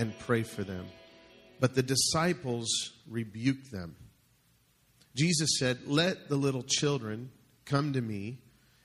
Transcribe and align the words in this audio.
and 0.00 0.18
pray 0.18 0.42
for 0.42 0.64
them. 0.64 0.86
But 1.60 1.74
the 1.74 1.82
disciples 1.82 2.68
rebuked 3.06 3.70
them. 3.70 3.96
Jesus 5.14 5.58
said, 5.58 5.80
Let 5.86 6.30
the 6.30 6.36
little 6.36 6.62
children 6.62 7.30
come 7.66 7.92
to 7.92 8.00
me 8.00 8.38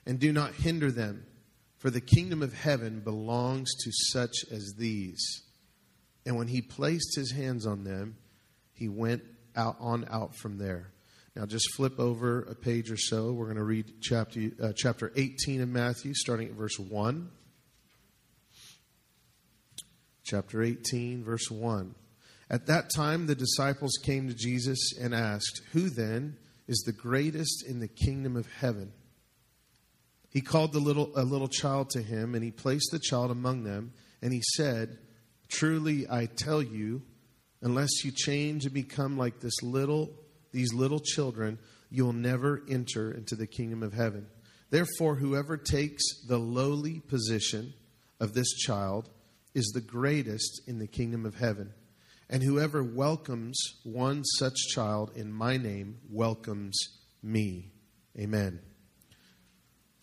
and 0.04 0.20
do 0.20 0.30
not 0.30 0.52
hinder 0.52 0.92
them, 0.92 1.24
for 1.78 1.88
the 1.88 2.02
kingdom 2.02 2.42
of 2.42 2.52
heaven 2.52 3.00
belongs 3.00 3.72
to 3.82 3.90
such 4.12 4.44
as 4.52 4.74
these. 4.76 5.42
And 6.26 6.36
when 6.36 6.48
he 6.48 6.60
placed 6.60 7.16
his 7.16 7.32
hands 7.32 7.66
on 7.66 7.84
them, 7.84 8.18
he 8.74 8.88
went 8.88 9.22
out 9.56 9.76
on 9.80 10.06
out 10.10 10.36
from 10.36 10.58
there. 10.58 10.92
Now, 11.34 11.46
just 11.46 11.74
flip 11.76 11.98
over 11.98 12.40
a 12.42 12.54
page 12.54 12.90
or 12.90 12.96
so. 12.98 13.32
We're 13.32 13.46
going 13.46 13.56
to 13.56 13.64
read 13.64 14.02
chapter, 14.02 14.50
uh, 14.62 14.72
chapter 14.74 15.12
18 15.16 15.62
of 15.62 15.68
Matthew, 15.68 16.12
starting 16.14 16.48
at 16.48 16.54
verse 16.54 16.78
1. 16.78 17.30
Chapter 20.26 20.60
18, 20.60 21.22
verse 21.22 21.48
1. 21.52 21.94
At 22.50 22.66
that 22.66 22.90
time, 22.92 23.26
the 23.26 23.36
disciples 23.36 23.92
came 24.02 24.26
to 24.26 24.34
Jesus 24.34 24.92
and 25.00 25.14
asked, 25.14 25.62
Who 25.70 25.88
then 25.88 26.36
is 26.66 26.82
the 26.84 26.92
greatest 26.92 27.64
in 27.64 27.78
the 27.78 27.86
kingdom 27.86 28.36
of 28.36 28.52
heaven? 28.52 28.92
He 30.30 30.40
called 30.40 30.72
the 30.72 30.80
little, 30.80 31.12
a 31.14 31.22
little 31.22 31.46
child 31.46 31.90
to 31.90 32.02
him, 32.02 32.34
and 32.34 32.42
he 32.42 32.50
placed 32.50 32.90
the 32.90 32.98
child 32.98 33.30
among 33.30 33.62
them, 33.62 33.92
and 34.20 34.32
he 34.32 34.42
said, 34.56 34.98
Truly 35.48 36.08
I 36.10 36.26
tell 36.26 36.60
you, 36.60 37.02
unless 37.62 38.04
you 38.04 38.10
change 38.10 38.64
and 38.64 38.74
become 38.74 39.16
like 39.16 39.38
this 39.38 39.62
little, 39.62 40.10
these 40.50 40.74
little 40.74 40.98
children, 40.98 41.60
you'll 41.88 42.12
never 42.12 42.64
enter 42.68 43.12
into 43.12 43.36
the 43.36 43.46
kingdom 43.46 43.84
of 43.84 43.92
heaven. 43.92 44.26
Therefore, 44.70 45.14
whoever 45.14 45.56
takes 45.56 46.02
the 46.26 46.38
lowly 46.38 46.98
position 46.98 47.74
of 48.18 48.34
this 48.34 48.52
child 48.54 49.08
is 49.56 49.72
the 49.72 49.80
greatest 49.80 50.60
in 50.66 50.78
the 50.78 50.86
kingdom 50.86 51.24
of 51.24 51.34
heaven. 51.34 51.72
And 52.28 52.42
whoever 52.42 52.84
welcomes 52.84 53.58
one 53.84 54.22
such 54.22 54.54
child 54.68 55.12
in 55.16 55.32
my 55.32 55.56
name 55.56 55.96
welcomes 56.10 56.78
me. 57.22 57.72
Amen. 58.18 58.60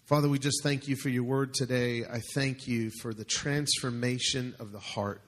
Father, 0.05 0.27
we 0.27 0.39
just 0.39 0.63
thank 0.63 0.87
you 0.87 0.95
for 0.95 1.09
your 1.09 1.23
word 1.23 1.53
today. 1.53 2.03
I 2.03 2.21
thank 2.33 2.67
you 2.67 2.89
for 2.99 3.13
the 3.13 3.25
transformation 3.25 4.55
of 4.59 4.71
the 4.71 4.79
heart. 4.79 5.21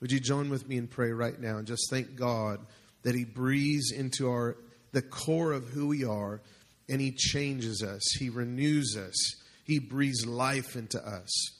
Would 0.00 0.12
you 0.12 0.20
join 0.20 0.48
with 0.48 0.68
me 0.68 0.76
in 0.76 0.86
prayer 0.86 1.16
right 1.16 1.38
now 1.38 1.56
and 1.56 1.66
just 1.66 1.90
thank 1.90 2.14
God 2.14 2.60
that 3.02 3.16
He 3.16 3.24
breathes 3.24 3.90
into 3.90 4.28
our 4.28 4.56
the 4.92 5.02
core 5.02 5.50
of 5.50 5.70
who 5.70 5.88
we 5.88 6.04
are 6.04 6.40
and 6.88 7.00
He 7.00 7.10
changes 7.10 7.82
us, 7.82 8.02
He 8.16 8.30
renews 8.30 8.96
us, 8.96 9.42
He 9.64 9.80
breathes 9.80 10.24
life 10.24 10.76
into 10.76 11.04
us. 11.04 11.56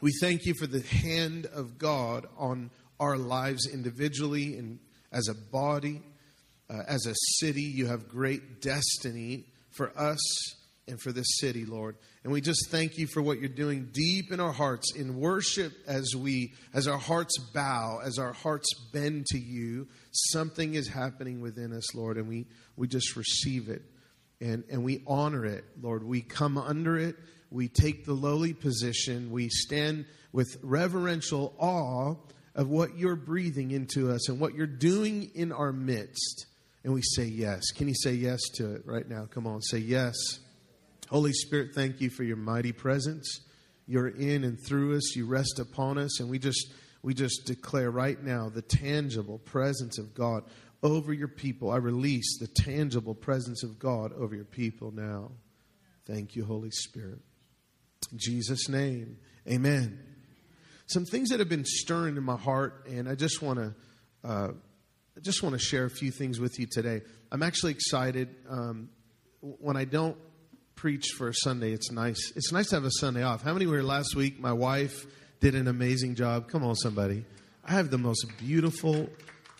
We 0.00 0.12
thank 0.20 0.46
you 0.46 0.54
for 0.54 0.66
the 0.66 0.80
hand 0.80 1.46
of 1.46 1.76
God 1.76 2.26
on 2.38 2.70
our 2.98 3.18
lives 3.18 3.68
individually 3.70 4.56
and 4.56 4.78
as 5.12 5.28
a 5.28 5.34
body, 5.34 6.00
uh, 6.70 6.82
as 6.88 7.04
a 7.06 7.14
city. 7.38 7.62
You 7.62 7.86
have 7.86 8.08
great 8.08 8.62
destiny 8.62 9.44
for 9.70 9.92
us 9.98 10.20
and 10.88 10.98
for 11.00 11.12
this 11.12 11.26
city, 11.38 11.66
Lord. 11.66 11.96
And 12.24 12.32
we 12.32 12.40
just 12.40 12.70
thank 12.70 12.96
you 12.96 13.06
for 13.06 13.20
what 13.20 13.40
you're 13.40 13.48
doing 13.50 13.90
deep 13.92 14.32
in 14.32 14.40
our 14.40 14.52
hearts 14.52 14.94
in 14.94 15.20
worship 15.20 15.72
as 15.86 16.14
we 16.16 16.54
as 16.72 16.88
our 16.88 16.98
hearts 16.98 17.38
bow, 17.52 18.00
as 18.02 18.18
our 18.18 18.32
hearts 18.32 18.68
bend 18.92 19.26
to 19.26 19.38
you. 19.38 19.86
Something 20.12 20.74
is 20.74 20.88
happening 20.88 21.42
within 21.42 21.74
us, 21.74 21.94
Lord, 21.94 22.16
and 22.16 22.26
we 22.26 22.46
we 22.76 22.88
just 22.88 23.16
receive 23.16 23.68
it 23.68 23.82
and 24.40 24.64
and 24.70 24.82
we 24.82 25.02
honor 25.06 25.44
it, 25.44 25.64
Lord. 25.80 26.02
We 26.02 26.22
come 26.22 26.56
under 26.58 26.96
it. 26.96 27.16
We 27.50 27.68
take 27.68 28.04
the 28.04 28.12
lowly 28.12 28.54
position. 28.54 29.30
We 29.30 29.48
stand 29.48 30.06
with 30.32 30.56
reverential 30.62 31.54
awe 31.58 32.14
of 32.54 32.68
what 32.68 32.96
you're 32.96 33.16
breathing 33.16 33.70
into 33.70 34.10
us 34.10 34.28
and 34.28 34.40
what 34.40 34.54
you're 34.54 34.66
doing 34.66 35.30
in 35.34 35.52
our 35.52 35.72
midst. 35.72 36.46
And 36.84 36.94
we 36.94 37.02
say 37.02 37.24
yes. 37.24 37.70
Can 37.72 37.88
you 37.88 37.94
say 37.94 38.12
yes 38.12 38.40
to 38.54 38.74
it 38.74 38.82
right 38.86 39.08
now? 39.08 39.26
Come 39.26 39.46
on, 39.46 39.60
say 39.62 39.78
yes. 39.78 40.14
Holy 41.08 41.32
Spirit, 41.32 41.70
thank 41.74 42.00
you 42.00 42.08
for 42.08 42.22
your 42.22 42.36
mighty 42.36 42.72
presence. 42.72 43.40
You're 43.86 44.08
in 44.08 44.44
and 44.44 44.58
through 44.64 44.96
us. 44.96 45.16
You 45.16 45.26
rest 45.26 45.58
upon 45.58 45.98
us, 45.98 46.20
and 46.20 46.30
we 46.30 46.38
just 46.38 46.72
we 47.02 47.14
just 47.14 47.46
declare 47.46 47.90
right 47.90 48.22
now 48.22 48.48
the 48.48 48.62
tangible 48.62 49.38
presence 49.38 49.98
of 49.98 50.14
God 50.14 50.44
over 50.82 51.12
your 51.12 51.28
people. 51.28 51.70
I 51.70 51.76
release 51.78 52.38
the 52.38 52.46
tangible 52.46 53.14
presence 53.14 53.64
of 53.64 53.78
God 53.78 54.12
over 54.12 54.34
your 54.34 54.44
people 54.44 54.92
now. 54.92 55.32
Thank 56.06 56.36
you, 56.36 56.44
Holy 56.44 56.70
Spirit. 56.70 57.18
Jesus' 58.16 58.68
name, 58.68 59.18
amen 59.48 60.10
some 60.90 61.04
things 61.04 61.28
that 61.28 61.38
have 61.38 61.48
been 61.48 61.64
stirring 61.64 62.16
in 62.16 62.24
my 62.24 62.36
heart, 62.36 62.84
and 62.88 63.08
I 63.08 63.14
just 63.14 63.40
want 63.40 63.58
to. 63.58 63.74
Uh, 64.24 64.48
I 65.16 65.20
just 65.20 65.42
want 65.42 65.52
to 65.54 65.58
share 65.58 65.84
a 65.84 65.90
few 65.90 66.10
things 66.10 66.40
with 66.40 66.58
you 66.58 66.66
today. 66.70 67.02
I'm 67.30 67.42
actually 67.42 67.72
excited. 67.72 68.28
Um, 68.48 68.90
when 69.40 69.76
I 69.76 69.84
don't 69.84 70.16
preach 70.74 71.08
for 71.16 71.28
a 71.28 71.34
Sunday, 71.34 71.72
it's 71.72 71.90
nice. 71.90 72.32
It's 72.36 72.52
nice 72.52 72.70
to 72.70 72.76
have 72.76 72.84
a 72.84 72.90
Sunday 72.90 73.22
off. 73.22 73.42
How 73.42 73.52
many 73.52 73.66
were 73.66 73.74
here 73.74 73.82
last 73.82 74.16
week? 74.16 74.40
My 74.40 74.52
wife 74.52 75.06
did 75.40 75.54
an 75.54 75.68
amazing 75.68 76.16
job. 76.16 76.48
Come 76.48 76.64
on, 76.64 76.74
somebody. 76.74 77.24
I 77.64 77.72
have 77.72 77.90
the 77.90 77.98
most 77.98 78.26
beautiful, 78.38 79.08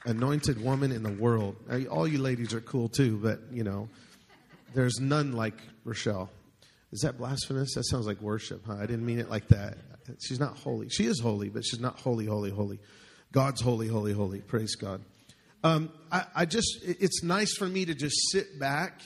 anointed 0.04 0.62
woman 0.62 0.92
in 0.92 1.02
the 1.02 1.12
world. 1.12 1.56
All 1.90 2.08
you 2.08 2.18
ladies 2.18 2.54
are 2.54 2.60
cool 2.60 2.88
too, 2.88 3.18
but 3.22 3.40
you 3.52 3.62
know, 3.62 3.88
there's 4.74 4.98
none 4.98 5.32
like 5.32 5.58
Rochelle. 5.84 6.30
Is 6.92 7.00
that 7.00 7.18
blasphemous? 7.18 7.74
That 7.74 7.84
sounds 7.84 8.06
like 8.06 8.20
worship, 8.20 8.62
huh? 8.66 8.74
I 8.74 8.86
didn't 8.86 9.06
mean 9.06 9.20
it 9.20 9.30
like 9.30 9.48
that. 9.48 9.78
She's 10.20 10.40
not 10.40 10.56
holy. 10.56 10.88
She 10.88 11.06
is 11.06 11.20
holy, 11.20 11.48
but 11.48 11.64
she's 11.64 11.80
not 11.80 12.00
holy, 12.00 12.26
holy, 12.26 12.50
holy. 12.50 12.80
God's 13.32 13.60
holy, 13.60 13.86
holy, 13.86 14.12
holy. 14.12 14.40
Praise 14.40 14.74
God. 14.74 15.02
Um, 15.62 15.92
I, 16.10 16.24
I, 16.34 16.44
just, 16.46 16.80
it's 16.82 17.22
nice 17.22 17.54
for 17.56 17.66
me 17.66 17.84
to 17.84 17.94
just 17.94 18.16
sit 18.32 18.58
back 18.58 19.02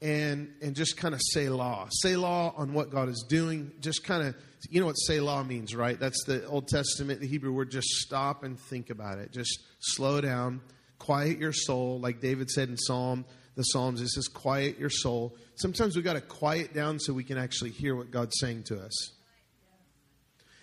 and 0.00 0.52
and 0.62 0.76
just 0.76 0.96
kind 0.96 1.12
of 1.12 1.20
Selah, 1.20 1.88
say 1.90 2.14
law 2.14 2.54
on 2.56 2.72
what 2.72 2.90
God 2.90 3.08
is 3.08 3.26
doing. 3.28 3.72
Just 3.80 4.04
kind 4.04 4.28
of, 4.28 4.36
you 4.70 4.80
know 4.80 4.86
what 4.86 4.94
Selah 4.94 5.44
means, 5.44 5.74
right? 5.74 5.98
That's 5.98 6.24
the 6.24 6.46
Old 6.46 6.68
Testament, 6.68 7.20
the 7.20 7.26
Hebrew 7.26 7.52
word. 7.52 7.70
Just 7.70 7.88
stop 7.88 8.44
and 8.44 8.58
think 8.58 8.90
about 8.90 9.18
it. 9.18 9.32
Just 9.32 9.58
slow 9.80 10.20
down, 10.20 10.60
quiet 10.98 11.38
your 11.38 11.52
soul, 11.52 11.98
like 12.00 12.20
David 12.20 12.48
said 12.48 12.68
in 12.68 12.76
Psalm 12.76 13.24
the 13.58 13.64
Psalms. 13.64 14.00
It 14.00 14.08
says, 14.08 14.28
quiet 14.28 14.78
your 14.78 14.88
soul. 14.88 15.36
Sometimes 15.56 15.96
we've 15.96 16.04
got 16.04 16.14
to 16.14 16.20
quiet 16.20 16.72
down 16.72 17.00
so 17.00 17.12
we 17.12 17.24
can 17.24 17.36
actually 17.36 17.70
hear 17.70 17.94
what 17.94 18.10
God's 18.10 18.38
saying 18.38 18.62
to 18.68 18.80
us. 18.80 19.10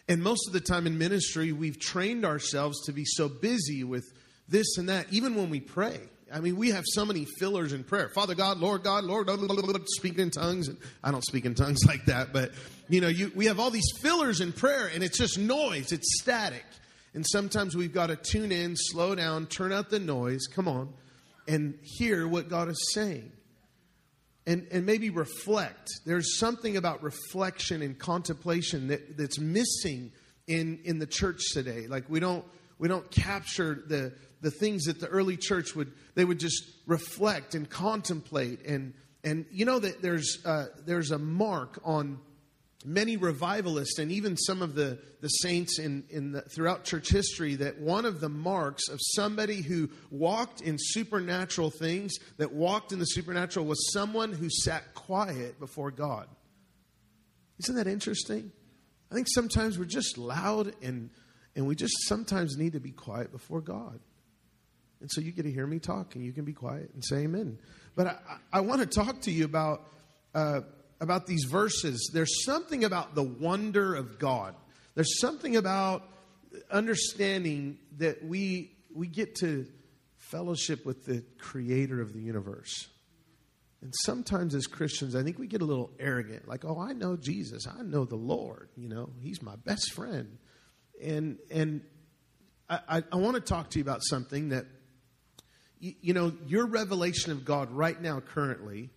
And 0.07 0.23
most 0.23 0.47
of 0.47 0.53
the 0.53 0.61
time 0.61 0.87
in 0.87 0.97
ministry, 0.97 1.51
we've 1.51 1.77
trained 1.77 2.25
ourselves 2.25 2.85
to 2.85 2.93
be 2.93 3.03
so 3.05 3.27
busy 3.27 3.83
with 3.83 4.05
this 4.47 4.77
and 4.77 4.87
that, 4.87 5.07
even 5.11 5.35
when 5.35 5.49
we 5.49 5.59
pray. 5.59 5.99
I 6.33 6.39
mean, 6.39 6.55
we 6.55 6.69
have 6.71 6.85
so 6.87 7.05
many 7.05 7.25
fillers 7.37 7.73
in 7.73 7.83
prayer. 7.83 8.09
Father 8.09 8.33
God, 8.33 8.59
Lord 8.59 8.83
God, 8.83 9.03
Lord, 9.03 9.29
speaking 9.87 10.21
in 10.21 10.31
tongues. 10.31 10.69
I 11.03 11.11
don't 11.11 11.23
speak 11.23 11.45
in 11.45 11.53
tongues 11.53 11.83
like 11.87 12.05
that, 12.05 12.31
but 12.31 12.51
you 12.87 13.01
know, 13.01 13.09
you, 13.09 13.31
we 13.35 13.47
have 13.47 13.59
all 13.59 13.71
these 13.71 13.91
fillers 14.01 14.39
in 14.39 14.53
prayer, 14.53 14.89
and 14.93 15.03
it's 15.03 15.17
just 15.17 15.37
noise. 15.37 15.91
It's 15.91 16.21
static. 16.21 16.65
And 17.13 17.25
sometimes 17.27 17.75
we've 17.75 17.93
got 17.93 18.07
to 18.07 18.15
tune 18.15 18.51
in, 18.51 18.75
slow 18.75 19.15
down, 19.15 19.47
turn 19.47 19.71
out 19.71 19.89
the 19.89 19.99
noise. 19.99 20.47
Come 20.47 20.67
on, 20.67 20.93
and 21.47 21.77
hear 21.81 22.27
what 22.27 22.49
God 22.49 22.69
is 22.69 22.91
saying 22.93 23.31
and, 24.47 24.67
and 24.71 24.85
maybe 24.85 25.09
reflect. 25.09 25.89
There's 26.05 26.37
something 26.37 26.77
about 26.77 27.03
reflection 27.03 27.81
and 27.81 27.97
contemplation 27.97 28.87
that, 28.87 29.17
that's 29.17 29.39
missing 29.39 30.11
in, 30.47 30.79
in 30.83 30.99
the 30.99 31.07
church 31.07 31.41
today. 31.53 31.87
Like 31.87 32.05
we 32.09 32.19
don't 32.19 32.45
we 32.77 32.87
don't 32.87 33.09
capture 33.09 33.83
the 33.87 34.13
the 34.41 34.51
things 34.51 34.83
that 34.83 34.99
the 34.99 35.07
early 35.07 35.37
church 35.37 35.75
would 35.75 35.91
they 36.13 36.25
would 36.25 36.39
just 36.39 36.63
reflect 36.85 37.55
and 37.55 37.69
contemplate 37.69 38.65
and 38.65 38.93
and 39.23 39.45
you 39.49 39.65
know 39.65 39.79
that 39.79 40.01
there's 40.01 40.39
uh, 40.45 40.67
there's 40.85 41.11
a 41.11 41.17
mark 41.17 41.79
on 41.83 42.19
many 42.85 43.17
revivalists 43.17 43.97
and 43.99 44.11
even 44.11 44.37
some 44.37 44.61
of 44.61 44.75
the, 44.75 44.99
the 45.21 45.27
saints 45.27 45.79
in, 45.79 46.03
in 46.09 46.31
the, 46.33 46.41
throughout 46.41 46.83
church 46.83 47.09
history 47.09 47.55
that 47.55 47.79
one 47.79 48.05
of 48.05 48.19
the 48.19 48.29
marks 48.29 48.87
of 48.89 48.99
somebody 49.01 49.61
who 49.61 49.89
walked 50.11 50.61
in 50.61 50.77
supernatural 50.79 51.71
things, 51.71 52.15
that 52.37 52.53
walked 52.53 52.91
in 52.91 52.99
the 52.99 53.05
supernatural, 53.05 53.65
was 53.65 53.91
someone 53.91 54.31
who 54.31 54.49
sat 54.49 54.93
quiet 54.93 55.59
before 55.59 55.91
God. 55.91 56.27
Isn't 57.59 57.75
that 57.75 57.87
interesting? 57.87 58.51
I 59.11 59.15
think 59.15 59.27
sometimes 59.33 59.79
we're 59.79 59.85
just 59.85 60.17
loud 60.17 60.73
and, 60.83 61.09
and 61.55 61.67
we 61.67 61.75
just 61.75 61.93
sometimes 62.07 62.57
need 62.57 62.73
to 62.73 62.79
be 62.79 62.91
quiet 62.91 63.31
before 63.31 63.61
God. 63.61 63.99
And 65.01 65.09
so 65.11 65.21
you 65.21 65.31
get 65.31 65.43
to 65.43 65.51
hear 65.51 65.67
me 65.67 65.79
talk 65.79 66.15
and 66.15 66.23
you 66.23 66.33
can 66.33 66.45
be 66.45 66.53
quiet 66.53 66.91
and 66.93 67.03
say 67.03 67.17
amen. 67.17 67.57
But 67.95 68.07
I, 68.07 68.17
I 68.53 68.59
want 68.61 68.81
to 68.81 68.87
talk 68.87 69.21
to 69.21 69.31
you 69.31 69.45
about. 69.45 69.87
Uh, 70.33 70.61
about 70.99 71.27
these 71.27 71.43
verses, 71.45 72.09
there's 72.13 72.43
something 72.45 72.83
about 72.83 73.15
the 73.15 73.23
wonder 73.23 73.95
of 73.95 74.19
God. 74.19 74.55
There's 74.95 75.19
something 75.19 75.55
about 75.55 76.03
understanding 76.71 77.77
that 77.97 78.23
we 78.23 78.71
we 78.93 79.07
get 79.07 79.35
to 79.35 79.67
fellowship 80.17 80.85
with 80.85 81.05
the 81.05 81.23
creator 81.37 82.01
of 82.01 82.13
the 82.13 82.21
universe. 82.21 82.87
And 83.81 83.93
sometimes 84.03 84.55
as 84.55 84.67
Christians, 84.67 85.15
I 85.15 85.21
think 85.21 85.37
we 85.37 85.47
get 85.47 85.61
a 85.61 85.65
little 85.65 85.91
arrogant, 85.99 86.47
like, 86.47 86.63
"Oh, 86.65 86.79
I 86.79 86.93
know 86.93 87.17
Jesus. 87.17 87.67
I 87.67 87.83
know 87.83 88.05
the 88.05 88.15
Lord, 88.15 88.69
you 88.75 88.87
know. 88.87 89.09
He's 89.21 89.41
my 89.41 89.55
best 89.57 89.91
friend." 89.91 90.37
And 91.03 91.37
and 91.51 91.81
I, 92.69 93.03
I, 93.11 93.15
want 93.17 93.35
to 93.35 93.41
talk 93.41 93.69
to 93.71 93.79
you 93.79 93.83
about 93.83 94.01
something 94.03 94.49
that, 94.49 94.65
you, 95.79 95.93
you 96.01 96.13
know, 96.13 96.33
your 96.47 96.65
revelation 96.65 97.31
of 97.31 97.45
God 97.45 97.69
right 97.69 97.99
now, 98.01 98.21
currently, 98.21 98.89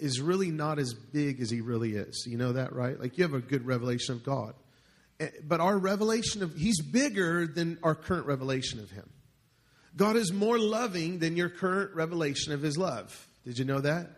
is 0.00 0.20
really 0.20 0.50
not 0.50 0.78
as 0.78 0.94
big 0.94 1.40
as 1.40 1.50
He 1.50 1.60
really 1.60 1.94
is. 1.94 2.26
You 2.26 2.38
know 2.38 2.52
that, 2.52 2.72
right? 2.72 2.98
Like 2.98 3.18
you 3.18 3.24
have 3.24 3.34
a 3.34 3.40
good 3.40 3.66
revelation 3.66 4.14
of 4.14 4.24
God. 4.24 4.54
Eh, 5.18 5.28
but 5.46 5.60
our 5.60 5.76
revelation 5.76 6.42
of, 6.42 6.54
He's 6.56 6.80
bigger 6.80 7.46
than 7.46 7.78
our 7.82 7.94
current 7.94 8.26
revelation 8.26 8.80
of 8.80 8.90
Him. 8.90 9.08
God 9.96 10.16
is 10.16 10.32
more 10.32 10.58
loving 10.58 11.18
than 11.18 11.36
your 11.36 11.48
current 11.48 11.94
revelation 11.94 12.52
of 12.52 12.62
His 12.62 12.78
love. 12.78 13.26
Did 13.44 13.58
you 13.58 13.64
know 13.64 13.80
that? 13.80 14.10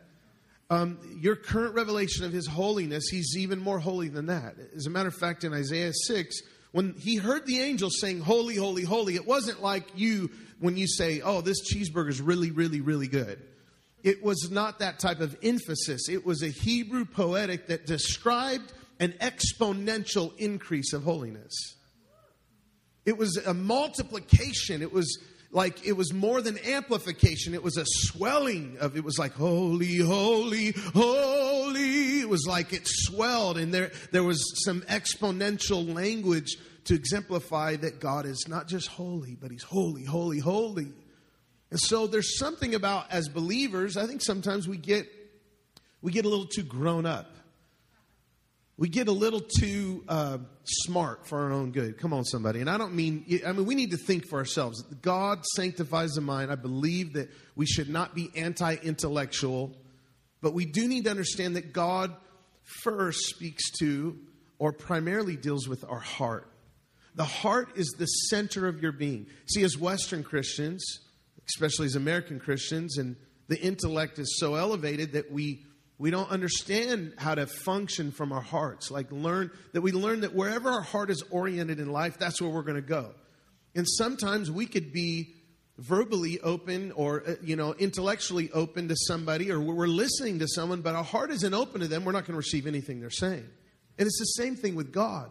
Um, 0.71 0.99
your 1.21 1.37
current 1.37 1.75
revelation 1.75 2.25
of 2.25 2.33
His 2.33 2.47
holiness, 2.47 3.09
He's 3.11 3.37
even 3.37 3.59
more 3.59 3.79
holy 3.79 4.09
than 4.09 4.27
that. 4.27 4.57
As 4.77 4.87
a 4.87 4.91
matter 4.91 5.09
of 5.09 5.15
fact, 5.15 5.45
in 5.45 5.53
Isaiah 5.53 5.93
6, 5.93 6.41
when 6.73 6.95
he 6.99 7.17
heard 7.17 7.47
the 7.47 7.61
angel 7.61 7.91
saying, 7.91 8.21
Holy, 8.21 8.57
holy, 8.57 8.83
holy, 8.83 9.15
it 9.15 9.27
wasn't 9.27 9.63
like 9.63 9.85
you 9.95 10.31
when 10.59 10.77
you 10.77 10.89
say, 10.89 11.21
Oh, 11.21 11.43
this 11.43 11.59
cheeseburger 11.73 12.09
is 12.09 12.21
really, 12.21 12.51
really, 12.51 12.81
really 12.81 13.09
good. 13.09 13.41
It 14.03 14.23
was 14.23 14.51
not 14.51 14.81
that 14.81 14.99
type 14.99 15.21
of 15.21 15.37
emphasis. 15.43 16.09
It 16.09 16.27
was 16.27 16.43
a 16.43 16.49
Hebrew 16.49 17.05
poetic 17.05 17.69
that 17.69 17.87
described 17.87 18.73
an 18.99 19.15
exponential 19.21 20.37
increase 20.39 20.93
of 20.93 21.05
holiness. 21.05 21.53
It 23.05 23.19
was 23.19 23.37
a 23.37 23.55
multiplication. 23.55 24.83
It 24.83 24.93
was 24.93 25.19
like 25.51 25.87
it 25.87 25.93
was 25.93 26.13
more 26.13 26.41
than 26.41 26.59
amplification. 26.67 27.55
It 27.55 27.63
was 27.63 27.77
a 27.77 27.85
swelling 27.87 28.79
of 28.81 28.97
it 28.97 29.05
was 29.05 29.19
like 29.19 29.33
holy, 29.33 29.99
holy, 29.99 30.73
holy. 30.95 32.21
It 32.21 32.29
was 32.29 32.47
like 32.47 32.73
it 32.73 32.83
swelled, 32.85 33.59
and 33.59 33.73
there 33.73 33.93
there 34.11 34.25
was 34.25 34.65
some 34.65 34.83
exponential 34.83 35.95
language 35.95 36.57
to 36.85 36.95
exemplify 36.95 37.77
that 37.77 38.01
God 38.01 38.27
is 38.27 38.47
not 38.49 38.67
just 38.67 38.89
holy, 38.89 39.37
but 39.41 39.51
He's 39.51 39.63
holy, 39.63 40.05
holy, 40.05 40.39
holy. 40.39 40.89
And 41.73 41.81
so 41.81 42.07
there's 42.07 42.39
something 42.39 42.77
about 42.77 43.11
as 43.11 43.29
believers, 43.29 43.97
I 43.97 44.07
think 44.07 44.23
sometimes 44.23 44.69
we 44.69 44.77
get 44.77 45.09
we 46.01 46.13
get 46.13 46.25
a 46.25 46.29
little 46.29 46.47
too 46.47 46.63
grown 46.63 47.05
up 47.05 47.35
we 48.83 48.89
get 48.89 49.07
a 49.07 49.13
little 49.13 49.41
too 49.61 50.03
uh, 50.09 50.39
smart 50.65 51.27
for 51.29 51.39
our 51.43 51.53
own 51.53 51.71
good. 51.73 51.99
Come 51.99 52.13
on, 52.13 52.25
somebody. 52.25 52.61
And 52.61 52.69
I 52.69 52.79
don't 52.79 52.95
mean, 52.95 53.25
I 53.47 53.53
mean, 53.53 53.67
we 53.67 53.77
need 53.77 53.91
to 53.93 53.97
think 53.97 54.27
for 54.27 54.39
ourselves. 54.39 54.83
God 54.83 55.45
sanctifies 55.55 56.15
the 56.15 56.21
mind. 56.21 56.51
I 56.51 56.57
believe 56.57 57.13
that 57.13 57.31
we 57.55 57.65
should 57.65 57.89
not 57.89 58.15
be 58.15 58.31
anti 58.35 58.75
intellectual, 58.75 59.77
but 60.41 60.55
we 60.55 60.65
do 60.65 60.89
need 60.89 61.05
to 61.05 61.11
understand 61.11 61.55
that 61.55 61.73
God 61.73 62.13
first 62.83 63.21
speaks 63.27 63.71
to 63.79 64.19
or 64.59 64.73
primarily 64.73 65.37
deals 65.37 65.69
with 65.69 65.85
our 65.89 66.01
heart. 66.01 66.49
The 67.15 67.25
heart 67.25 67.77
is 67.77 67.95
the 67.99 68.07
center 68.07 68.67
of 68.67 68.83
your 68.83 68.91
being. 68.93 69.27
See, 69.47 69.63
as 69.63 69.79
Western 69.79 70.25
Christians, 70.25 70.83
especially 71.49 71.87
as 71.87 71.97
American 71.97 72.39
Christians, 72.39 72.99
and 72.99 73.17
the 73.49 73.61
intellect 73.61 74.19
is 74.19 74.39
so 74.39 74.55
elevated 74.55 75.13
that 75.13 75.31
we 75.31 75.65
we 75.99 76.11
don't 76.11 76.31
understand 76.31 77.15
how 77.17 77.35
to 77.37 77.47
function 77.47 78.11
from 78.11 78.33
our 78.33 78.41
hearts. 78.41 78.91
Like, 78.91 79.13
learn 79.13 79.53
that 79.73 79.83
we 79.83 79.93
learn 79.93 80.23
that 80.23 80.35
wherever 80.35 80.69
our 80.69 80.81
heart 80.81 81.11
is 81.11 81.23
oriented 81.31 81.79
in 81.79 81.93
life, 81.93 82.19
that's 82.19 82.41
where 82.41 82.51
we're 82.51 82.63
going 82.63 82.75
to 82.75 82.83
go. 82.83 83.15
And 83.77 83.87
sometimes 83.89 84.51
we 84.51 84.67
could 84.67 84.93
be 84.93 85.35
verbally 85.79 86.41
open 86.41 86.93
or, 86.93 87.23
uh, 87.27 87.35
you 87.43 87.57
know, 87.57 87.75
intellectually 87.75 88.51
open 88.53 88.89
to 88.89 88.97
somebody, 88.97 89.51
or 89.51 89.61
we're 89.61 89.87
listening 89.87 90.41
to 90.41 90.49
someone, 90.49 90.81
but 90.81 90.95
our 90.95 91.05
heart 91.05 91.31
isn't 91.31 91.55
open 91.55 91.81
to 91.81 91.89
them. 91.89 92.05
We're 92.05 92.13
not 92.13 92.25
going 92.25 92.35
to 92.35 92.39
receive 92.39 92.67
anything 92.67 93.01
they're 93.01 93.11
saying. 93.11 93.49
And 93.99 94.07
it's 94.07 94.19
the 94.19 94.43
same 94.43 94.57
thing 94.57 94.75
with 94.75 94.93
God. 94.93 95.31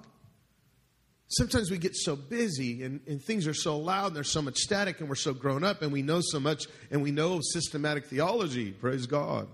Sometimes 1.32 1.72
we 1.72 1.78
get 1.78 1.96
so 1.96 2.16
busy 2.16 2.84
and, 2.84 3.00
and 3.08 3.22
things 3.22 3.48
are 3.48 3.54
so 3.54 3.78
loud 3.78 4.08
and 4.08 4.16
there's 4.18 4.32
so 4.32 4.42
much 4.42 4.58
static 4.58 5.00
and 5.00 5.08
we're 5.08 5.16
so 5.16 5.34
grown 5.34 5.64
up 5.64 5.82
and 5.82 5.92
we 5.92 6.02
know 6.02 6.20
so 6.22 6.40
much 6.40 6.66
and 6.92 7.02
we 7.02 7.12
know 7.12 7.40
systematic 7.42 8.06
theology. 8.06 8.72
Praise 8.72 9.06
God. 9.06 9.48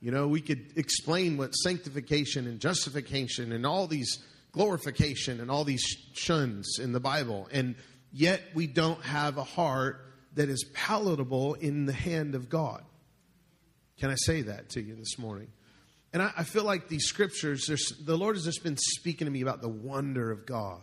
You 0.00 0.12
know, 0.12 0.28
we 0.28 0.40
could 0.40 0.72
explain 0.76 1.36
what 1.36 1.52
sanctification 1.52 2.46
and 2.46 2.60
justification 2.60 3.52
and 3.52 3.66
all 3.66 3.86
these 3.86 4.18
glorification 4.52 5.40
and 5.40 5.50
all 5.50 5.64
these 5.64 5.84
shuns 6.12 6.78
in 6.78 6.92
the 6.92 7.00
Bible, 7.00 7.48
and 7.52 7.76
yet 8.12 8.42
we 8.54 8.66
don't 8.66 9.02
have 9.02 9.36
a 9.36 9.44
heart 9.44 10.06
that 10.34 10.48
is 10.48 10.64
palatable 10.72 11.54
in 11.54 11.86
the 11.86 11.92
hand 11.92 12.34
of 12.34 12.48
God. 12.48 12.82
Can 13.98 14.10
I 14.10 14.16
say 14.16 14.42
that 14.42 14.70
to 14.70 14.80
you 14.80 14.94
this 14.94 15.18
morning? 15.18 15.48
And 16.12 16.22
I, 16.22 16.32
I 16.38 16.44
feel 16.44 16.64
like 16.64 16.88
these 16.88 17.04
scriptures, 17.04 17.66
the 18.00 18.16
Lord 18.16 18.36
has 18.36 18.44
just 18.44 18.64
been 18.64 18.76
speaking 18.76 19.26
to 19.26 19.30
me 19.30 19.42
about 19.42 19.60
the 19.60 19.68
wonder 19.68 20.30
of 20.30 20.46
God. 20.46 20.82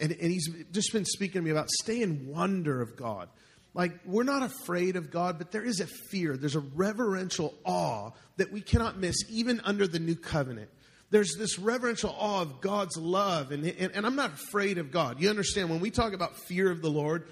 And, 0.00 0.12
and 0.12 0.30
He's 0.30 0.48
just 0.72 0.92
been 0.92 1.04
speaking 1.04 1.40
to 1.40 1.42
me 1.42 1.50
about 1.50 1.70
stay 1.70 2.02
in 2.02 2.26
wonder 2.26 2.80
of 2.80 2.96
God. 2.96 3.28
Like, 3.72 3.92
we're 4.04 4.24
not 4.24 4.42
afraid 4.42 4.96
of 4.96 5.12
God, 5.12 5.38
but 5.38 5.52
there 5.52 5.64
is 5.64 5.78
a 5.78 5.86
fear. 5.86 6.36
There's 6.36 6.56
a 6.56 6.60
reverential 6.60 7.54
awe 7.64 8.10
that 8.36 8.50
we 8.50 8.62
cannot 8.62 8.98
miss, 8.98 9.16
even 9.28 9.60
under 9.60 9.86
the 9.86 10.00
new 10.00 10.16
covenant. 10.16 10.70
There's 11.10 11.36
this 11.36 11.58
reverential 11.58 12.14
awe 12.18 12.42
of 12.42 12.60
God's 12.60 12.96
love, 12.96 13.52
and, 13.52 13.64
and, 13.64 13.92
and 13.92 14.06
I'm 14.06 14.16
not 14.16 14.32
afraid 14.32 14.78
of 14.78 14.90
God. 14.90 15.20
You 15.20 15.30
understand, 15.30 15.70
when 15.70 15.80
we 15.80 15.90
talk 15.90 16.12
about 16.12 16.36
fear 16.36 16.70
of 16.70 16.82
the 16.82 16.90
Lord, 16.90 17.28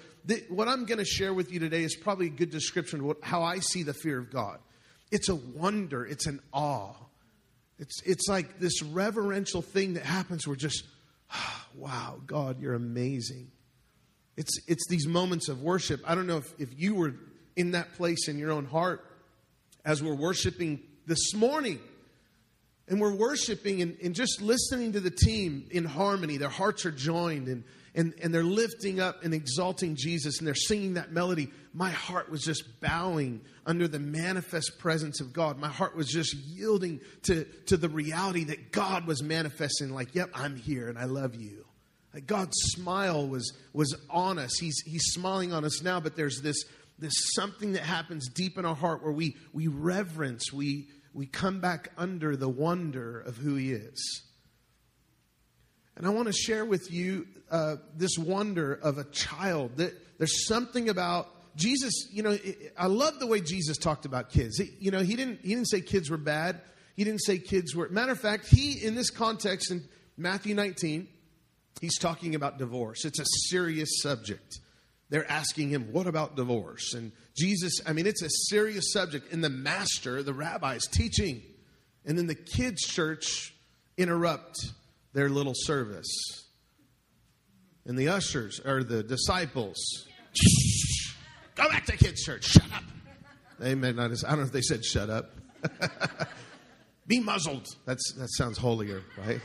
what 0.49 0.67
I'm 0.67 0.85
going 0.85 0.97
to 0.97 1.05
share 1.05 1.33
with 1.33 1.51
you 1.51 1.59
today 1.59 1.83
is 1.83 1.95
probably 1.95 2.27
a 2.27 2.31
good 2.31 2.51
description 2.51 2.99
of 2.99 3.05
what, 3.05 3.17
how 3.21 3.41
I 3.41 3.59
see 3.59 3.83
the 3.83 3.93
fear 3.93 4.19
of 4.19 4.31
God. 4.31 4.59
It's 5.11 5.29
a 5.29 5.35
wonder, 5.35 6.05
it's 6.05 6.27
an 6.27 6.39
awe. 6.53 6.93
It's, 7.79 8.01
it's 8.05 8.27
like 8.27 8.59
this 8.59 8.83
reverential 8.83 9.61
thing 9.61 9.93
that 9.93 10.03
happens 10.03 10.45
where 10.45 10.57
just, 10.57 10.83
wow, 11.75 12.19
God, 12.25 12.59
you're 12.61 12.73
amazing. 12.73 13.51
It's, 14.37 14.57
it's 14.67 14.87
these 14.87 15.07
moments 15.07 15.49
of 15.49 15.61
worship. 15.61 16.01
I 16.05 16.15
don't 16.15 16.27
know 16.27 16.37
if, 16.37 16.53
if 16.57 16.69
you 16.77 16.95
were 16.95 17.15
in 17.55 17.71
that 17.71 17.93
place 17.95 18.27
in 18.27 18.37
your 18.37 18.51
own 18.51 18.65
heart 18.65 19.05
as 19.83 20.01
we're 20.01 20.15
worshiping 20.15 20.81
this 21.05 21.33
morning. 21.33 21.79
And 22.87 22.99
we're 22.99 23.13
worshiping 23.13 23.81
and, 23.81 23.97
and 24.01 24.15
just 24.15 24.41
listening 24.41 24.93
to 24.93 24.99
the 24.99 25.11
team 25.11 25.67
in 25.69 25.85
harmony. 25.85 26.37
Their 26.37 26.49
hearts 26.49 26.85
are 26.85 26.91
joined 26.91 27.47
and, 27.47 27.63
and, 27.99 28.13
and 28.23 28.33
they're 28.33 28.43
lifting 28.45 29.01
up 29.01 29.25
and 29.25 29.33
exalting 29.33 29.97
Jesus 29.97 30.39
and 30.39 30.47
they're 30.47 30.55
singing 30.55 30.93
that 30.93 31.11
melody. 31.11 31.49
My 31.73 31.89
heart 31.89 32.31
was 32.31 32.41
just 32.41 32.79
bowing 32.79 33.41
under 33.65 33.89
the 33.89 33.99
manifest 33.99 34.79
presence 34.79 35.19
of 35.19 35.33
God. 35.33 35.59
My 35.59 35.67
heart 35.67 35.97
was 35.97 36.07
just 36.07 36.33
yielding 36.33 37.01
to, 37.23 37.43
to 37.65 37.75
the 37.75 37.89
reality 37.89 38.45
that 38.45 38.71
God 38.71 39.05
was 39.05 39.21
manifesting, 39.21 39.89
like, 39.89 40.15
yep, 40.15 40.29
I'm 40.33 40.55
here 40.55 40.87
and 40.87 40.97
I 40.97 41.05
love 41.05 41.35
you. 41.35 41.65
God's 42.25 42.55
smile 42.71 43.27
was, 43.27 43.51
was 43.73 43.93
on 44.09 44.39
us. 44.39 44.57
He's, 44.57 44.81
he's 44.85 45.03
smiling 45.11 45.51
on 45.51 45.65
us 45.65 45.83
now, 45.83 45.99
but 45.99 46.15
there's 46.15 46.39
this, 46.41 46.63
this 46.99 47.13
something 47.35 47.73
that 47.73 47.83
happens 47.83 48.29
deep 48.29 48.57
in 48.57 48.63
our 48.63 48.75
heart 48.75 49.03
where 49.03 49.11
we, 49.11 49.35
we 49.51 49.67
reverence, 49.67 50.53
we, 50.53 50.87
we 51.13 51.25
come 51.25 51.59
back 51.59 51.91
under 51.97 52.37
the 52.37 52.49
wonder 52.49 53.19
of 53.19 53.35
who 53.35 53.55
He 53.55 53.73
is. 53.73 54.23
And 55.97 56.07
I 56.07 56.11
want 56.11 56.27
to 56.27 56.33
share 56.33 56.63
with 56.63 56.89
you 56.93 57.27
uh, 57.51 57.77
this 57.95 58.17
wonder 58.17 58.73
of 58.73 58.97
a 58.97 59.03
child. 59.05 59.77
That 59.77 59.93
there's 60.17 60.47
something 60.47 60.89
about 60.89 61.27
Jesus. 61.55 62.07
You 62.11 62.23
know, 62.23 62.37
I 62.77 62.87
love 62.87 63.19
the 63.19 63.27
way 63.27 63.41
Jesus 63.41 63.77
talked 63.77 64.05
about 64.05 64.29
kids. 64.29 64.57
He, 64.57 64.71
you 64.79 64.91
know, 64.91 64.99
he 64.99 65.15
didn't 65.15 65.41
he 65.41 65.49
didn't 65.49 65.69
say 65.69 65.81
kids 65.81 66.09
were 66.09 66.17
bad. 66.17 66.61
He 66.95 67.03
didn't 67.03 67.21
say 67.21 67.37
kids 67.37 67.75
were. 67.75 67.89
Matter 67.89 68.11
of 68.11 68.19
fact, 68.19 68.47
he 68.47 68.73
in 68.85 68.95
this 68.95 69.09
context 69.09 69.71
in 69.71 69.83
Matthew 70.17 70.53
19 70.53 71.07
He's 71.79 71.97
talking 71.97 72.35
about 72.35 72.57
divorce. 72.57 73.05
It's 73.05 73.19
a 73.19 73.25
serious 73.47 74.01
subject. 74.01 74.59
They're 75.09 75.29
asking 75.29 75.69
him, 75.69 75.91
What 75.91 76.07
about 76.07 76.35
divorce? 76.35 76.93
And 76.93 77.11
Jesus, 77.35 77.79
I 77.85 77.93
mean, 77.93 78.05
it's 78.05 78.21
a 78.21 78.29
serious 78.49 78.91
subject. 78.91 79.31
And 79.31 79.43
the 79.43 79.49
master, 79.49 80.21
the 80.21 80.33
rabbi, 80.33 80.75
is 80.75 80.87
teaching. 80.91 81.41
And 82.05 82.17
then 82.17 82.27
the 82.27 82.35
kids' 82.35 82.81
church 82.81 83.53
interrupt 83.97 84.55
their 85.13 85.29
little 85.29 85.53
service. 85.55 86.07
And 87.89 87.97
the 87.97 88.09
ushers, 88.09 88.61
or 88.63 88.83
the 88.83 89.01
disciples, 89.01 90.05
Shh, 90.33 91.15
go 91.55 91.67
back 91.69 91.87
to 91.87 91.97
kids' 91.97 92.23
church. 92.23 92.45
Shut 92.45 92.71
up. 92.71 92.83
They 93.57 93.73
may 93.73 93.93
not, 93.93 94.11
I 94.23 94.29
don't 94.29 94.39
know 94.39 94.45
if 94.45 94.51
they 94.51 94.61
said 94.61 94.85
shut 94.85 95.09
up. 95.09 95.31
Be 97.07 97.19
muzzled. 97.19 97.65
That's, 97.85 98.13
that 98.13 98.29
sounds 98.29 98.59
holier, 98.59 99.01
right? 99.17 99.41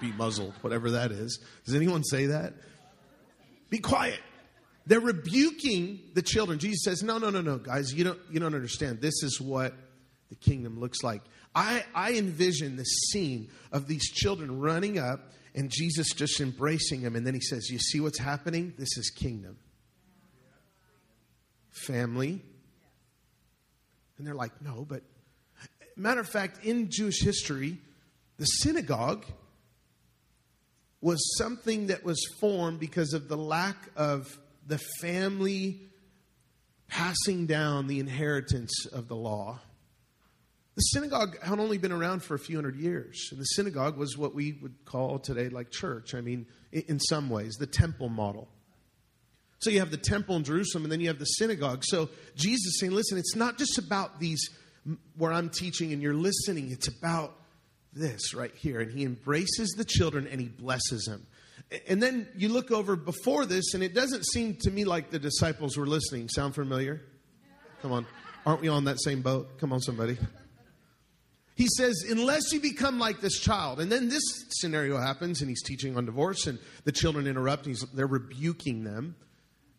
be 0.00 0.10
muzzled, 0.12 0.54
whatever 0.62 0.92
that 0.92 1.12
is. 1.12 1.38
Does 1.66 1.74
anyone 1.74 2.02
say 2.02 2.26
that? 2.26 2.54
Be 3.68 3.78
quiet. 3.78 4.20
They're 4.86 4.98
rebuking 4.98 6.00
the 6.14 6.22
children. 6.22 6.58
Jesus 6.58 6.84
says, 6.84 7.02
No, 7.02 7.18
no, 7.18 7.28
no, 7.28 7.42
no, 7.42 7.58
guys, 7.58 7.92
you 7.92 8.04
don't, 8.04 8.18
you 8.30 8.40
don't 8.40 8.54
understand. 8.54 9.02
This 9.02 9.22
is 9.22 9.38
what 9.38 9.74
the 10.30 10.34
kingdom 10.34 10.80
looks 10.80 11.02
like. 11.02 11.20
I, 11.54 11.84
I 11.94 12.14
envision 12.14 12.76
the 12.76 12.84
scene 12.84 13.50
of 13.70 13.86
these 13.86 14.10
children 14.10 14.60
running 14.60 14.98
up 14.98 15.30
and 15.54 15.70
Jesus 15.70 16.08
just 16.14 16.40
embracing 16.40 17.00
him. 17.00 17.16
And 17.16 17.26
then 17.26 17.34
he 17.34 17.40
says, 17.40 17.68
You 17.70 17.78
see 17.78 18.00
what's 18.00 18.18
happening? 18.18 18.74
This 18.78 18.96
is 18.96 19.10
kingdom. 19.10 19.58
Family. 21.70 22.42
And 24.18 24.26
they're 24.26 24.34
like, 24.34 24.60
No, 24.62 24.86
but 24.88 25.02
matter 25.96 26.20
of 26.20 26.28
fact, 26.28 26.64
in 26.64 26.90
Jewish 26.90 27.20
history, 27.20 27.78
the 28.38 28.44
synagogue 28.44 29.24
was 31.00 31.36
something 31.36 31.88
that 31.88 32.04
was 32.04 32.24
formed 32.40 32.78
because 32.78 33.12
of 33.12 33.28
the 33.28 33.36
lack 33.36 33.76
of 33.96 34.38
the 34.66 34.78
family 35.00 35.80
passing 36.88 37.46
down 37.46 37.88
the 37.88 37.98
inheritance 37.98 38.86
of 38.86 39.08
the 39.08 39.16
law. 39.16 39.58
The 40.74 40.80
synagogue 40.80 41.38
had 41.42 41.58
only 41.58 41.76
been 41.76 41.92
around 41.92 42.22
for 42.22 42.34
a 42.34 42.38
few 42.38 42.56
hundred 42.56 42.76
years. 42.76 43.28
And 43.30 43.40
the 43.40 43.44
synagogue 43.44 43.98
was 43.98 44.16
what 44.16 44.34
we 44.34 44.58
would 44.62 44.84
call 44.84 45.18
today 45.18 45.48
like 45.50 45.70
church. 45.70 46.14
I 46.14 46.22
mean, 46.22 46.46
in 46.72 46.98
some 46.98 47.28
ways, 47.28 47.56
the 47.58 47.66
temple 47.66 48.08
model. 48.08 48.48
So 49.58 49.70
you 49.70 49.80
have 49.80 49.90
the 49.90 49.98
temple 49.98 50.36
in 50.36 50.44
Jerusalem 50.44 50.84
and 50.84 50.92
then 50.92 51.00
you 51.00 51.08
have 51.08 51.18
the 51.18 51.26
synagogue. 51.26 51.84
So 51.84 52.08
Jesus 52.34 52.80
saying, 52.80 52.92
listen, 52.92 53.18
it's 53.18 53.36
not 53.36 53.58
just 53.58 53.78
about 53.78 54.18
these 54.18 54.48
where 55.16 55.32
I'm 55.32 55.50
teaching 55.50 55.92
and 55.92 56.02
you're 56.02 56.14
listening, 56.14 56.72
it's 56.72 56.88
about 56.88 57.36
this 57.92 58.34
right 58.34 58.54
here. 58.56 58.80
And 58.80 58.90
he 58.90 59.04
embraces 59.04 59.74
the 59.76 59.84
children 59.84 60.26
and 60.26 60.40
he 60.40 60.48
blesses 60.48 61.04
them. 61.04 61.26
And 61.86 62.02
then 62.02 62.28
you 62.36 62.48
look 62.48 62.70
over 62.70 62.96
before 62.96 63.46
this, 63.46 63.72
and 63.72 63.82
it 63.82 63.94
doesn't 63.94 64.26
seem 64.26 64.56
to 64.62 64.70
me 64.70 64.84
like 64.84 65.10
the 65.10 65.18
disciples 65.18 65.76
were 65.76 65.86
listening. 65.86 66.28
Sound 66.28 66.54
familiar? 66.54 67.00
Come 67.80 67.92
on. 67.92 68.06
Aren't 68.44 68.60
we 68.60 68.68
on 68.68 68.84
that 68.84 69.00
same 69.00 69.22
boat? 69.22 69.58
Come 69.58 69.72
on, 69.72 69.80
somebody. 69.80 70.18
He 71.54 71.66
says, 71.76 72.04
unless 72.08 72.52
you 72.52 72.60
become 72.60 72.98
like 72.98 73.20
this 73.20 73.38
child. 73.38 73.78
And 73.80 73.92
then 73.92 74.08
this 74.08 74.22
scenario 74.60 74.98
happens, 74.98 75.40
and 75.40 75.50
he's 75.50 75.62
teaching 75.62 75.96
on 75.96 76.06
divorce, 76.06 76.46
and 76.46 76.58
the 76.84 76.92
children 76.92 77.26
interrupt, 77.26 77.66
and 77.66 77.76
they're 77.92 78.06
rebuking 78.06 78.84
them. 78.84 79.16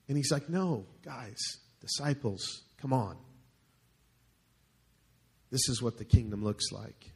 And 0.08 0.18
he's 0.18 0.32
like, 0.32 0.50
no, 0.50 0.86
guys, 1.03 1.39
disciples, 1.82 2.63
come 2.80 2.94
on. 2.94 3.18
This 5.50 5.68
is 5.70 5.82
what 5.82 5.98
the 5.98 6.06
kingdom 6.06 6.44
looks 6.44 6.72
like. 6.72 7.12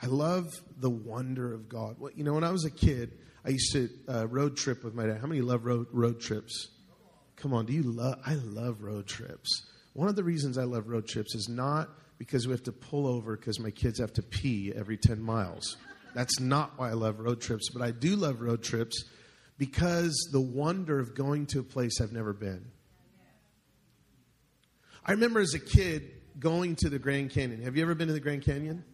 I 0.00 0.06
love 0.06 0.48
the 0.76 0.90
wonder 0.90 1.54
of 1.54 1.68
God. 1.68 1.96
Well, 1.98 2.10
you 2.14 2.24
know, 2.24 2.34
when 2.34 2.44
I 2.44 2.50
was 2.50 2.64
a 2.64 2.70
kid, 2.70 3.18
I 3.44 3.50
used 3.50 3.72
to 3.72 3.88
uh, 4.08 4.26
road 4.26 4.56
trip 4.56 4.82
with 4.82 4.94
my 4.94 5.06
dad. 5.06 5.20
How 5.20 5.28
many 5.28 5.42
love 5.42 5.64
road 5.64 5.86
road 5.92 6.20
trips? 6.20 6.68
Come 7.36 7.54
on, 7.54 7.66
do 7.66 7.72
you 7.72 7.82
love? 7.82 8.18
I 8.26 8.34
love 8.34 8.82
road 8.82 9.06
trips. 9.06 9.48
One 9.92 10.08
of 10.08 10.16
the 10.16 10.24
reasons 10.24 10.58
I 10.58 10.64
love 10.64 10.88
road 10.88 11.06
trips 11.06 11.34
is 11.34 11.48
not 11.48 11.88
because 12.22 12.46
we 12.46 12.52
have 12.52 12.62
to 12.62 12.70
pull 12.70 13.08
over 13.08 13.36
because 13.36 13.58
my 13.58 13.72
kids 13.72 13.98
have 13.98 14.12
to 14.12 14.22
pee 14.22 14.72
every 14.72 14.96
ten 14.96 15.20
miles. 15.20 15.76
That's 16.14 16.38
not 16.38 16.78
why 16.78 16.90
I 16.90 16.92
love 16.92 17.18
road 17.18 17.40
trips. 17.40 17.68
But 17.68 17.82
I 17.82 17.90
do 17.90 18.14
love 18.14 18.40
road 18.40 18.62
trips 18.62 19.10
because 19.58 20.28
the 20.30 20.40
wonder 20.40 21.00
of 21.00 21.16
going 21.16 21.46
to 21.46 21.58
a 21.58 21.64
place 21.64 22.00
I've 22.00 22.12
never 22.12 22.32
been. 22.32 22.64
I 25.04 25.10
remember 25.10 25.40
as 25.40 25.54
a 25.54 25.58
kid 25.58 26.12
going 26.38 26.76
to 26.76 26.88
the 26.88 27.00
Grand 27.00 27.30
Canyon. 27.30 27.60
Have 27.62 27.76
you 27.76 27.82
ever 27.82 27.96
been 27.96 28.06
to 28.06 28.14
the 28.14 28.20
Grand 28.20 28.42
Canyon? 28.42 28.84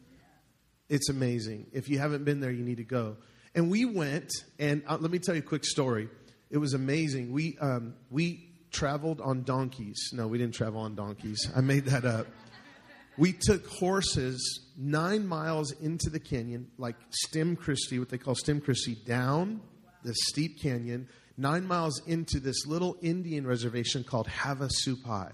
It's 0.89 1.11
amazing. 1.11 1.67
If 1.75 1.91
you 1.91 1.99
haven't 1.99 2.25
been 2.25 2.41
there, 2.41 2.51
you 2.51 2.65
need 2.65 2.79
to 2.79 2.85
go. 2.85 3.19
And 3.55 3.71
we 3.71 3.85
went, 3.85 4.31
and 4.59 4.83
uh, 4.89 4.97
let 4.99 5.11
me 5.11 5.19
tell 5.19 5.35
you 5.35 5.43
a 5.43 5.45
quick 5.45 5.67
story. 5.67 6.09
It 6.51 6.57
was 6.57 6.73
amazing. 6.73 7.31
We 7.31 7.59
um, 7.61 7.93
we 8.11 8.49
traveled 8.71 9.21
on 9.21 9.43
donkeys. 9.43 10.13
No, 10.15 10.29
we 10.29 10.39
didn't 10.39 10.55
travel 10.55 10.81
on 10.81 10.95
donkeys. 10.95 11.47
I 11.55 11.61
made 11.61 11.85
that 11.87 12.07
up. 12.07 12.27
We 13.19 13.33
took 13.33 13.67
horses 13.67 14.71
nine 14.79 15.27
miles 15.27 15.73
into 15.73 16.09
the 16.09 16.21
canyon, 16.21 16.71
like 16.79 16.97
Stem 17.11 17.57
Christie, 17.57 17.99
what 17.99 18.09
they 18.09 18.19
call 18.19 18.35
Stem 18.35 18.61
Christie, 18.61 18.95
down 18.95 19.61
the 20.05 20.15
steep 20.15 20.61
canyon, 20.61 21.09
nine 21.37 21.67
miles 21.67 22.01
into 22.07 22.39
this 22.39 22.67
little 22.67 22.97
Indian 23.03 23.47
reservation 23.47 24.05
called 24.05 24.29
Havasupai. 24.29 25.33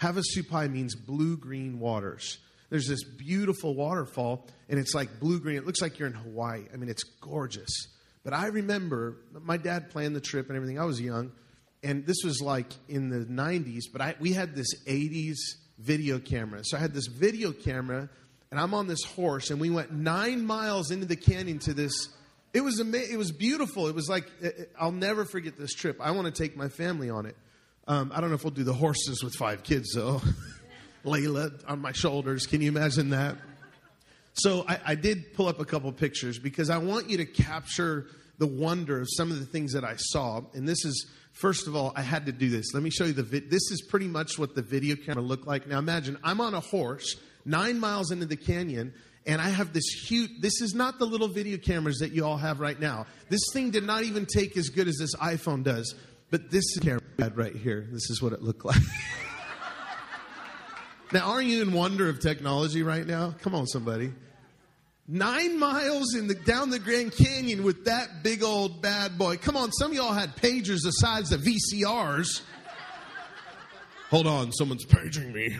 Havasupai 0.00 0.70
means 0.70 0.94
blue 0.94 1.36
green 1.36 1.80
waters 1.80 2.38
there's 2.70 2.88
this 2.88 3.04
beautiful 3.04 3.74
waterfall, 3.74 4.46
and 4.68 4.78
it's 4.78 4.94
like 4.94 5.20
blue 5.20 5.38
green. 5.38 5.56
It 5.56 5.66
looks 5.66 5.80
like 5.80 5.98
you're 5.98 6.08
in 6.08 6.14
Hawaii. 6.14 6.64
I 6.72 6.76
mean, 6.76 6.88
it's 6.88 7.04
gorgeous. 7.04 7.70
But 8.24 8.32
I 8.32 8.46
remember 8.46 9.18
my 9.32 9.56
dad 9.56 9.90
planned 9.90 10.16
the 10.16 10.20
trip 10.20 10.48
and 10.48 10.56
everything. 10.56 10.78
I 10.78 10.84
was 10.84 11.00
young, 11.00 11.32
and 11.84 12.04
this 12.06 12.18
was 12.24 12.40
like 12.40 12.72
in 12.88 13.08
the 13.08 13.24
90s, 13.24 13.84
but 13.92 14.00
I, 14.00 14.16
we 14.18 14.32
had 14.32 14.56
this 14.56 14.84
80s 14.84 15.36
video 15.78 16.18
camera. 16.18 16.60
So 16.64 16.76
I 16.76 16.80
had 16.80 16.94
this 16.94 17.06
video 17.06 17.52
camera, 17.52 18.08
and 18.50 18.60
I'm 18.60 18.74
on 18.74 18.86
this 18.86 19.04
horse, 19.04 19.50
and 19.50 19.60
we 19.60 19.70
went 19.70 19.92
nine 19.92 20.46
miles 20.46 20.90
into 20.90 21.06
the 21.06 21.16
canyon 21.16 21.58
to 21.60 21.74
this. 21.74 22.08
It 22.54 22.62
was 22.62 22.80
ama- 22.80 22.96
It 22.98 23.18
was 23.18 23.32
beautiful. 23.32 23.86
It 23.88 23.94
was 23.94 24.08
like 24.08 24.30
I'll 24.78 24.92
never 24.92 25.24
forget 25.24 25.58
this 25.58 25.74
trip. 25.74 25.98
I 26.00 26.12
want 26.12 26.34
to 26.34 26.42
take 26.42 26.56
my 26.56 26.68
family 26.68 27.10
on 27.10 27.26
it. 27.26 27.36
Um, 27.88 28.10
I 28.14 28.20
don't 28.20 28.30
know 28.30 28.36
if 28.36 28.44
we'll 28.44 28.50
do 28.50 28.64
the 28.64 28.72
horses 28.72 29.22
with 29.22 29.34
five 29.34 29.62
kids 29.62 29.92
though. 29.94 30.20
Layla 31.04 31.62
on 31.68 31.80
my 31.80 31.92
shoulders. 31.92 32.46
Can 32.46 32.60
you 32.60 32.68
imagine 32.68 33.10
that? 33.10 33.36
So 34.32 34.64
I, 34.68 34.78
I 34.86 34.94
did 34.96 35.34
pull 35.34 35.46
up 35.48 35.60
a 35.60 35.64
couple 35.64 35.90
pictures 35.92 36.38
because 36.38 36.68
I 36.68 36.78
want 36.78 37.08
you 37.08 37.18
to 37.18 37.24
capture 37.24 38.06
the 38.38 38.46
wonder 38.46 39.00
of 39.00 39.08
some 39.10 39.30
of 39.30 39.38
the 39.38 39.46
things 39.46 39.72
that 39.72 39.84
I 39.84 39.94
saw. 39.96 40.42
And 40.52 40.68
this 40.68 40.84
is, 40.84 41.06
first 41.40 41.66
of 41.66 41.76
all, 41.76 41.92
I 41.94 42.02
had 42.02 42.26
to 42.26 42.32
do 42.32 42.48
this. 42.48 42.74
Let 42.74 42.82
me 42.82 42.90
show 42.90 43.04
you 43.04 43.12
the. 43.12 43.22
Vi- 43.22 43.48
this 43.48 43.70
is 43.70 43.82
pretty 43.88 44.08
much 44.08 44.38
what 44.38 44.54
the 44.54 44.62
video 44.62 44.96
camera 44.96 45.22
looked 45.22 45.46
like. 45.46 45.66
Now 45.66 45.78
imagine 45.78 46.18
I'm 46.24 46.40
on 46.40 46.54
a 46.54 46.60
horse 46.60 47.16
nine 47.44 47.78
miles 47.78 48.10
into 48.10 48.26
the 48.26 48.36
canyon 48.36 48.92
and 49.26 49.40
I 49.40 49.48
have 49.48 49.72
this 49.72 49.86
huge. 50.06 50.30
This 50.40 50.60
is 50.60 50.74
not 50.74 50.98
the 50.98 51.06
little 51.06 51.28
video 51.28 51.58
cameras 51.58 51.98
that 51.98 52.12
you 52.12 52.24
all 52.24 52.36
have 52.36 52.60
right 52.60 52.78
now. 52.78 53.06
This 53.28 53.42
thing 53.52 53.70
did 53.70 53.84
not 53.84 54.04
even 54.04 54.26
take 54.26 54.56
as 54.56 54.68
good 54.68 54.88
as 54.88 54.96
this 54.98 55.14
iPhone 55.16 55.62
does. 55.62 55.94
But 56.30 56.50
this 56.50 56.78
camera 56.78 57.00
right 57.34 57.54
here, 57.54 57.86
this 57.92 58.10
is 58.10 58.20
what 58.20 58.32
it 58.32 58.42
looked 58.42 58.64
like. 58.64 58.82
Now, 61.12 61.30
aren't 61.30 61.46
you 61.46 61.62
in 61.62 61.72
wonder 61.72 62.08
of 62.08 62.18
technology 62.18 62.82
right 62.82 63.06
now? 63.06 63.32
Come 63.40 63.54
on, 63.54 63.66
somebody. 63.66 64.12
Nine 65.08 65.58
miles 65.58 66.14
in 66.14 66.26
the, 66.26 66.34
down 66.34 66.70
the 66.70 66.80
Grand 66.80 67.12
Canyon 67.12 67.62
with 67.62 67.84
that 67.84 68.24
big 68.24 68.42
old 68.42 68.82
bad 68.82 69.16
boy. 69.16 69.36
Come 69.36 69.56
on, 69.56 69.70
some 69.70 69.92
of 69.92 69.96
y'all 69.96 70.12
had 70.12 70.34
pagers 70.36 70.82
the 70.82 70.90
size 70.90 71.30
of 71.30 71.42
VCRs. 71.42 72.42
Hold 74.10 74.26
on, 74.26 74.52
someone's 74.52 74.84
paging 74.84 75.32
me. 75.32 75.56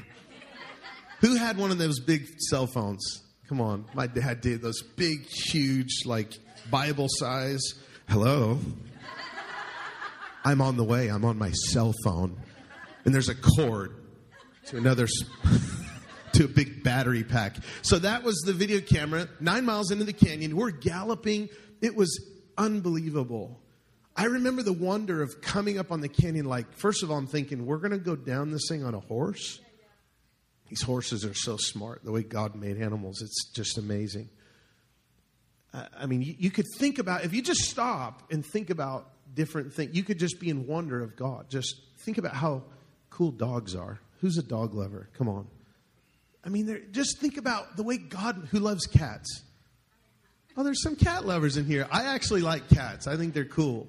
Who 1.20 1.36
had 1.36 1.56
one 1.58 1.70
of 1.70 1.78
those 1.78 2.00
big 2.00 2.26
cell 2.40 2.66
phones? 2.66 3.22
Come 3.48 3.60
on, 3.60 3.84
my 3.94 4.08
dad 4.08 4.40
did. 4.40 4.62
Those 4.62 4.82
big, 4.82 5.26
huge, 5.26 6.04
like 6.04 6.32
Bible 6.68 7.06
size. 7.08 7.62
Hello. 8.08 8.58
I'm 10.44 10.60
on 10.60 10.76
the 10.76 10.84
way. 10.84 11.08
I'm 11.08 11.24
on 11.24 11.38
my 11.38 11.50
cell 11.52 11.92
phone. 12.04 12.36
And 13.04 13.14
there's 13.14 13.28
a 13.28 13.34
cord 13.34 13.94
to 14.66 14.76
another 14.76 15.06
to 16.36 16.44
a 16.44 16.48
big 16.48 16.82
battery 16.82 17.24
pack. 17.24 17.56
So 17.82 17.98
that 17.98 18.22
was 18.22 18.36
the 18.46 18.52
video 18.52 18.80
camera. 18.80 19.28
Nine 19.40 19.64
miles 19.64 19.90
into 19.90 20.04
the 20.04 20.12
canyon, 20.12 20.56
we're 20.56 20.70
galloping. 20.70 21.48
It 21.80 21.96
was 21.96 22.18
unbelievable. 22.56 23.60
I 24.14 24.24
remember 24.24 24.62
the 24.62 24.72
wonder 24.72 25.22
of 25.22 25.40
coming 25.42 25.78
up 25.78 25.92
on 25.92 26.00
the 26.00 26.08
canyon. 26.08 26.46
Like, 26.46 26.72
first 26.72 27.02
of 27.02 27.10
all, 27.10 27.18
I'm 27.18 27.26
thinking 27.26 27.66
we're 27.66 27.78
going 27.78 27.92
to 27.92 27.98
go 27.98 28.16
down 28.16 28.50
this 28.50 28.66
thing 28.68 28.82
on 28.84 28.94
a 28.94 29.00
horse. 29.00 29.60
These 30.68 30.82
horses 30.82 31.24
are 31.24 31.34
so 31.34 31.56
smart. 31.58 32.02
The 32.02 32.12
way 32.12 32.22
God 32.22 32.54
made 32.54 32.80
animals, 32.80 33.20
it's 33.22 33.52
just 33.52 33.78
amazing. 33.78 34.30
I 35.72 36.06
mean, 36.06 36.22
you, 36.22 36.34
you 36.38 36.50
could 36.50 36.66
think 36.78 36.98
about 36.98 37.24
if 37.24 37.34
you 37.34 37.42
just 37.42 37.60
stop 37.60 38.32
and 38.32 38.44
think 38.44 38.70
about 38.70 39.10
different 39.34 39.74
things. 39.74 39.94
You 39.94 40.02
could 40.02 40.18
just 40.18 40.40
be 40.40 40.48
in 40.48 40.66
wonder 40.66 41.02
of 41.02 41.16
God. 41.16 41.50
Just 41.50 41.76
think 41.98 42.16
about 42.18 42.34
how 42.34 42.64
cool 43.10 43.30
dogs 43.30 43.74
are. 43.74 44.00
Who's 44.20 44.38
a 44.38 44.42
dog 44.42 44.74
lover? 44.74 45.10
Come 45.18 45.28
on. 45.28 45.46
I 46.46 46.48
mean, 46.48 46.86
just 46.92 47.18
think 47.18 47.38
about 47.38 47.76
the 47.76 47.82
way 47.82 47.98
God, 47.98 48.48
who 48.52 48.60
loves 48.60 48.86
cats. 48.86 49.42
Oh, 50.56 50.62
there's 50.62 50.80
some 50.80 50.94
cat 50.94 51.26
lovers 51.26 51.56
in 51.56 51.66
here. 51.66 51.88
I 51.90 52.04
actually 52.04 52.40
like 52.40 52.68
cats. 52.68 53.08
I 53.08 53.16
think 53.16 53.34
they're 53.34 53.44
cool. 53.44 53.88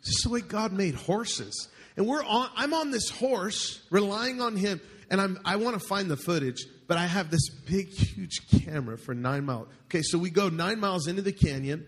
It's 0.00 0.10
just 0.10 0.24
the 0.24 0.30
way 0.30 0.42
God 0.42 0.72
made 0.72 0.94
horses. 0.94 1.68
And 1.96 2.06
we're 2.06 2.22
on 2.22 2.50
I'm 2.54 2.74
on 2.74 2.90
this 2.90 3.08
horse, 3.08 3.82
relying 3.90 4.40
on 4.40 4.54
him, 4.54 4.80
and 5.10 5.20
I'm 5.20 5.40
I 5.44 5.56
want 5.56 5.80
to 5.80 5.84
find 5.88 6.08
the 6.10 6.16
footage, 6.16 6.64
but 6.86 6.98
I 6.98 7.06
have 7.06 7.30
this 7.30 7.48
big, 7.48 7.88
huge 7.88 8.48
camera 8.48 8.96
for 8.98 9.14
nine 9.14 9.46
miles. 9.46 9.68
Okay, 9.86 10.02
so 10.02 10.18
we 10.18 10.30
go 10.30 10.50
nine 10.50 10.78
miles 10.78 11.08
into 11.08 11.22
the 11.22 11.32
canyon 11.32 11.86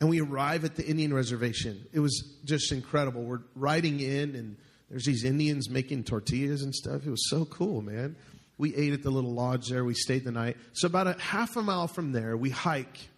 and 0.00 0.08
we 0.08 0.20
arrive 0.20 0.64
at 0.64 0.76
the 0.76 0.86
Indian 0.86 1.12
reservation. 1.12 1.84
It 1.92 2.00
was 2.00 2.36
just 2.44 2.72
incredible. 2.72 3.22
We're 3.24 3.42
riding 3.54 4.00
in 4.00 4.36
and 4.36 4.56
there's 4.88 5.04
these 5.04 5.24
Indians 5.24 5.68
making 5.68 6.04
tortillas 6.04 6.62
and 6.62 6.74
stuff. 6.74 7.06
It 7.06 7.10
was 7.10 7.28
so 7.28 7.44
cool, 7.44 7.82
man. 7.82 8.16
We 8.60 8.76
ate 8.76 8.92
at 8.92 9.02
the 9.02 9.10
little 9.10 9.32
lodge 9.32 9.68
there. 9.68 9.86
We 9.86 9.94
stayed 9.94 10.22
the 10.22 10.32
night. 10.32 10.58
So, 10.74 10.86
about 10.86 11.06
a 11.06 11.18
half 11.18 11.56
a 11.56 11.62
mile 11.62 11.88
from 11.88 12.12
there, 12.12 12.36
we 12.36 12.50
hike 12.50 13.08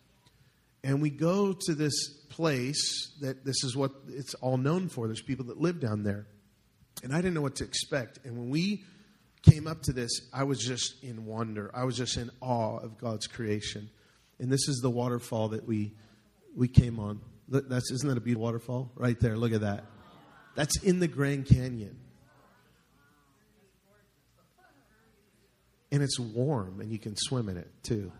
and 0.84 1.02
we 1.02 1.11
go 1.11 1.52
to 1.52 1.75
this 1.75 2.11
place 2.28 3.12
that 3.20 3.44
this 3.44 3.64
is 3.64 3.76
what 3.76 3.90
it's 4.08 4.34
all 4.34 4.56
known 4.56 4.88
for. 4.88 5.08
There's 5.08 5.20
people 5.20 5.46
that 5.46 5.61
live 5.61 5.80
down 5.80 6.04
there. 6.04 6.28
And 7.02 7.12
I 7.12 7.16
didn't 7.16 7.34
know 7.34 7.40
what 7.40 7.56
to 7.56 7.64
expect. 7.64 8.20
And 8.25 8.38
when 8.38 8.50
we 8.50 8.84
came 9.42 9.66
up 9.66 9.82
to 9.82 9.92
this, 9.92 10.11
I 10.32 10.44
was 10.44 10.61
just 10.61 11.02
in 11.02 11.26
wonder. 11.26 11.72
I 11.75 11.82
was 11.82 11.96
just 11.96 12.16
in 12.16 12.30
awe 12.40 12.78
of 12.78 12.96
God's 12.96 13.26
creation. 13.26 13.90
And 14.38 14.49
this 14.49 14.68
is 14.68 14.78
the 14.80 14.90
waterfall 14.90 15.49
that 15.49 15.66
we 15.66 15.94
we 16.54 16.68
came 16.68 17.00
on. 17.00 17.20
That's 17.49 17.90
isn't 17.90 18.08
that 18.08 18.16
a 18.16 18.20
beautiful 18.20 18.44
waterfall 18.44 18.92
right 18.94 19.18
there? 19.18 19.37
Look 19.37 19.52
at 19.52 19.62
that. 19.62 19.87
That's 20.54 20.80
in 20.84 21.00
the 21.00 21.08
Grand 21.08 21.46
Canyon. 21.46 21.99
And 25.92 26.02
it's 26.02 26.18
warm, 26.18 26.80
and 26.80 26.90
you 26.90 26.99
can 26.99 27.14
swim 27.16 27.49
in 27.49 27.56
it 27.56 27.70
too. 27.84 28.11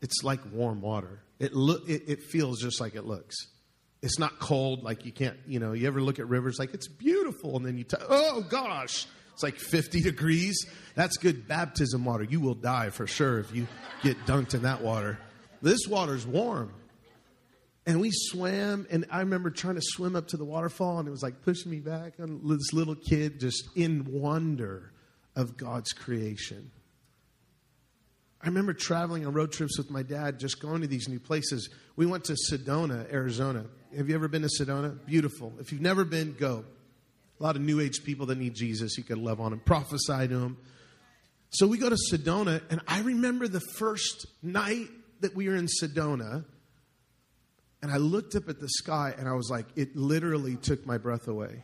It's 0.00 0.24
like 0.24 0.40
warm 0.52 0.80
water. 0.80 1.20
It, 1.38 1.54
lo- 1.54 1.82
it, 1.86 2.04
it 2.08 2.22
feels 2.22 2.60
just 2.60 2.80
like 2.80 2.94
it 2.94 3.04
looks. 3.04 3.36
It's 4.02 4.18
not 4.18 4.38
cold, 4.38 4.82
like 4.82 5.04
you 5.04 5.12
can't, 5.12 5.36
you 5.46 5.60
know, 5.60 5.72
you 5.72 5.86
ever 5.86 6.00
look 6.00 6.18
at 6.18 6.26
rivers 6.28 6.58
like 6.58 6.74
it's 6.74 6.88
beautiful, 6.88 7.56
and 7.56 7.64
then 7.64 7.76
you, 7.76 7.84
t- 7.84 7.96
oh 8.08 8.42
gosh, 8.48 9.06
it's 9.32 9.42
like 9.42 9.58
50 9.58 10.00
degrees. 10.00 10.66
That's 10.94 11.18
good 11.18 11.46
baptism 11.46 12.04
water. 12.04 12.24
You 12.24 12.40
will 12.40 12.54
die 12.54 12.88
for 12.88 13.06
sure 13.06 13.38
if 13.38 13.54
you 13.54 13.66
get 14.02 14.16
dunked 14.24 14.54
in 14.54 14.62
that 14.62 14.80
water. 14.80 15.18
This 15.60 15.80
water's 15.86 16.26
warm. 16.26 16.72
And 17.84 18.00
we 18.00 18.10
swam, 18.10 18.86
and 18.90 19.04
I 19.10 19.20
remember 19.20 19.50
trying 19.50 19.76
to 19.76 19.82
swim 19.82 20.16
up 20.16 20.28
to 20.28 20.36
the 20.36 20.44
waterfall, 20.44 20.98
and 20.98 21.06
it 21.06 21.10
was 21.10 21.22
like 21.22 21.42
pushing 21.42 21.70
me 21.70 21.80
back. 21.80 22.14
And 22.18 22.40
this 22.48 22.72
little 22.72 22.96
kid 22.96 23.38
just 23.38 23.68
in 23.76 24.06
wonder 24.10 24.92
of 25.36 25.56
God's 25.56 25.92
creation. 25.92 26.72
I 28.42 28.46
remember 28.46 28.74
traveling 28.74 29.26
on 29.26 29.32
road 29.32 29.52
trips 29.52 29.78
with 29.78 29.90
my 29.90 30.02
dad, 30.02 30.38
just 30.38 30.60
going 30.60 30.82
to 30.82 30.86
these 30.86 31.08
new 31.08 31.18
places. 31.18 31.70
We 31.96 32.06
went 32.06 32.24
to 32.24 32.36
Sedona, 32.50 33.10
Arizona. 33.12 33.64
Have 33.96 34.08
you 34.08 34.14
ever 34.14 34.28
been 34.28 34.42
to 34.42 34.48
Sedona? 34.48 35.04
Beautiful. 35.06 35.52
If 35.58 35.72
you've 35.72 35.80
never 35.80 36.04
been, 36.04 36.34
go. 36.38 36.64
A 37.40 37.42
lot 37.42 37.56
of 37.56 37.62
new 37.62 37.80
age 37.80 38.04
people 38.04 38.26
that 38.26 38.38
need 38.38 38.54
Jesus, 38.54 38.96
you 38.96 39.04
could 39.04 39.18
love 39.18 39.40
on 39.40 39.50
them, 39.50 39.60
prophesy 39.60 40.28
to 40.28 40.38
them. 40.38 40.56
So 41.50 41.66
we 41.66 41.78
go 41.78 41.88
to 41.88 41.96
Sedona, 42.10 42.62
and 42.70 42.80
I 42.86 43.00
remember 43.00 43.48
the 43.48 43.60
first 43.60 44.26
night 44.42 44.88
that 45.20 45.34
we 45.34 45.48
were 45.48 45.56
in 45.56 45.66
Sedona 45.66 46.44
and 47.82 47.94
I 47.94 47.98
looked 47.98 48.34
up 48.34 48.48
at 48.48 48.58
the 48.58 48.68
sky 48.68 49.14
and 49.16 49.28
I 49.28 49.34
was 49.34 49.48
like, 49.50 49.66
it 49.76 49.94
literally 49.94 50.56
took 50.56 50.86
my 50.86 50.98
breath 50.98 51.28
away. 51.28 51.62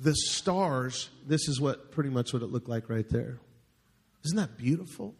The 0.00 0.14
stars, 0.14 1.08
this 1.26 1.46
is 1.46 1.60
what 1.60 1.92
pretty 1.92 2.10
much 2.10 2.32
what 2.32 2.42
it 2.42 2.50
looked 2.50 2.68
like 2.68 2.88
right 2.88 3.08
there. 3.08 3.38
Isn't 4.24 4.36
that 4.38 4.56
beautiful? 4.56 5.14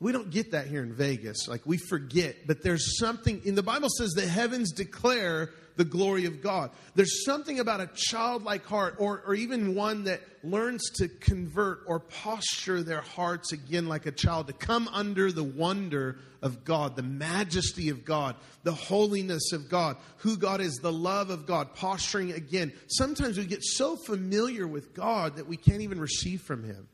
We 0.00 0.12
don't 0.12 0.30
get 0.30 0.52
that 0.52 0.66
here 0.66 0.82
in 0.82 0.94
Vegas. 0.94 1.46
Like 1.46 1.66
we 1.66 1.76
forget, 1.76 2.46
but 2.46 2.62
there's 2.62 2.98
something 2.98 3.42
in 3.44 3.54
the 3.54 3.62
Bible 3.62 3.88
says 3.90 4.12
the 4.12 4.26
heavens 4.26 4.72
declare 4.72 5.50
the 5.76 5.84
glory 5.84 6.26
of 6.26 6.42
God. 6.42 6.70
There's 6.94 7.24
something 7.24 7.58
about 7.58 7.80
a 7.80 7.88
childlike 7.94 8.66
heart, 8.66 8.96
or, 8.98 9.22
or 9.26 9.34
even 9.34 9.74
one 9.74 10.04
that 10.04 10.20
learns 10.42 10.90
to 10.96 11.08
convert 11.08 11.80
or 11.86 12.00
posture 12.00 12.82
their 12.82 13.00
hearts 13.00 13.52
again 13.52 13.88
like 13.88 14.04
a 14.04 14.10
child, 14.10 14.48
to 14.48 14.52
come 14.52 14.88
under 14.88 15.32
the 15.32 15.42
wonder 15.44 16.18
of 16.42 16.64
God, 16.64 16.96
the 16.96 17.02
majesty 17.02 17.88
of 17.88 18.04
God, 18.04 18.36
the 18.62 18.72
holiness 18.72 19.52
of 19.52 19.70
God, 19.70 19.96
who 20.18 20.36
God 20.36 20.60
is, 20.60 20.76
the 20.76 20.92
love 20.92 21.30
of 21.30 21.46
God, 21.46 21.74
posturing 21.74 22.32
again. 22.32 22.72
Sometimes 22.88 23.38
we 23.38 23.46
get 23.46 23.62
so 23.62 23.96
familiar 23.96 24.66
with 24.66 24.92
God 24.92 25.36
that 25.36 25.46
we 25.46 25.56
can't 25.56 25.80
even 25.80 25.98
receive 26.00 26.42
from 26.42 26.62
Him. 26.62 26.88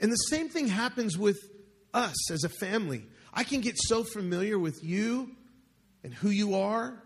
And 0.00 0.10
the 0.10 0.16
same 0.16 0.48
thing 0.48 0.66
happens 0.66 1.16
with 1.16 1.38
us 1.92 2.30
as 2.30 2.44
a 2.44 2.48
family. 2.48 3.04
I 3.32 3.44
can 3.44 3.60
get 3.60 3.76
so 3.78 4.02
familiar 4.02 4.58
with 4.58 4.82
you 4.82 5.30
and 6.02 6.12
who 6.12 6.30
you 6.30 6.56
are. 6.56 7.00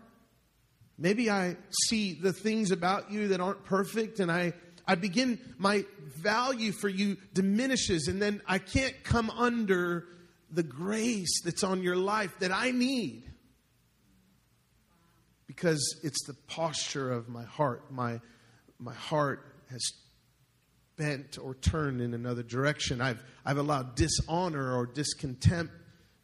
Maybe 0.97 1.29
I 1.29 1.57
see 1.87 2.13
the 2.13 2.31
things 2.31 2.71
about 2.71 3.11
you 3.11 3.29
that 3.29 3.41
aren't 3.41 3.65
perfect 3.65 4.19
and 4.19 4.31
I, 4.31 4.53
I 4.87 4.95
begin, 4.95 5.39
my 5.57 5.85
value 6.21 6.71
for 6.71 6.87
you 6.87 7.17
diminishes 7.33 8.07
and 8.07 8.21
then 8.21 8.41
I 8.47 8.59
can't 8.59 9.03
come 9.03 9.29
under 9.29 10.05
the 10.49 10.63
grace 10.63 11.41
that's 11.43 11.63
on 11.63 11.83
your 11.83 11.97
life 11.97 12.31
that 12.39 12.51
I 12.51 12.71
need 12.71 13.23
because 15.47 15.99
it's 16.01 16.25
the 16.25 16.33
posture 16.47 17.11
of 17.11 17.27
my 17.27 17.43
heart. 17.43 17.91
My, 17.91 18.21
my 18.79 18.93
heart 18.93 19.45
has 19.69 19.91
bent 20.97 21.37
or 21.41 21.55
turned 21.55 22.01
in 22.01 22.13
another 22.13 22.43
direction. 22.43 23.01
I've, 23.01 23.23
I've 23.45 23.57
allowed 23.57 23.95
dishonor 23.95 24.75
or 24.75 24.85
discontent 24.85 25.69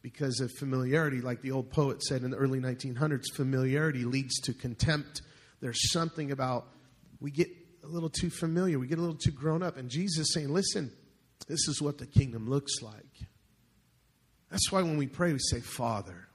because 0.02 0.40
of 0.40 0.50
familiarity. 0.52 1.20
Like 1.20 1.42
the 1.42 1.52
old 1.52 1.70
poet 1.70 2.02
said 2.02 2.22
in 2.22 2.30
the 2.30 2.36
early 2.36 2.60
1900s, 2.60 3.24
familiarity 3.34 4.04
leads 4.04 4.40
to 4.40 4.54
contempt. 4.54 5.22
There's 5.60 5.92
something 5.92 6.32
about 6.32 6.66
we 7.20 7.30
get 7.30 7.48
a 7.84 7.86
little 7.86 8.10
too 8.10 8.30
familiar, 8.30 8.78
we 8.78 8.86
get 8.86 8.98
a 8.98 9.00
little 9.00 9.16
too 9.16 9.30
grown 9.30 9.62
up. 9.62 9.76
And 9.76 9.88
Jesus 9.88 10.32
saying, 10.34 10.52
listen, 10.52 10.92
this 11.48 11.68
is 11.68 11.80
what 11.80 11.98
the 11.98 12.06
kingdom 12.06 12.48
looks 12.48 12.82
like. 12.82 13.28
That's 14.50 14.70
why 14.70 14.82
when 14.82 14.96
we 14.96 15.06
pray, 15.06 15.32
we 15.32 15.38
say, 15.38 15.60
Father. 15.60 16.28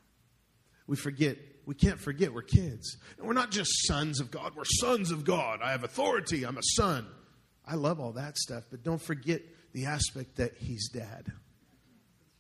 We 0.88 0.96
forget, 0.96 1.38
we 1.66 1.76
can't 1.76 2.00
forget 2.00 2.34
we're 2.34 2.42
kids. 2.42 2.98
And 3.18 3.28
we're 3.28 3.34
not 3.34 3.52
just 3.52 3.86
sons 3.86 4.20
of 4.20 4.32
God, 4.32 4.56
we're 4.56 4.64
sons 4.66 5.12
of 5.12 5.26
God. 5.26 5.60
I 5.62 5.72
have 5.72 5.84
authority, 5.84 6.46
I'm 6.46 6.58
a 6.58 6.64
son. 6.64 7.06
I 7.68 7.76
love 7.76 8.00
all 8.00 8.14
that 8.14 8.38
stuff, 8.38 8.64
but 8.72 8.84
don't 8.84 9.02
forget 9.02 9.42
the 9.74 9.86
aspect 9.86 10.38
that 10.38 10.56
He's 10.58 10.90
dad. 10.90 11.32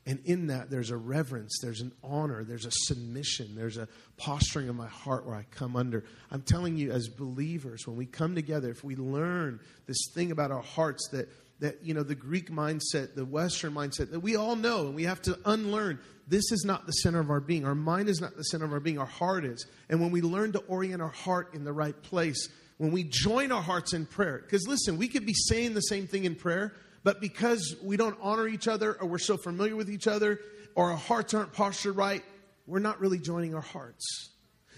And 0.07 0.19
in 0.23 0.47
that, 0.47 0.69
there's 0.69 0.89
a 0.89 0.95
reverence, 0.95 1.59
there's 1.61 1.81
an 1.81 1.91
honor, 2.01 2.45
there's 2.45 2.65
a 2.65 2.71
submission, 2.71 3.55
there's 3.55 3.75
a 3.75 3.89
posturing 4.15 4.69
of 4.69 4.75
my 4.77 4.87
heart 4.87 5.25
where 5.25 5.35
I 5.35 5.43
come 5.51 5.75
under. 5.75 6.05
I'm 6.31 6.43
telling 6.43 6.77
you, 6.77 6.93
as 6.93 7.09
believers, 7.09 7.85
when 7.85 7.97
we 7.97 8.05
come 8.05 8.33
together, 8.33 8.69
if 8.71 8.85
we 8.85 8.95
learn 8.95 9.59
this 9.85 9.97
thing 10.15 10.31
about 10.31 10.49
our 10.49 10.61
hearts 10.61 11.09
that, 11.11 11.27
that 11.59 11.83
you 11.83 11.93
know, 11.93 12.03
the 12.03 12.15
Greek 12.15 12.49
mindset, 12.49 13.15
the 13.15 13.25
Western 13.25 13.73
mindset, 13.73 14.11
that 14.11 14.21
we 14.21 14.37
all 14.37 14.55
know 14.55 14.85
and 14.85 14.95
we 14.95 15.03
have 15.03 15.21
to 15.23 15.37
unlearn, 15.43 15.99
this 16.25 16.53
is 16.53 16.63
not 16.63 16.85
the 16.85 16.93
center 16.93 17.19
of 17.19 17.29
our 17.29 17.41
being. 17.41 17.65
Our 17.65 17.75
mind 17.75 18.07
is 18.07 18.21
not 18.21 18.37
the 18.37 18.43
center 18.43 18.63
of 18.63 18.71
our 18.71 18.79
being, 18.79 18.99
our 18.99 19.05
heart 19.05 19.43
is. 19.43 19.65
And 19.89 19.99
when 19.99 20.11
we 20.11 20.21
learn 20.21 20.53
to 20.53 20.59
orient 20.59 21.01
our 21.01 21.09
heart 21.09 21.53
in 21.53 21.65
the 21.65 21.73
right 21.73 22.01
place, 22.03 22.47
when 22.77 22.91
we 22.91 23.03
join 23.03 23.51
our 23.51 23.61
hearts 23.61 23.93
in 23.93 24.05
prayer, 24.05 24.39
because 24.43 24.67
listen, 24.67 24.97
we 24.97 25.07
could 25.07 25.25
be 25.25 25.33
saying 25.33 25.73
the 25.73 25.81
same 25.81 26.07
thing 26.07 26.25
in 26.25 26.35
prayer, 26.35 26.73
but 27.03 27.21
because 27.21 27.75
we 27.83 27.97
don't 27.97 28.17
honor 28.21 28.47
each 28.47 28.67
other 28.67 28.93
or 28.93 29.07
we're 29.07 29.17
so 29.17 29.37
familiar 29.37 29.75
with 29.75 29.89
each 29.89 30.07
other 30.07 30.39
or 30.75 30.91
our 30.91 30.97
hearts 30.97 31.33
aren't 31.33 31.53
postured 31.53 31.95
right, 31.95 32.23
we're 32.67 32.79
not 32.79 32.99
really 32.99 33.17
joining 33.17 33.55
our 33.55 33.61
hearts. 33.61 34.29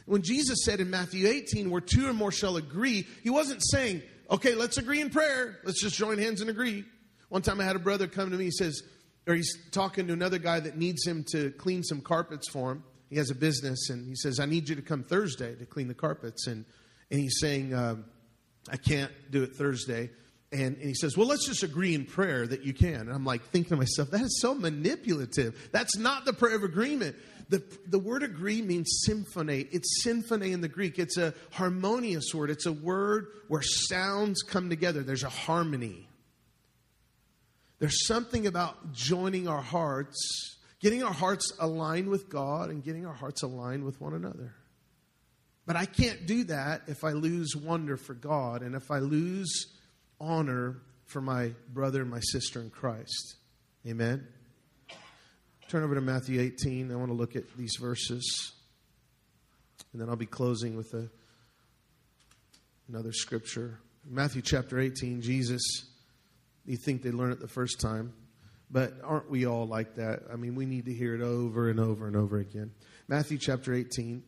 When 0.05 0.21
Jesus 0.21 0.63
said 0.63 0.79
in 0.79 0.89
Matthew 0.89 1.27
18, 1.27 1.69
where 1.69 1.81
two 1.81 2.07
or 2.07 2.13
more 2.13 2.31
shall 2.31 2.57
agree, 2.57 3.05
he 3.21 3.29
wasn't 3.29 3.62
saying, 3.63 4.01
okay, 4.31 4.55
let's 4.55 4.77
agree 4.77 5.01
in 5.01 5.09
prayer. 5.09 5.59
Let's 5.63 5.81
just 5.81 5.95
join 5.95 6.17
hands 6.17 6.41
and 6.41 6.49
agree. 6.49 6.85
One 7.29 7.41
time 7.41 7.59
I 7.59 7.63
had 7.63 7.75
a 7.75 7.79
brother 7.79 8.07
come 8.07 8.31
to 8.31 8.38
me, 8.38 8.45
he 8.45 8.51
says, 8.51 8.81
or 9.27 9.35
he's 9.35 9.55
talking 9.71 10.07
to 10.07 10.13
another 10.13 10.39
guy 10.39 10.59
that 10.59 10.77
needs 10.77 11.05
him 11.05 11.25
to 11.31 11.51
clean 11.51 11.83
some 11.83 12.01
carpets 12.01 12.49
for 12.49 12.71
him. 12.71 12.83
He 13.09 13.17
has 13.17 13.29
a 13.29 13.35
business 13.35 13.89
and 13.89 14.07
he 14.07 14.15
says, 14.15 14.39
I 14.39 14.45
need 14.45 14.69
you 14.69 14.75
to 14.75 14.81
come 14.81 15.03
Thursday 15.03 15.55
to 15.55 15.65
clean 15.65 15.88
the 15.88 15.93
carpets. 15.93 16.47
And, 16.47 16.65
and 17.12 17.19
he's 17.19 17.39
saying, 17.39 17.74
um, 17.74 18.06
I 18.72 18.78
can't 18.78 19.12
do 19.32 19.43
it 19.43 19.56
Thursday. 19.56 20.12
And, 20.52 20.78
and, 20.78 20.82
he 20.82 20.95
says, 20.95 21.15
Well, 21.15 21.28
let's 21.28 21.45
just 21.45 21.62
agree 21.62 21.93
in 21.93 22.06
prayer 22.06 22.48
that 22.48 22.63
you 22.63 22.74
can. 22.74 23.02
And 23.02 23.12
I'm 23.12 23.26
like 23.26 23.43
thinking 23.45 23.69
to 23.69 23.76
myself, 23.76 24.10
that 24.12 24.22
is 24.22 24.41
so 24.41 24.56
manipulative. 24.56 25.69
That's 25.72 25.98
not 25.98 26.26
the 26.26 26.34
prayer 26.34 26.56
of 26.56 26.63
agreement. 26.63 27.15
The, 27.50 27.63
the 27.88 28.00
word 28.00 28.24
agree 28.24 28.62
means 28.62 29.02
symphony. 29.06 29.67
It's 29.72 30.04
symphony 30.04 30.52
in 30.52 30.62
the 30.62 30.67
Greek. 30.67 31.00
It's 31.00 31.17
a 31.17 31.34
harmonious 31.52 32.34
word. 32.34 32.50
It's 32.50 32.67
a 32.67 32.74
word 32.74 33.28
where 33.48 33.62
sounds 33.63 34.43
come 34.43 34.69
together. 34.69 35.02
There's 35.02 35.24
a 35.24 35.30
harmony. 35.30 36.08
There's 37.80 38.06
something 38.06 38.45
about 38.45 38.91
joining 38.91 39.48
our 39.48 39.62
hearts, 39.62 40.58
getting 40.80 41.04
our 41.04 41.13
hearts 41.13 41.52
aligned 41.60 42.10
with 42.10 42.30
God 42.30 42.69
and 42.69 42.84
getting 42.84 43.06
our 43.06 43.13
hearts 43.13 43.41
aligned 43.41 43.84
with 43.84 44.00
one 44.00 44.13
another. 44.13 44.54
But 45.69 45.75
I 45.75 45.86
can't 45.86 46.25
do 46.25 46.45
that 46.45 46.82
if 46.88 47.03
I 47.03 47.12
lose 47.12 47.55
wonder 47.55 47.95
for 47.95 48.15
God 48.15 48.63
and 48.63 48.73
if 48.73 48.89
I 48.89 48.97
lose 48.97 49.67
honor 50.19 50.82
for 51.05 51.21
my 51.21 51.51
brother 51.71 52.01
and 52.01 52.10
my 52.10 52.21
sister 52.21 52.60
in 52.60 52.71
Christ. 52.71 53.36
Amen. 53.86 54.27
Turn 55.67 55.84
over 55.84 55.93
to 55.93 56.01
Matthew 56.01 56.41
18. 56.41 56.91
I 56.91 56.95
want 56.95 57.10
to 57.10 57.13
look 57.13 57.36
at 57.36 57.55
these 57.55 57.75
verses. 57.79 58.51
And 59.93 60.01
then 60.01 60.10
I'll 60.10 60.15
be 60.15 60.25
closing 60.25 60.75
with 60.75 60.91
a, 60.95 61.08
another 62.88 63.12
scripture. 63.12 63.79
Matthew 64.10 64.41
chapter 64.41 64.79
18, 64.79 65.21
Jesus, 65.21 65.62
you 66.65 66.77
think 66.77 67.03
they 67.03 67.12
learn 67.12 67.32
it 67.32 67.39
the 67.39 67.47
first 67.47 67.79
time, 67.79 68.12
but 68.71 68.93
aren't 69.03 69.29
we 69.29 69.45
all 69.45 69.67
like 69.67 69.97
that? 69.97 70.21
I 70.34 70.36
mean, 70.36 70.55
we 70.55 70.65
need 70.65 70.86
to 70.86 70.93
hear 70.95 71.13
it 71.13 71.21
over 71.21 71.69
and 71.69 71.79
over 71.79 72.08
and 72.08 72.15
over 72.15 72.39
again. 72.39 72.71
Matthew 73.08 73.38
chapter 73.38 73.71
18. 73.71 74.23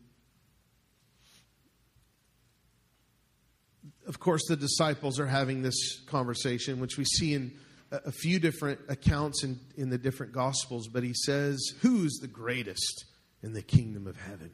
Of 4.12 4.20
course, 4.20 4.42
the 4.50 4.58
disciples 4.58 5.22
are 5.22 5.26
having 5.26 5.62
this 5.62 6.02
conversation, 6.02 6.82
which 6.82 6.98
we 6.98 7.06
see 7.06 7.34
in 7.34 7.54
a 7.92 8.12
few 8.12 8.40
different 8.40 8.82
accounts 8.90 9.42
in, 9.42 9.58
in 9.78 9.90
the 9.90 9.98
different 9.98 10.34
gospels. 10.34 10.90
But 10.90 11.04
he 11.04 11.14
says, 11.14 11.72
Who's 11.80 12.20
the 12.22 12.28
greatest 12.28 13.06
in 13.42 13.54
the 13.54 13.62
kingdom 13.62 14.08
of 14.08 14.20
heaven? 14.20 14.52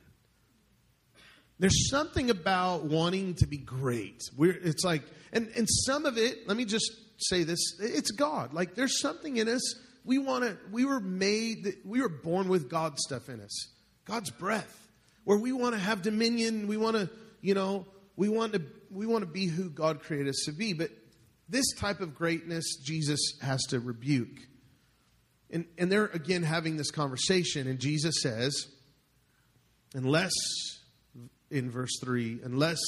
There's 1.58 1.90
something 1.90 2.30
about 2.30 2.84
wanting 2.84 3.34
to 3.40 3.48
be 3.48 3.58
great. 3.58 4.22
We're, 4.38 4.52
it's 4.52 4.84
like, 4.84 5.02
and, 5.34 5.50
and 5.56 5.68
some 5.68 6.06
of 6.06 6.20
it, 6.20 6.48
let 6.48 6.56
me 6.56 6.66
just 6.66 6.92
say 7.18 7.42
this 7.42 7.80
it's 7.80 8.12
God. 8.12 8.54
Like, 8.54 8.76
there's 8.76 9.02
something 9.02 9.38
in 9.38 9.50
us. 9.50 9.74
We 10.06 10.20
want 10.20 10.44
to, 10.44 10.56
we 10.72 10.86
were 10.86 11.00
made, 11.00 11.78
we 11.84 12.00
were 12.00 12.10
born 12.10 12.48
with 12.48 12.70
God 12.70 13.00
stuff 13.00 13.28
in 13.28 13.42
us, 13.42 13.70
God's 14.06 14.30
breath, 14.30 14.88
where 15.24 15.40
we 15.40 15.52
want 15.52 15.74
to 15.74 15.82
have 15.82 16.04
dominion. 16.04 16.68
We 16.68 16.78
want 16.78 16.96
to, 16.96 17.10
you 17.42 17.56
know, 17.56 17.88
we 18.16 18.30
want 18.30 18.54
to 18.54 18.62
we 18.92 19.06
want 19.06 19.24
to 19.24 19.30
be 19.30 19.48
who 19.48 19.70
God 19.70 20.02
created 20.02 20.30
us 20.30 20.44
to 20.46 20.52
be, 20.52 20.74
but 20.74 20.90
this 21.50 21.66
type 21.78 22.02
of 22.02 22.16
greatness 22.16 22.78
Jesus 22.84 23.20
has 23.42 23.62
to 23.70 23.80
rebuke. 23.80 24.40
And, 25.50 25.66
and 25.78 25.92
they're 25.92 26.06
again 26.06 26.44
having 26.44 26.78
this 26.78 26.92
conversation, 26.92 27.68
and 27.68 27.80
Jesus 27.80 28.22
says, 28.22 28.68
unless, 29.94 30.34
in 31.50 31.72
verse 31.72 31.98
3, 32.02 32.42
unless 32.44 32.80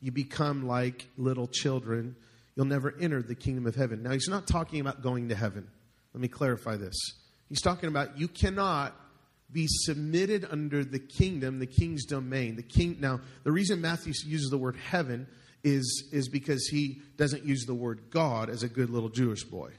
you 0.00 0.12
become 0.12 0.66
like 0.66 1.08
little 1.16 1.48
children, 1.48 2.16
you'll 2.54 2.66
never 2.66 2.94
enter 3.00 3.22
the 3.22 3.34
kingdom 3.34 3.66
of 3.66 3.74
heaven. 3.74 4.02
Now, 4.02 4.12
he's 4.12 4.28
not 4.28 4.46
talking 4.46 4.80
about 4.80 5.02
going 5.02 5.30
to 5.30 5.34
heaven. 5.34 5.68
Let 6.14 6.20
me 6.20 6.28
clarify 6.28 6.76
this. 6.76 6.94
He's 7.48 7.60
talking 7.60 7.88
about 7.88 8.18
you 8.18 8.28
cannot 8.28 8.94
be 9.52 9.66
submitted 9.68 10.46
under 10.50 10.84
the 10.84 10.98
kingdom, 10.98 11.58
the 11.58 11.66
king's 11.66 12.04
domain. 12.04 12.56
The 12.56 12.62
king 12.62 12.96
now, 13.00 13.20
the 13.44 13.52
reason 13.52 13.80
Matthew 13.80 14.12
uses 14.24 14.50
the 14.50 14.58
word 14.58 14.76
heaven 14.76 15.26
is, 15.62 16.08
is 16.12 16.28
because 16.28 16.66
he 16.66 17.00
doesn't 17.16 17.44
use 17.44 17.64
the 17.64 17.74
word 17.74 18.10
God 18.10 18.50
as 18.50 18.62
a 18.62 18.68
good 18.68 18.90
little 18.90 19.08
Jewish 19.08 19.44
boy 19.44 19.70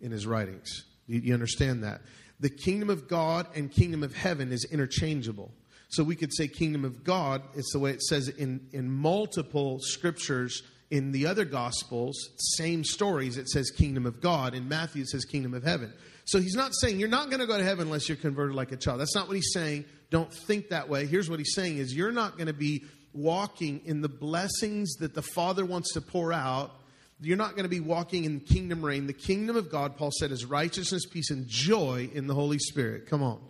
in 0.00 0.10
his 0.10 0.26
writings. 0.26 0.84
You, 1.06 1.20
you 1.20 1.34
understand 1.34 1.84
that? 1.84 2.00
The 2.40 2.50
kingdom 2.50 2.90
of 2.90 3.08
God 3.08 3.46
and 3.54 3.70
kingdom 3.70 4.02
of 4.02 4.14
heaven 4.14 4.52
is 4.52 4.64
interchangeable. 4.70 5.50
So 5.88 6.02
we 6.04 6.16
could 6.16 6.34
say 6.34 6.48
kingdom 6.48 6.84
of 6.84 7.04
God, 7.04 7.42
it's 7.54 7.72
the 7.72 7.78
way 7.78 7.92
it 7.92 8.02
says 8.02 8.28
in, 8.28 8.68
in 8.72 8.90
multiple 8.90 9.78
scriptures 9.80 10.62
in 10.90 11.12
the 11.12 11.26
other 11.26 11.44
gospels, 11.44 12.30
same 12.36 12.84
stories, 12.84 13.36
it 13.36 13.48
says 13.48 13.70
kingdom 13.70 14.06
of 14.06 14.20
God. 14.20 14.54
In 14.54 14.68
Matthew, 14.68 15.02
it 15.02 15.08
says 15.08 15.24
kingdom 15.24 15.54
of 15.54 15.64
heaven. 15.64 15.92
So 16.26 16.40
he's 16.40 16.56
not 16.56 16.74
saying 16.74 16.98
you're 16.98 17.08
not 17.08 17.30
going 17.30 17.40
to 17.40 17.46
go 17.46 17.56
to 17.56 17.64
heaven 17.64 17.86
unless 17.86 18.08
you're 18.08 18.16
converted 18.16 18.56
like 18.56 18.72
a 18.72 18.76
child. 18.76 19.00
That's 19.00 19.14
not 19.14 19.28
what 19.28 19.36
he's 19.36 19.52
saying. 19.52 19.84
Don't 20.10 20.32
think 20.32 20.70
that 20.70 20.88
way. 20.88 21.06
Here's 21.06 21.30
what 21.30 21.38
he's 21.38 21.54
saying 21.54 21.78
is 21.78 21.94
you're 21.94 22.12
not 22.12 22.36
going 22.36 22.48
to 22.48 22.52
be 22.52 22.84
walking 23.12 23.80
in 23.84 24.02
the 24.02 24.08
blessings 24.08 24.94
that 24.96 25.14
the 25.14 25.22
Father 25.22 25.64
wants 25.64 25.94
to 25.94 26.00
pour 26.00 26.32
out. 26.32 26.72
You're 27.20 27.36
not 27.36 27.52
going 27.52 27.62
to 27.62 27.70
be 27.70 27.80
walking 27.80 28.24
in 28.24 28.40
kingdom 28.40 28.84
reign. 28.84 29.06
The 29.06 29.12
kingdom 29.12 29.56
of 29.56 29.70
God, 29.70 29.96
Paul 29.96 30.10
said, 30.18 30.32
is 30.32 30.44
righteousness, 30.44 31.06
peace, 31.06 31.30
and 31.30 31.46
joy 31.46 32.10
in 32.12 32.26
the 32.26 32.34
Holy 32.34 32.58
Spirit. 32.58 33.06
Come 33.06 33.22
on. 33.22 33.40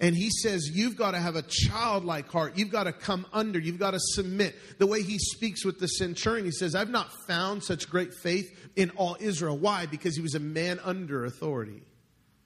And 0.00 0.16
he 0.16 0.30
says, 0.30 0.70
You've 0.72 0.96
got 0.96 1.10
to 1.10 1.18
have 1.18 1.36
a 1.36 1.42
childlike 1.42 2.28
heart. 2.28 2.56
You've 2.56 2.70
got 2.70 2.84
to 2.84 2.92
come 2.92 3.26
under. 3.32 3.58
You've 3.58 3.78
got 3.78 3.90
to 3.90 4.00
submit. 4.00 4.56
The 4.78 4.86
way 4.86 5.02
he 5.02 5.18
speaks 5.18 5.64
with 5.64 5.78
the 5.78 5.88
centurion, 5.88 6.46
he 6.46 6.52
says, 6.52 6.74
I've 6.74 6.90
not 6.90 7.10
found 7.26 7.62
such 7.62 7.88
great 7.88 8.14
faith 8.14 8.50
in 8.76 8.90
all 8.90 9.16
Israel. 9.20 9.58
Why? 9.58 9.86
Because 9.86 10.16
he 10.16 10.22
was 10.22 10.34
a 10.34 10.40
man 10.40 10.80
under 10.82 11.24
authority. 11.26 11.82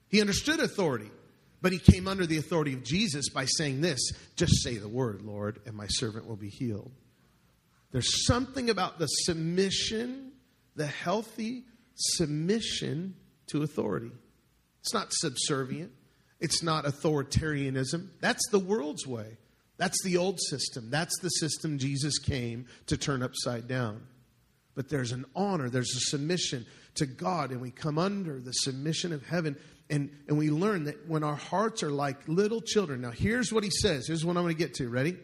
He 0.09 0.19
understood 0.19 0.59
authority. 0.59 1.09
But 1.61 1.71
he 1.71 1.79
came 1.79 2.07
under 2.07 2.27
the 2.27 2.37
authority 2.37 2.73
of 2.73 2.83
Jesus 2.83 3.29
by 3.29 3.45
saying 3.45 3.81
this 3.81 4.11
just 4.35 4.61
say 4.61 4.75
the 4.77 4.89
word, 4.89 5.23
Lord, 5.23 5.61
and 5.65 5.75
my 5.75 5.87
servant 5.87 6.27
will 6.27 6.35
be 6.35 6.49
healed. 6.49 6.91
There's 7.91 8.25
something 8.27 8.69
about 8.69 8.99
the 8.99 9.07
submission, 9.07 10.33
the 10.75 10.85
healthy 10.85 11.63
submission 11.95 13.15
to 13.47 13.63
authority. 13.63 14.11
It's 14.81 14.93
not 14.93 15.07
subservient, 15.11 15.91
it's 16.39 16.61
not 16.61 16.85
authoritarianism. 16.85 18.09
That's 18.19 18.47
the 18.51 18.59
world's 18.59 19.07
way. 19.07 19.37
That's 19.77 20.01
the 20.03 20.17
old 20.17 20.39
system. 20.39 20.89
That's 20.89 21.17
the 21.19 21.29
system 21.29 21.77
Jesus 21.77 22.17
came 22.19 22.67
to 22.87 22.97
turn 22.97 23.21
upside 23.21 23.67
down. 23.67 24.03
But 24.73 24.89
there's 24.89 25.11
an 25.11 25.25
honor, 25.35 25.69
there's 25.69 25.95
a 25.95 26.09
submission 26.11 26.65
to 26.95 27.05
God, 27.05 27.51
and 27.51 27.61
we 27.61 27.71
come 27.71 27.97
under 27.97 28.39
the 28.39 28.51
submission 28.51 29.13
of 29.13 29.25
heaven. 29.25 29.57
And, 29.89 30.09
and 30.27 30.37
we 30.37 30.49
learn 30.49 30.85
that 30.85 31.07
when 31.07 31.23
our 31.23 31.35
hearts 31.35 31.83
are 31.83 31.91
like 31.91 32.27
little 32.27 32.61
children. 32.61 33.01
Now, 33.01 33.11
here's 33.11 33.53
what 33.53 33.63
he 33.63 33.69
says. 33.69 34.07
Here's 34.07 34.25
what 34.25 34.35
I'm 34.35 34.43
going 34.43 34.55
to 34.55 34.59
get 34.59 34.75
to. 34.75 34.89
Ready? 34.89 35.17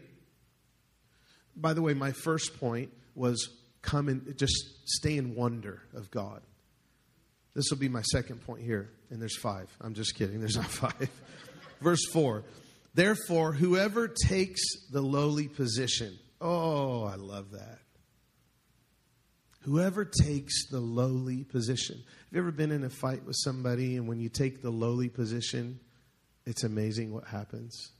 By 1.55 1.73
the 1.73 1.81
way, 1.81 1.93
my 1.93 2.11
first 2.11 2.59
point 2.59 2.91
was 3.15 3.49
come 3.81 4.07
and 4.07 4.37
just 4.37 4.87
stay 4.87 5.17
in 5.17 5.35
wonder 5.35 5.81
of 5.93 6.11
God. 6.11 6.41
This 7.55 7.69
will 7.69 7.79
be 7.79 7.89
my 7.89 8.03
second 8.03 8.41
point 8.41 8.63
here. 8.63 8.91
And 9.11 9.21
there's 9.21 9.37
five. 9.37 9.69
I'm 9.81 9.93
just 9.93 10.15
kidding. 10.15 10.39
There's 10.39 10.55
not 10.55 10.65
five. 10.71 11.09
Verse 11.81 12.03
4 12.11 12.43
Therefore, 12.93 13.53
whoever 13.53 14.07
takes 14.07 14.61
the 14.89 15.01
lowly 15.01 15.47
position. 15.47 16.17
Oh, 16.39 17.03
I 17.03 17.15
love 17.15 17.51
that. 17.51 17.79
Whoever 19.61 20.05
takes 20.05 20.67
the 20.69 20.79
lowly 20.79 21.43
position. 21.43 21.97
Have 21.97 22.27
you 22.31 22.39
ever 22.39 22.51
been 22.51 22.71
in 22.71 22.83
a 22.83 22.89
fight 22.89 23.23
with 23.25 23.35
somebody 23.37 23.95
and 23.95 24.07
when 24.07 24.19
you 24.19 24.27
take 24.27 24.61
the 24.61 24.71
lowly 24.71 25.07
position, 25.07 25.79
it's 26.45 26.63
amazing 26.63 27.13
what 27.13 27.25
happens? 27.25 27.91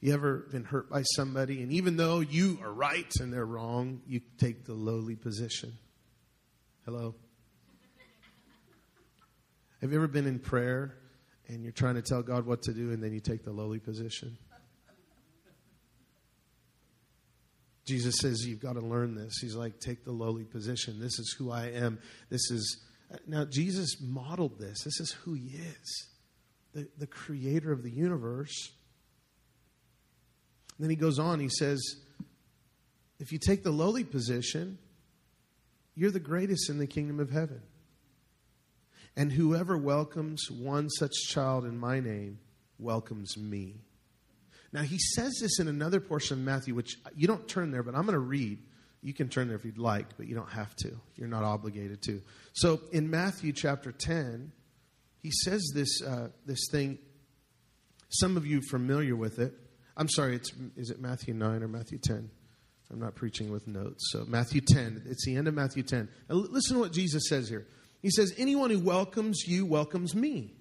You 0.00 0.14
ever 0.14 0.46
been 0.50 0.64
hurt 0.64 0.88
by 0.88 1.02
somebody 1.02 1.62
and 1.62 1.70
even 1.72 1.96
though 1.96 2.20
you 2.20 2.58
are 2.62 2.72
right 2.72 3.12
and 3.20 3.32
they're 3.32 3.44
wrong, 3.44 4.00
you 4.06 4.20
take 4.38 4.64
the 4.64 4.74
lowly 4.74 5.16
position? 5.16 5.74
Hello? 6.86 7.14
Have 9.86 9.92
you 9.92 10.00
ever 10.00 10.08
been 10.08 10.26
in 10.26 10.40
prayer 10.40 10.96
and 11.46 11.62
you're 11.62 11.70
trying 11.70 11.94
to 11.94 12.02
tell 12.02 12.20
God 12.20 12.44
what 12.44 12.60
to 12.62 12.74
do 12.74 12.90
and 12.90 13.00
then 13.00 13.12
you 13.12 13.20
take 13.20 13.44
the 13.44 13.52
lowly 13.52 13.78
position? 13.78 14.36
Jesus 17.84 18.16
says, 18.18 18.44
You've 18.44 18.58
got 18.58 18.72
to 18.72 18.80
learn 18.80 19.14
this. 19.14 19.38
He's 19.40 19.54
like, 19.54 19.78
Take 19.78 20.04
the 20.04 20.10
lowly 20.10 20.42
position. 20.42 20.98
This 20.98 21.20
is 21.20 21.36
who 21.38 21.52
I 21.52 21.66
am. 21.66 22.00
This 22.30 22.50
is. 22.50 22.84
Now, 23.28 23.44
Jesus 23.44 23.98
modeled 24.02 24.58
this. 24.58 24.82
This 24.82 24.98
is 24.98 25.12
who 25.12 25.34
he 25.34 25.56
is 25.56 26.08
the, 26.74 26.88
the 26.98 27.06
creator 27.06 27.70
of 27.70 27.84
the 27.84 27.90
universe. 27.92 28.72
And 30.78 30.84
then 30.84 30.90
he 30.90 30.96
goes 30.96 31.20
on, 31.20 31.38
he 31.38 31.48
says, 31.48 31.80
If 33.20 33.30
you 33.30 33.38
take 33.38 33.62
the 33.62 33.70
lowly 33.70 34.02
position, 34.02 34.78
you're 35.94 36.10
the 36.10 36.18
greatest 36.18 36.70
in 36.70 36.78
the 36.78 36.88
kingdom 36.88 37.20
of 37.20 37.30
heaven. 37.30 37.62
And 39.16 39.32
whoever 39.32 39.78
welcomes 39.78 40.50
one 40.50 40.90
such 40.90 41.12
child 41.28 41.64
in 41.64 41.78
my 41.78 42.00
name 42.00 42.38
welcomes 42.78 43.36
me. 43.36 43.76
Now, 44.72 44.82
he 44.82 44.98
says 44.98 45.38
this 45.40 45.58
in 45.58 45.68
another 45.68 46.00
portion 46.00 46.38
of 46.38 46.44
Matthew, 46.44 46.74
which 46.74 46.98
you 47.16 47.26
don't 47.26 47.48
turn 47.48 47.70
there, 47.70 47.82
but 47.82 47.94
I'm 47.94 48.02
going 48.02 48.14
to 48.14 48.18
read. 48.18 48.58
You 49.02 49.14
can 49.14 49.28
turn 49.28 49.48
there 49.48 49.56
if 49.56 49.64
you'd 49.64 49.78
like, 49.78 50.16
but 50.16 50.26
you 50.26 50.34
don't 50.34 50.50
have 50.50 50.74
to. 50.76 50.92
You're 51.14 51.28
not 51.28 51.44
obligated 51.44 52.02
to. 52.02 52.20
So, 52.52 52.80
in 52.92 53.08
Matthew 53.08 53.52
chapter 53.52 53.92
10, 53.92 54.52
he 55.22 55.30
says 55.30 55.70
this, 55.74 56.02
uh, 56.02 56.28
this 56.44 56.66
thing. 56.70 56.98
Some 58.08 58.36
of 58.36 58.46
you 58.46 58.60
familiar 58.70 59.16
with 59.16 59.38
it. 59.38 59.54
I'm 59.96 60.08
sorry, 60.08 60.36
it's, 60.36 60.52
is 60.76 60.90
it 60.90 61.00
Matthew 61.00 61.32
9 61.32 61.62
or 61.62 61.68
Matthew 61.68 61.98
10? 61.98 62.28
I'm 62.90 63.00
not 63.00 63.14
preaching 63.14 63.50
with 63.50 63.66
notes. 63.66 64.10
So, 64.10 64.24
Matthew 64.26 64.60
10, 64.60 65.04
it's 65.06 65.24
the 65.24 65.36
end 65.36 65.48
of 65.48 65.54
Matthew 65.54 65.84
10. 65.84 66.08
Now, 66.28 66.36
listen 66.36 66.76
to 66.76 66.80
what 66.80 66.92
Jesus 66.92 67.28
says 67.28 67.48
here. 67.48 67.66
He 68.06 68.12
says, 68.12 68.32
Anyone 68.38 68.70
who 68.70 68.78
welcomes 68.78 69.48
you 69.48 69.66
welcomes 69.66 70.14
me. 70.14 70.54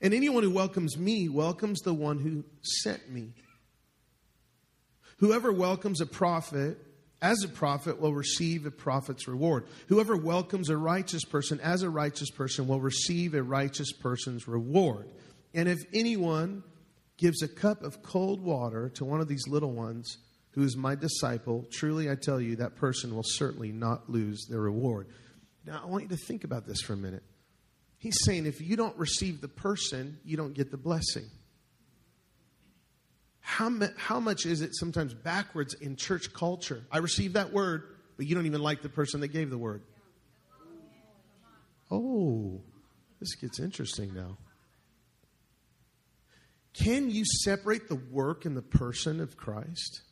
And 0.00 0.14
anyone 0.14 0.42
who 0.42 0.48
welcomes 0.48 0.96
me 0.96 1.28
welcomes 1.28 1.80
the 1.80 1.92
one 1.92 2.18
who 2.18 2.44
sent 2.62 3.10
me. 3.10 3.34
Whoever 5.18 5.52
welcomes 5.52 6.00
a 6.00 6.06
prophet 6.06 6.78
as 7.20 7.44
a 7.44 7.48
prophet 7.48 8.00
will 8.00 8.14
receive 8.14 8.64
a 8.64 8.70
prophet's 8.70 9.28
reward. 9.28 9.66
Whoever 9.88 10.16
welcomes 10.16 10.70
a 10.70 10.78
righteous 10.78 11.26
person 11.26 11.60
as 11.60 11.82
a 11.82 11.90
righteous 11.90 12.30
person 12.30 12.66
will 12.66 12.80
receive 12.80 13.34
a 13.34 13.42
righteous 13.42 13.92
person's 13.92 14.48
reward. 14.48 15.10
And 15.52 15.68
if 15.68 15.80
anyone 15.92 16.62
gives 17.18 17.42
a 17.42 17.48
cup 17.48 17.82
of 17.82 18.02
cold 18.02 18.40
water 18.40 18.88
to 18.94 19.04
one 19.04 19.20
of 19.20 19.28
these 19.28 19.46
little 19.46 19.72
ones 19.72 20.16
who 20.52 20.62
is 20.62 20.74
my 20.74 20.94
disciple, 20.94 21.66
truly 21.70 22.10
I 22.10 22.14
tell 22.14 22.40
you, 22.40 22.56
that 22.56 22.76
person 22.76 23.14
will 23.14 23.26
certainly 23.26 23.72
not 23.72 24.08
lose 24.08 24.46
their 24.48 24.62
reward. 24.62 25.06
Now, 25.66 25.80
I 25.82 25.86
want 25.86 26.04
you 26.04 26.08
to 26.10 26.16
think 26.16 26.44
about 26.44 26.66
this 26.66 26.80
for 26.80 26.94
a 26.94 26.96
minute. 26.96 27.22
He's 27.98 28.16
saying 28.24 28.46
if 28.46 28.60
you 28.60 28.76
don't 28.76 28.96
receive 28.96 29.40
the 29.40 29.48
person, 29.48 30.18
you 30.24 30.36
don't 30.36 30.54
get 30.54 30.70
the 30.70 30.78
blessing. 30.78 31.26
How, 33.40 33.70
how 33.96 34.20
much 34.20 34.46
is 34.46 34.62
it 34.62 34.74
sometimes 34.74 35.12
backwards 35.12 35.74
in 35.74 35.96
church 35.96 36.32
culture? 36.32 36.84
I 36.90 36.98
received 36.98 37.34
that 37.34 37.52
word, 37.52 37.96
but 38.16 38.26
you 38.26 38.34
don't 38.34 38.46
even 38.46 38.62
like 38.62 38.80
the 38.80 38.88
person 38.88 39.20
that 39.20 39.28
gave 39.28 39.50
the 39.50 39.58
word. 39.58 39.82
Oh, 41.90 42.62
this 43.18 43.34
gets 43.34 43.58
interesting 43.60 44.14
now. 44.14 44.38
Can 46.72 47.10
you 47.10 47.24
separate 47.24 47.88
the 47.88 47.96
work 47.96 48.44
and 48.44 48.56
the 48.56 48.62
person 48.62 49.20
of 49.20 49.36
Christ? 49.36 50.02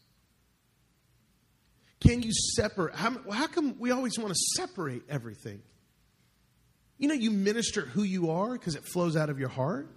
Can 2.01 2.23
you 2.23 2.33
separate? 2.33 2.95
How, 2.95 3.17
how 3.31 3.47
come 3.47 3.77
we 3.79 3.91
always 3.91 4.19
want 4.19 4.33
to 4.33 4.39
separate 4.57 5.03
everything? 5.09 5.63
You 6.99 7.09
know, 7.09 7.15
you 7.15 7.31
minister 7.31 7.83
who 7.83 8.03
you 8.03 8.31
are 8.31 8.53
because 8.53 8.75
it 8.75 8.85
flows 8.85 9.17
out 9.17 9.31
of 9.31 9.39
your 9.39 9.49
heart. 9.49 9.89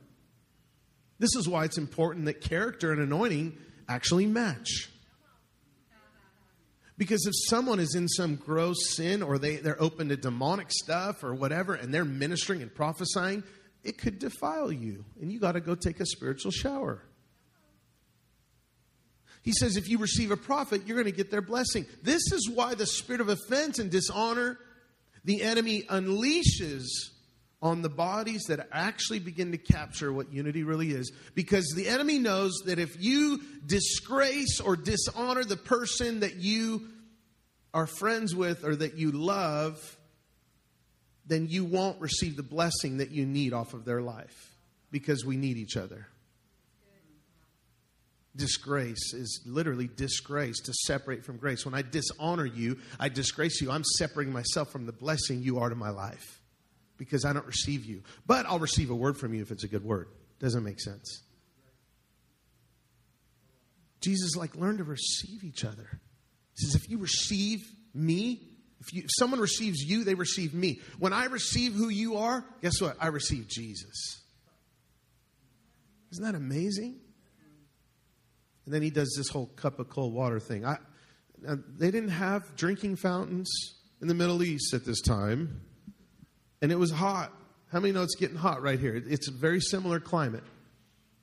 This 1.19 1.35
is 1.35 1.47
why 1.47 1.65
it's 1.65 1.77
important 1.77 2.25
that 2.25 2.41
character 2.41 2.91
and 2.91 3.01
anointing 3.01 3.57
actually 3.87 4.25
match. 4.25 4.89
Because 6.97 7.25
if 7.25 7.33
someone 7.49 7.79
is 7.79 7.95
in 7.95 8.07
some 8.07 8.35
gross 8.35 8.95
sin 8.95 9.23
or 9.23 9.39
they, 9.39 9.55
they're 9.55 9.81
open 9.81 10.09
to 10.09 10.17
demonic 10.17 10.71
stuff 10.71 11.23
or 11.23 11.33
whatever 11.33 11.73
and 11.73 11.93
they're 11.93 12.05
ministering 12.05 12.61
and 12.61 12.73
prophesying, 12.73 13.43
it 13.83 13.97
could 13.97 14.19
defile 14.19 14.71
you. 14.71 15.03
And 15.19 15.31
you 15.31 15.39
got 15.39 15.53
to 15.53 15.61
go 15.61 15.73
take 15.73 15.99
a 15.99 16.05
spiritual 16.05 16.51
shower. 16.51 17.03
He 19.43 19.53
says 19.53 19.75
if 19.75 19.89
you 19.89 19.97
receive 19.97 20.31
a 20.31 20.37
prophet, 20.37 20.83
you're 20.85 20.97
going 20.97 21.11
to 21.11 21.17
get 21.17 21.31
their 21.31 21.41
blessing. 21.41 21.85
This 22.03 22.31
is 22.31 22.49
why 22.49 22.75
the 22.75 22.85
spirit 22.85 23.21
of 23.21 23.29
offense 23.29 23.79
and 23.79 23.89
dishonor 23.89 24.57
the 25.23 25.41
enemy 25.41 25.83
unleashes 25.83 26.87
on 27.61 27.83
the 27.83 27.89
bodies 27.89 28.45
that 28.47 28.67
actually 28.71 29.19
begin 29.19 29.51
to 29.51 29.57
capture 29.57 30.11
what 30.11 30.33
unity 30.33 30.63
really 30.63 30.91
is. 30.91 31.11
Because 31.35 31.71
the 31.75 31.87
enemy 31.87 32.17
knows 32.17 32.53
that 32.65 32.79
if 32.79 33.01
you 33.01 33.39
disgrace 33.65 34.59
or 34.59 34.75
dishonor 34.75 35.43
the 35.43 35.57
person 35.57 36.21
that 36.21 36.37
you 36.37 36.87
are 37.73 37.85
friends 37.85 38.35
with 38.35 38.63
or 38.63 38.75
that 38.75 38.97
you 38.97 39.11
love, 39.11 39.97
then 41.27 41.47
you 41.47 41.63
won't 41.63 42.01
receive 42.01 42.35
the 42.35 42.43
blessing 42.43 42.97
that 42.97 43.11
you 43.11 43.25
need 43.25 43.53
off 43.53 43.73
of 43.73 43.85
their 43.85 44.01
life 44.01 44.55
because 44.91 45.23
we 45.23 45.37
need 45.37 45.57
each 45.57 45.77
other. 45.77 46.07
Disgrace 48.35 49.13
is 49.13 49.41
literally 49.45 49.89
disgrace 49.93 50.61
to 50.61 50.73
separate 50.73 51.25
from 51.25 51.37
grace. 51.37 51.65
When 51.65 51.73
I 51.73 51.81
dishonor 51.81 52.45
you, 52.45 52.77
I 52.99 53.09
disgrace 53.09 53.59
you. 53.61 53.69
I'm 53.69 53.83
separating 53.83 54.31
myself 54.31 54.71
from 54.71 54.85
the 54.85 54.93
blessing 54.93 55.41
you 55.41 55.59
are 55.59 55.69
to 55.69 55.75
my 55.75 55.89
life 55.89 56.41
because 56.97 57.25
I 57.25 57.33
don't 57.33 57.45
receive 57.45 57.83
you. 57.83 58.03
But 58.25 58.45
I'll 58.45 58.59
receive 58.59 58.89
a 58.89 58.95
word 58.95 59.17
from 59.17 59.33
you 59.33 59.41
if 59.41 59.51
it's 59.51 59.65
a 59.65 59.67
good 59.67 59.83
word. 59.83 60.07
Doesn't 60.39 60.63
make 60.63 60.79
sense. 60.79 61.23
Jesus 63.99 64.35
like 64.35 64.55
learn 64.55 64.77
to 64.77 64.83
receive 64.83 65.43
each 65.43 65.65
other. 65.65 65.99
He 66.57 66.65
says, 66.65 66.75
if 66.75 66.89
you 66.89 66.99
receive 66.99 67.59
me, 67.93 68.41
if, 68.79 68.93
you, 68.93 69.03
if 69.03 69.09
someone 69.17 69.39
receives 69.39 69.81
you, 69.81 70.03
they 70.03 70.15
receive 70.15 70.53
me. 70.53 70.79
When 70.99 71.11
I 71.11 71.25
receive 71.25 71.73
who 71.73 71.89
you 71.89 72.17
are, 72.17 72.45
guess 72.61 72.79
what? 72.81 72.95
I 72.99 73.07
receive 73.07 73.47
Jesus. 73.47 74.21
Isn't 76.13 76.23
that 76.23 76.35
amazing? 76.35 76.99
And 78.65 78.73
then 78.73 78.81
he 78.81 78.89
does 78.89 79.13
this 79.17 79.29
whole 79.29 79.47
cup 79.47 79.79
of 79.79 79.89
cold 79.89 80.13
water 80.13 80.39
thing. 80.39 80.65
I, 80.65 80.77
uh, 81.47 81.55
they 81.77 81.91
didn't 81.91 82.09
have 82.09 82.55
drinking 82.55 82.97
fountains 82.97 83.49
in 84.01 84.07
the 84.07 84.13
Middle 84.13 84.43
East 84.43 84.73
at 84.73 84.85
this 84.85 85.01
time 85.01 85.61
and 86.61 86.71
it 86.71 86.77
was 86.77 86.91
hot. 86.91 87.33
How 87.71 87.79
many 87.79 87.93
know 87.93 88.03
it's 88.03 88.15
getting 88.15 88.37
hot 88.37 88.61
right 88.61 88.79
here? 88.79 88.95
It's 88.95 89.27
a 89.27 89.31
very 89.31 89.59
similar 89.59 89.99
climate. 89.99 90.43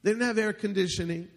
They 0.03 0.11
didn't 0.11 0.27
have 0.27 0.39
air 0.39 0.53
conditioning, 0.53 1.29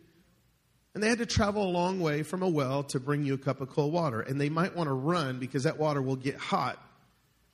and 0.93 1.03
they 1.03 1.07
had 1.07 1.19
to 1.19 1.25
travel 1.25 1.63
a 1.63 1.69
long 1.69 1.99
way 1.99 2.23
from 2.23 2.41
a 2.41 2.49
well 2.49 2.83
to 2.85 2.99
bring 2.99 3.23
you 3.23 3.35
a 3.35 3.37
cup 3.37 3.61
of 3.61 3.69
cold 3.69 3.93
water. 3.93 4.21
And 4.21 4.39
they 4.39 4.49
might 4.49 4.75
want 4.75 4.87
to 4.87 4.93
run 4.93 5.39
because 5.39 5.63
that 5.63 5.77
water 5.77 6.01
will 6.01 6.15
get 6.15 6.37
hot 6.37 6.79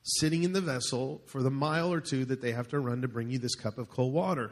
sitting 0.03 0.43
in 0.43 0.53
the 0.53 0.61
vessel 0.61 1.21
for 1.25 1.43
the 1.43 1.51
mile 1.51 1.91
or 1.91 1.99
two 1.99 2.25
that 2.25 2.41
they 2.41 2.53
have 2.53 2.69
to 2.69 2.79
run 2.79 3.01
to 3.01 3.07
bring 3.07 3.29
you 3.29 3.39
this 3.39 3.55
cup 3.55 3.77
of 3.77 3.89
cold 3.89 4.13
water. 4.13 4.51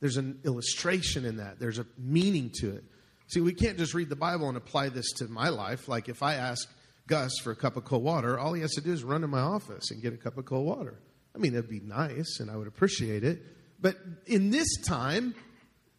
There's 0.00 0.16
an 0.16 0.40
illustration 0.44 1.24
in 1.24 1.38
that, 1.38 1.58
there's 1.58 1.78
a 1.78 1.86
meaning 1.96 2.50
to 2.60 2.70
it. 2.70 2.84
See, 3.28 3.40
we 3.40 3.52
can't 3.52 3.76
just 3.76 3.92
read 3.94 4.08
the 4.08 4.16
Bible 4.16 4.48
and 4.48 4.56
apply 4.56 4.88
this 4.88 5.12
to 5.16 5.28
my 5.28 5.50
life. 5.50 5.86
Like 5.86 6.08
if 6.08 6.22
I 6.22 6.34
ask 6.34 6.68
Gus 7.06 7.38
for 7.42 7.50
a 7.50 7.56
cup 7.56 7.76
of 7.76 7.84
cold 7.84 8.02
water, 8.02 8.38
all 8.38 8.54
he 8.54 8.62
has 8.62 8.72
to 8.72 8.80
do 8.80 8.92
is 8.92 9.04
run 9.04 9.20
to 9.20 9.28
my 9.28 9.40
office 9.40 9.90
and 9.90 10.00
get 10.00 10.14
a 10.14 10.16
cup 10.16 10.38
of 10.38 10.46
cold 10.46 10.66
water. 10.66 10.98
I 11.34 11.38
mean, 11.38 11.52
it'd 11.52 11.68
be 11.68 11.80
nice 11.80 12.40
and 12.40 12.50
I 12.50 12.56
would 12.56 12.68
appreciate 12.68 13.24
it. 13.24 13.42
But 13.80 13.96
in 14.26 14.50
this 14.50 14.68
time, 14.86 15.34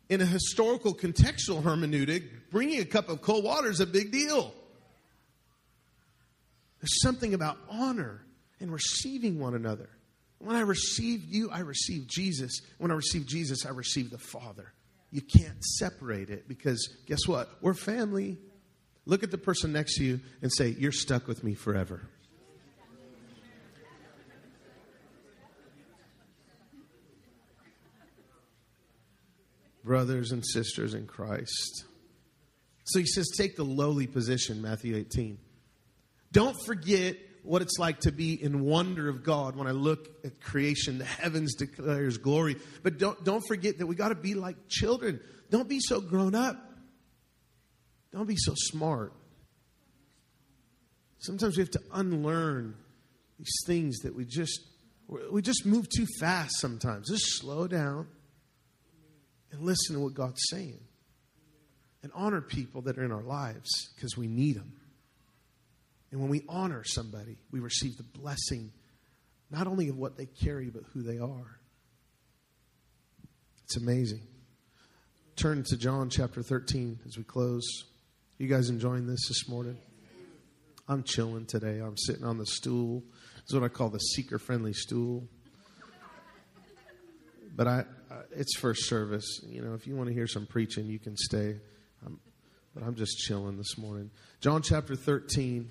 in 0.09 0.21
a 0.21 0.25
historical 0.25 0.95
contextual 0.95 1.61
hermeneutic, 1.61 2.23
bringing 2.49 2.79
a 2.79 2.85
cup 2.85 3.09
of 3.09 3.21
cold 3.21 3.43
water 3.43 3.69
is 3.69 3.79
a 3.79 3.85
big 3.85 4.11
deal. 4.11 4.53
There's 6.79 7.01
something 7.01 7.33
about 7.33 7.57
honor 7.69 8.25
and 8.59 8.71
receiving 8.71 9.39
one 9.39 9.53
another. 9.53 9.89
When 10.39 10.55
I 10.55 10.61
received 10.61 11.25
you, 11.29 11.49
I 11.51 11.59
received 11.59 12.09
Jesus. 12.09 12.61
When 12.77 12.91
I 12.91 12.95
received 12.95 13.27
Jesus, 13.27 13.65
I 13.65 13.69
received 13.69 14.11
the 14.11 14.17
Father. 14.17 14.73
You 15.11 15.21
can't 15.21 15.63
separate 15.63 16.29
it 16.29 16.47
because 16.47 16.97
guess 17.05 17.27
what? 17.27 17.49
We're 17.61 17.73
family. 17.73 18.37
Look 19.05 19.23
at 19.23 19.31
the 19.31 19.37
person 19.37 19.73
next 19.73 19.95
to 19.97 20.03
you 20.03 20.19
and 20.41 20.51
say, 20.51 20.69
You're 20.69 20.91
stuck 20.91 21.27
with 21.27 21.43
me 21.43 21.55
forever. 21.55 22.07
Brothers 29.83 30.31
and 30.31 30.45
sisters 30.45 30.93
in 30.93 31.07
Christ. 31.07 31.85
So 32.85 32.99
he 32.99 33.05
says, 33.05 33.27
Take 33.35 33.55
the 33.55 33.65
lowly 33.65 34.07
position, 34.07 34.61
Matthew 34.61 34.95
18. 34.95 35.37
Don't 36.31 36.55
forget 36.65 37.17
what 37.43 37.61
it's 37.61 37.77
like 37.79 38.01
to 38.01 38.11
be 38.11 38.41
in 38.41 38.61
wonder 38.61 39.09
of 39.09 39.23
God 39.23 39.55
when 39.55 39.67
I 39.67 39.71
look 39.71 40.07
at 40.23 40.41
creation. 40.41 40.97
The 40.97 41.05
heavens 41.05 41.55
declares 41.55 42.17
glory. 42.17 42.57
But 42.83 42.97
don't, 42.97 43.23
don't 43.23 43.45
forget 43.47 43.77
that 43.79 43.87
we 43.87 43.95
got 43.95 44.09
to 44.09 44.15
be 44.15 44.35
like 44.35 44.67
children. 44.67 45.19
Don't 45.49 45.69
be 45.69 45.79
so 45.79 46.01
grown 46.01 46.35
up. 46.35 46.57
Don't 48.11 48.27
be 48.27 48.37
so 48.37 48.53
smart. 48.55 49.13
Sometimes 51.19 51.57
we 51.57 51.61
have 51.61 51.71
to 51.71 51.81
unlearn 51.93 52.75
these 53.37 53.55
things 53.65 53.99
that 53.99 54.15
we 54.15 54.25
just 54.25 54.61
we 55.31 55.41
just 55.41 55.65
move 55.65 55.87
too 55.89 56.05
fast 56.19 56.59
sometimes. 56.59 57.09
Just 57.09 57.39
slow 57.39 57.67
down 57.67 58.07
and 59.51 59.61
listen 59.61 59.95
to 59.95 60.01
what 60.01 60.13
God's 60.13 60.41
saying. 60.49 60.79
And 62.03 62.11
honor 62.15 62.41
people 62.41 62.83
that 62.83 62.97
are 62.97 63.03
in 63.03 63.11
our 63.11 63.23
lives 63.23 63.89
because 63.95 64.15
we 64.15 64.27
need 64.27 64.55
them. 64.55 64.78
And 66.11 66.19
when 66.19 66.29
we 66.29 66.43
honor 66.49 66.83
somebody, 66.83 67.37
we 67.51 67.59
receive 67.59 67.97
the 67.97 68.03
blessing 68.03 68.71
not 69.51 69.67
only 69.67 69.89
of 69.89 69.97
what 69.97 70.17
they 70.17 70.25
carry, 70.25 70.69
but 70.69 70.83
who 70.93 71.01
they 71.01 71.19
are. 71.19 71.59
It's 73.63 73.77
amazing. 73.77 74.21
Turn 75.35 75.63
to 75.69 75.77
John 75.77 76.09
chapter 76.09 76.41
13 76.41 76.99
as 77.07 77.17
we 77.17 77.23
close. 77.23 77.63
You 78.37 78.47
guys 78.47 78.69
enjoying 78.69 79.07
this 79.07 79.27
this 79.27 79.47
morning? 79.47 79.77
I'm 80.87 81.03
chilling 81.03 81.45
today. 81.45 81.79
I'm 81.79 81.97
sitting 81.97 82.23
on 82.23 82.37
the 82.37 82.45
stool. 82.45 83.03
It's 83.43 83.53
what 83.53 83.63
I 83.63 83.67
call 83.67 83.89
the 83.89 83.99
seeker 83.99 84.39
friendly 84.39 84.73
stool. 84.73 85.27
But 87.55 87.67
I, 87.67 87.83
it's 88.31 88.57
first 88.57 88.87
service. 88.87 89.41
You 89.45 89.61
know, 89.61 89.73
if 89.73 89.85
you 89.85 89.95
want 89.95 90.07
to 90.07 90.13
hear 90.13 90.27
some 90.27 90.45
preaching, 90.45 90.87
you 90.87 90.97
can 90.97 91.15
stay. 91.15 91.57
I'm, 92.05 92.19
but 92.73 92.83
I'm 92.83 92.95
just 92.95 93.17
chilling 93.19 93.57
this 93.57 93.77
morning. 93.77 94.11
John 94.41 94.61
chapter 94.61 94.95
13, 94.95 95.69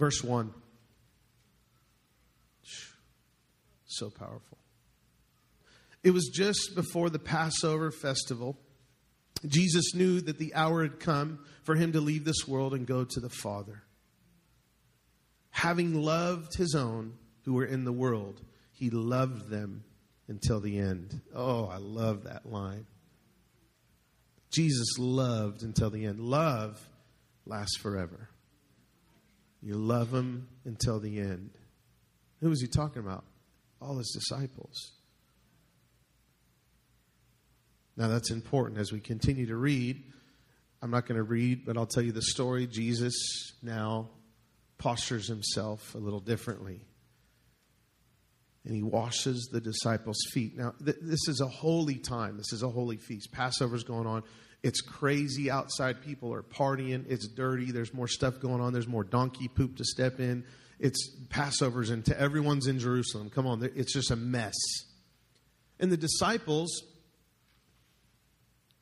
verse 0.00 0.24
1. 0.24 0.52
So 3.86 4.10
powerful. 4.10 4.58
It 6.02 6.10
was 6.10 6.30
just 6.34 6.74
before 6.74 7.10
the 7.10 7.18
Passover 7.20 7.92
festival 7.92 8.56
Jesus 9.46 9.94
knew 9.94 10.20
that 10.20 10.38
the 10.38 10.54
hour 10.54 10.82
had 10.82 11.00
come 11.00 11.40
for 11.62 11.74
him 11.74 11.92
to 11.92 12.00
leave 12.00 12.24
this 12.24 12.46
world 12.46 12.74
and 12.74 12.86
go 12.86 13.04
to 13.04 13.20
the 13.20 13.30
Father. 13.30 13.82
Having 15.50 15.94
loved 15.94 16.56
his 16.56 16.74
own 16.74 17.14
who 17.44 17.54
were 17.54 17.64
in 17.64 17.84
the 17.84 17.92
world, 17.92 18.40
he 18.72 18.90
loved 18.90 19.48
them 19.48 19.84
until 20.28 20.60
the 20.60 20.78
end. 20.78 21.20
Oh, 21.34 21.66
I 21.66 21.78
love 21.78 22.24
that 22.24 22.46
line. 22.46 22.86
Jesus 24.50 24.98
loved 24.98 25.62
until 25.62 25.90
the 25.90 26.06
end. 26.06 26.20
Love 26.20 26.80
lasts 27.46 27.78
forever. 27.78 28.29
You 29.62 29.74
love 29.74 30.12
him 30.12 30.48
until 30.64 31.00
the 31.00 31.18
end. 31.18 31.50
Who 32.40 32.48
was 32.48 32.60
he 32.60 32.66
talking 32.66 33.02
about? 33.02 33.24
All 33.80 33.98
his 33.98 34.10
disciples. 34.10 34.92
Now, 37.96 38.08
that's 38.08 38.30
important 38.30 38.80
as 38.80 38.92
we 38.92 39.00
continue 39.00 39.46
to 39.46 39.56
read. 39.56 40.02
I'm 40.80 40.90
not 40.90 41.06
going 41.06 41.16
to 41.16 41.22
read, 41.22 41.66
but 41.66 41.76
I'll 41.76 41.86
tell 41.86 42.02
you 42.02 42.12
the 42.12 42.22
story. 42.22 42.66
Jesus 42.66 43.14
now 43.62 44.08
postures 44.78 45.28
himself 45.28 45.94
a 45.94 45.98
little 45.98 46.20
differently. 46.20 46.80
And 48.64 48.74
he 48.74 48.82
washes 48.82 49.48
the 49.52 49.60
disciples' 49.60 50.22
feet. 50.32 50.56
Now, 50.56 50.74
th- 50.82 50.96
this 51.02 51.28
is 51.28 51.40
a 51.40 51.46
holy 51.46 51.96
time. 51.96 52.38
This 52.38 52.52
is 52.52 52.62
a 52.62 52.68
holy 52.68 52.96
feast. 52.96 53.32
Passover's 53.32 53.84
going 53.84 54.06
on. 54.06 54.22
It's 54.62 54.80
crazy 54.80 55.50
outside. 55.50 56.02
People 56.02 56.32
are 56.34 56.42
partying. 56.42 57.04
It's 57.08 57.26
dirty. 57.26 57.72
There's 57.72 57.94
more 57.94 58.08
stuff 58.08 58.40
going 58.40 58.60
on. 58.60 58.72
There's 58.72 58.88
more 58.88 59.04
donkey 59.04 59.48
poop 59.48 59.76
to 59.76 59.84
step 59.84 60.20
in. 60.20 60.44
It's 60.78 61.10
Passover's 61.28 61.90
into 61.90 62.18
everyone's 62.18 62.66
in 62.66 62.78
Jerusalem. 62.78 63.30
Come 63.30 63.46
on, 63.46 63.62
it's 63.74 63.92
just 63.92 64.10
a 64.10 64.16
mess. 64.16 64.54
And 65.78 65.90
the 65.90 65.96
disciples 65.96 66.82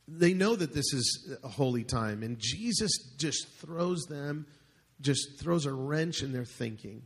they 0.09 0.33
know 0.33 0.57
that 0.57 0.73
this 0.73 0.93
is 0.95 1.37
a 1.45 1.49
holy 1.49 1.85
time, 1.85 2.23
and 2.23 2.39
Jesus 2.39 2.91
just 3.19 3.47
throws 3.59 4.07
them, 4.07 4.47
just 5.03 5.39
throws 5.39 5.67
a 5.67 5.73
wrench 5.73 6.23
in 6.23 6.33
their 6.33 6.47
thinking. 6.47 7.03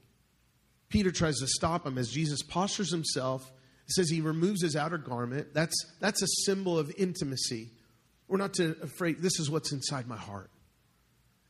Peter 0.88 1.11
tries 1.11 1.38
to 1.38 1.46
stop 1.48 1.85
him 1.85 1.98
as 1.98 2.11
Jesus 2.11 2.42
postures 2.42 2.92
himself. 2.92 3.50
Says 3.87 4.08
he 4.08 4.20
removes 4.20 4.62
his 4.62 4.76
outer 4.76 4.96
garment. 4.96 5.52
That's, 5.52 5.74
that's 6.00 6.22
a 6.22 6.28
symbol 6.44 6.78
of 6.78 6.92
intimacy. 6.96 7.72
We're 8.33 8.38
not 8.38 8.55
to 8.55 8.75
afraid, 8.83 9.18
this 9.18 9.38
is 9.38 9.51
what's 9.51 9.73
inside 9.73 10.09
my 10.09 10.16
heart. 10.16 10.51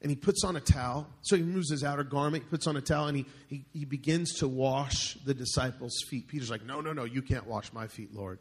And 0.00 0.10
he 0.10 0.16
puts 0.16 0.42
on 0.42 0.56
a 0.56 0.60
towel. 0.60 1.06
So 1.20 1.36
he 1.36 1.42
removes 1.42 1.70
his 1.70 1.84
outer 1.84 2.02
garment, 2.02 2.42
he 2.42 2.50
puts 2.50 2.66
on 2.66 2.76
a 2.76 2.80
towel, 2.80 3.06
and 3.06 3.16
he, 3.16 3.24
he, 3.46 3.64
he 3.72 3.84
begins 3.84 4.40
to 4.40 4.48
wash 4.48 5.14
the 5.24 5.32
disciples' 5.32 5.96
feet. 6.08 6.26
Peter's 6.26 6.50
like, 6.50 6.66
No, 6.66 6.80
no, 6.80 6.92
no, 6.92 7.04
you 7.04 7.22
can't 7.22 7.46
wash 7.46 7.72
my 7.72 7.86
feet, 7.86 8.12
Lord. 8.12 8.40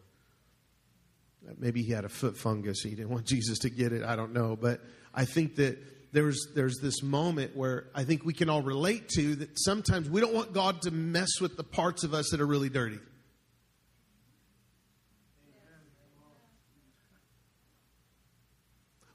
Uh, 1.47 1.53
maybe 1.59 1.83
he 1.83 1.91
had 1.91 2.03
a 2.03 2.09
foot 2.09 2.35
fungus. 2.35 2.81
He 2.81 2.95
didn't 2.95 3.11
want 3.11 3.25
Jesus 3.27 3.59
to 3.59 3.69
get 3.69 3.93
it. 3.93 4.01
I 4.01 4.15
don't 4.15 4.33
know. 4.33 4.55
But 4.55 4.81
I 5.13 5.25
think 5.25 5.57
that 5.57 5.77
there's 6.11 6.47
there's 6.55 6.79
this 6.79 7.03
moment 7.03 7.55
where 7.55 7.89
I 7.93 8.05
think 8.05 8.25
we 8.25 8.33
can 8.33 8.49
all 8.49 8.63
relate 8.63 9.07
to 9.09 9.35
that 9.35 9.49
sometimes 9.53 10.09
we 10.09 10.19
don't 10.19 10.33
want 10.33 10.51
God 10.51 10.81
to 10.81 10.89
mess 10.89 11.39
with 11.39 11.57
the 11.57 11.63
parts 11.63 12.03
of 12.03 12.15
us 12.15 12.31
that 12.31 12.41
are 12.41 12.47
really 12.47 12.69
dirty. 12.69 12.97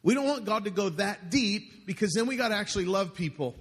We 0.07 0.15
don't 0.15 0.29
want 0.29 0.45
God 0.45 0.67
to 0.67 0.71
go 0.71 0.91
that 0.91 1.31
deep 1.31 1.85
because 1.85 2.13
then 2.13 2.27
we 2.27 2.37
got 2.37 2.51
to 2.51 2.55
actually 2.55 2.85
love 2.85 3.13
people. 3.13 3.57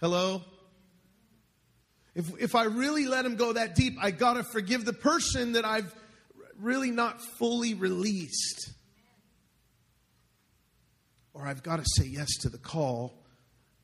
Hello? 0.00 0.42
If, 2.16 2.28
if 2.40 2.56
I 2.56 2.64
really 2.64 3.06
let 3.06 3.24
him 3.24 3.36
go 3.36 3.52
that 3.52 3.76
deep, 3.76 3.94
I 4.02 4.10
got 4.10 4.34
to 4.34 4.42
forgive 4.42 4.84
the 4.84 4.92
person 4.92 5.52
that 5.52 5.64
I've 5.64 5.94
really 6.58 6.90
not 6.90 7.20
fully 7.38 7.74
released. 7.74 8.72
Or 11.34 11.46
I've 11.46 11.62
got 11.62 11.76
to 11.76 11.84
say 11.86 12.06
yes 12.06 12.38
to 12.40 12.48
the 12.48 12.58
call 12.58 13.22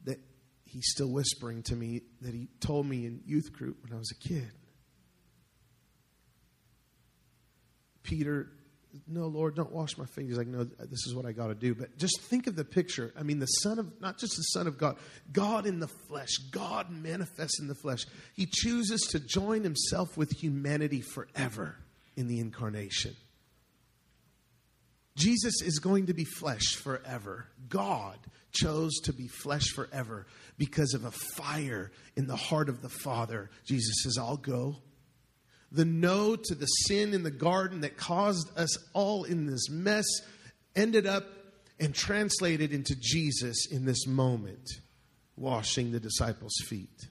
that 0.03 0.19
he's 0.65 0.91
still 0.91 1.09
whispering 1.09 1.63
to 1.65 1.77
me 1.77 2.01
that 2.23 2.35
he 2.35 2.49
told 2.59 2.85
me 2.85 3.07
in 3.07 3.21
youth 3.25 3.53
group 3.53 3.85
when 3.85 3.93
I 3.93 3.97
was 3.97 4.11
a 4.11 4.29
kid. 4.29 4.51
Peter 8.03 8.49
no, 9.09 9.27
Lord, 9.27 9.55
don't 9.55 9.73
wash 9.73 9.97
my 9.97 10.05
feet. 10.05 10.27
He's 10.27 10.37
like, 10.37 10.47
no, 10.47 10.65
this 10.65 11.07
is 11.07 11.15
what 11.15 11.25
I 11.25 11.33
got 11.33 11.49
to 11.49 11.55
do. 11.55 11.75
But 11.75 11.97
just 11.99 12.21
think 12.21 12.47
of 12.47 12.57
the 12.57 12.65
picture. 12.65 13.13
I 13.19 13.23
mean, 13.23 13.39
the 13.39 13.47
Son 13.47 13.79
of, 13.79 14.01
not 14.01 14.19
just 14.19 14.37
the 14.37 14.43
Son 14.43 14.67
of 14.67 14.79
God, 14.79 14.97
God 15.33 15.67
in 15.67 15.81
the 15.81 15.89
flesh, 15.89 16.37
God 16.51 16.91
manifests 16.91 17.59
in 17.61 17.69
the 17.69 17.75
flesh. 17.75 18.05
He 18.35 18.47
chooses 18.47 19.01
to 19.13 19.21
join 19.21 19.63
himself 19.63 20.17
with 20.17 20.31
humanity 20.31 21.01
forever 21.01 21.77
in 22.17 22.29
the 22.29 22.41
incarnation. 22.41 23.17
Jesus 25.17 25.61
is 25.63 25.79
going 25.79 26.07
to 26.07 26.15
be 26.15 26.25
flesh 26.25 26.77
forever. 26.77 27.47
God 27.69 28.19
chose 28.53 28.93
to 29.05 29.13
be 29.13 29.29
flesh 29.29 29.69
forever 29.75 30.27
because 30.59 30.95
of 30.95 31.05
a 31.05 31.11
fire 31.11 31.91
in 32.17 32.27
the 32.27 32.37
heart 32.37 32.69
of 32.69 32.83
the 32.83 32.89
Father. 32.89 33.51
Jesus 33.67 34.03
says, 34.03 34.17
I'll 34.19 34.37
go 34.37 34.77
the 35.73 35.85
no 35.85 36.37
to 36.37 36.55
the 36.55 36.67
sin 36.67 37.15
in 37.15 37.23
the 37.23 37.31
garden 37.31 37.81
that 37.81 37.97
caused 37.97 38.57
us 38.59 38.77
all 38.93 39.25
in 39.25 39.47
this 39.47 39.71
mess 39.71 40.05
ended 40.77 41.07
up 41.07 41.25
and 41.81 41.95
translated 41.95 42.73
into 42.73 42.95
Jesus 42.95 43.67
in 43.71 43.85
this 43.85 44.07
moment, 44.07 44.69
washing 45.37 45.91
the 45.91 45.99
disciples' 45.99 46.57
feet. 46.67 47.09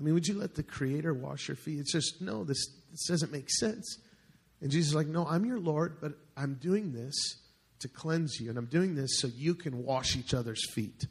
I 0.00 0.02
mean, 0.02 0.14
would 0.14 0.26
you 0.26 0.34
let 0.34 0.54
the 0.54 0.62
Creator 0.62 1.14
wash 1.14 1.46
your 1.46 1.56
feet? 1.56 1.78
It's 1.78 1.92
just, 1.92 2.20
no, 2.20 2.42
this, 2.42 2.66
this 2.90 3.06
doesn't 3.06 3.30
make 3.30 3.50
sense. 3.50 3.98
And 4.60 4.70
Jesus 4.70 4.88
is 4.88 4.94
like, 4.94 5.06
no, 5.06 5.26
I'm 5.26 5.44
your 5.44 5.60
Lord, 5.60 5.98
but 6.00 6.14
I'm 6.36 6.54
doing 6.54 6.92
this 6.92 7.14
to 7.80 7.88
cleanse 7.88 8.40
you. 8.40 8.48
And 8.48 8.58
I'm 8.58 8.66
doing 8.66 8.94
this 8.94 9.20
so 9.20 9.28
you 9.28 9.54
can 9.54 9.84
wash 9.84 10.16
each 10.16 10.34
other's 10.34 10.68
feet. 10.72 11.06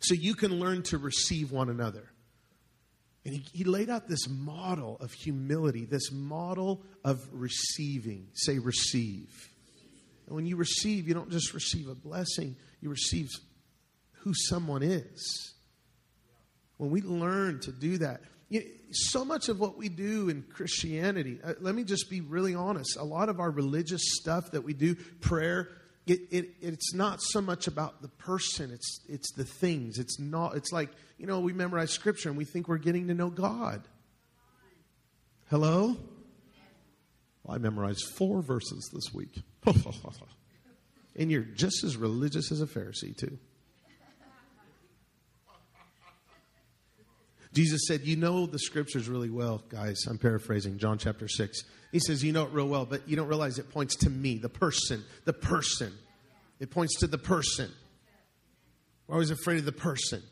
So 0.00 0.14
you 0.14 0.34
can 0.34 0.60
learn 0.60 0.82
to 0.84 0.98
receive 0.98 1.50
one 1.50 1.70
another. 1.70 2.11
And 3.24 3.34
he, 3.34 3.44
he 3.52 3.64
laid 3.64 3.88
out 3.88 4.08
this 4.08 4.28
model 4.28 4.96
of 5.00 5.12
humility, 5.12 5.84
this 5.84 6.10
model 6.10 6.82
of 7.04 7.26
receiving. 7.32 8.28
Say, 8.34 8.58
receive. 8.58 9.48
And 10.26 10.34
when 10.34 10.46
you 10.46 10.56
receive, 10.56 11.06
you 11.06 11.14
don't 11.14 11.30
just 11.30 11.54
receive 11.54 11.88
a 11.88 11.94
blessing, 11.94 12.56
you 12.80 12.90
receive 12.90 13.28
who 14.22 14.32
someone 14.34 14.82
is. 14.82 15.54
When 16.78 16.90
we 16.90 17.00
learn 17.02 17.60
to 17.60 17.72
do 17.72 17.98
that, 17.98 18.22
you 18.48 18.64
so 18.90 19.24
much 19.24 19.48
of 19.48 19.58
what 19.58 19.78
we 19.78 19.88
do 19.88 20.28
in 20.28 20.42
Christianity, 20.42 21.38
uh, 21.42 21.54
let 21.60 21.74
me 21.74 21.84
just 21.84 22.10
be 22.10 22.20
really 22.20 22.54
honest. 22.54 22.96
A 22.98 23.04
lot 23.04 23.28
of 23.28 23.40
our 23.40 23.50
religious 23.50 24.02
stuff 24.04 24.50
that 24.50 24.62
we 24.62 24.74
do, 24.74 24.94
prayer, 25.20 25.68
it, 26.06 26.20
it, 26.30 26.50
it's 26.60 26.92
not 26.92 27.22
so 27.22 27.40
much 27.40 27.66
about 27.68 28.02
the 28.02 28.08
person 28.08 28.72
it's 28.72 29.00
it's 29.08 29.32
the 29.34 29.44
things 29.44 29.98
it's 29.98 30.18
not 30.18 30.56
it's 30.56 30.72
like 30.72 30.90
you 31.22 31.28
know 31.28 31.38
we 31.38 31.52
memorize 31.52 31.92
scripture 31.92 32.28
and 32.28 32.36
we 32.36 32.44
think 32.44 32.68
we're 32.68 32.76
getting 32.76 33.06
to 33.06 33.14
know 33.14 33.30
god 33.30 33.80
hello 35.48 35.96
well, 37.44 37.54
i 37.54 37.58
memorized 37.58 38.04
four 38.16 38.42
verses 38.42 38.90
this 38.92 39.14
week 39.14 39.40
and 41.16 41.30
you're 41.30 41.42
just 41.42 41.84
as 41.84 41.96
religious 41.96 42.50
as 42.50 42.60
a 42.60 42.66
pharisee 42.66 43.16
too 43.16 43.38
Jesus 47.54 47.82
said, 47.86 48.00
You 48.00 48.16
know 48.16 48.46
the 48.46 48.58
scriptures 48.58 49.10
really 49.10 49.28
well, 49.28 49.62
guys. 49.68 50.06
I'm 50.08 50.16
paraphrasing 50.16 50.78
John 50.78 50.96
chapter 50.96 51.28
6. 51.28 51.64
He 51.92 51.98
says, 51.98 52.24
You 52.24 52.32
know 52.32 52.44
it 52.44 52.52
real 52.52 52.66
well, 52.66 52.86
but 52.86 53.06
you 53.06 53.14
don't 53.14 53.28
realize 53.28 53.58
it 53.58 53.70
points 53.70 53.94
to 53.96 54.08
me, 54.08 54.38
the 54.38 54.48
person, 54.48 55.04
the 55.26 55.34
person. 55.34 55.92
It 56.60 56.70
points 56.70 57.00
to 57.00 57.06
the 57.06 57.18
person. 57.18 57.70
We're 59.06 59.16
always 59.16 59.30
afraid 59.30 59.58
of 59.58 59.66
the 59.66 59.72
person. 59.72 60.22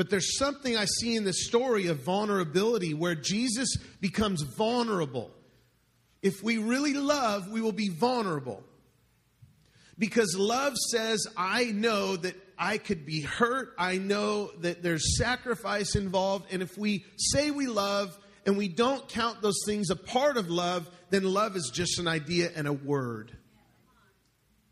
But 0.00 0.08
there's 0.08 0.38
something 0.38 0.78
I 0.78 0.86
see 0.86 1.14
in 1.14 1.24
this 1.24 1.44
story 1.46 1.88
of 1.88 1.98
vulnerability 1.98 2.94
where 2.94 3.14
Jesus 3.14 3.76
becomes 4.00 4.40
vulnerable. 4.40 5.30
If 6.22 6.42
we 6.42 6.56
really 6.56 6.94
love, 6.94 7.50
we 7.50 7.60
will 7.60 7.70
be 7.70 7.90
vulnerable. 7.90 8.64
Because 9.98 10.34
love 10.38 10.74
says, 10.90 11.26
I 11.36 11.64
know 11.64 12.16
that 12.16 12.34
I 12.56 12.78
could 12.78 13.04
be 13.04 13.20
hurt. 13.20 13.74
I 13.76 13.98
know 13.98 14.52
that 14.60 14.82
there's 14.82 15.18
sacrifice 15.18 15.94
involved. 15.94 16.46
And 16.50 16.62
if 16.62 16.78
we 16.78 17.04
say 17.18 17.50
we 17.50 17.66
love 17.66 18.18
and 18.46 18.56
we 18.56 18.68
don't 18.68 19.06
count 19.06 19.42
those 19.42 19.60
things 19.66 19.90
a 19.90 19.96
part 19.96 20.38
of 20.38 20.48
love, 20.48 20.88
then 21.10 21.24
love 21.24 21.56
is 21.56 21.70
just 21.74 21.98
an 21.98 22.08
idea 22.08 22.50
and 22.56 22.66
a 22.66 22.72
word. 22.72 23.36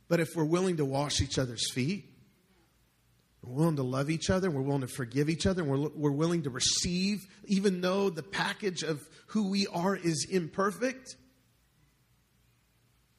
But 0.08 0.20
if 0.20 0.34
we're 0.34 0.46
willing 0.46 0.78
to 0.78 0.86
wash 0.86 1.20
each 1.20 1.38
other's 1.38 1.70
feet, 1.70 2.06
we're 3.42 3.54
willing 3.54 3.76
to 3.76 3.82
love 3.82 4.10
each 4.10 4.30
other, 4.30 4.50
we're 4.50 4.62
willing 4.62 4.82
to 4.82 4.88
forgive 4.88 5.28
each 5.28 5.46
other, 5.46 5.64
we're, 5.64 5.88
we're 5.94 6.10
willing 6.10 6.42
to 6.42 6.50
receive, 6.50 7.26
even 7.44 7.80
though 7.80 8.10
the 8.10 8.22
package 8.22 8.82
of 8.82 9.06
who 9.28 9.48
we 9.50 9.66
are 9.68 9.96
is 9.96 10.26
imperfect 10.30 11.16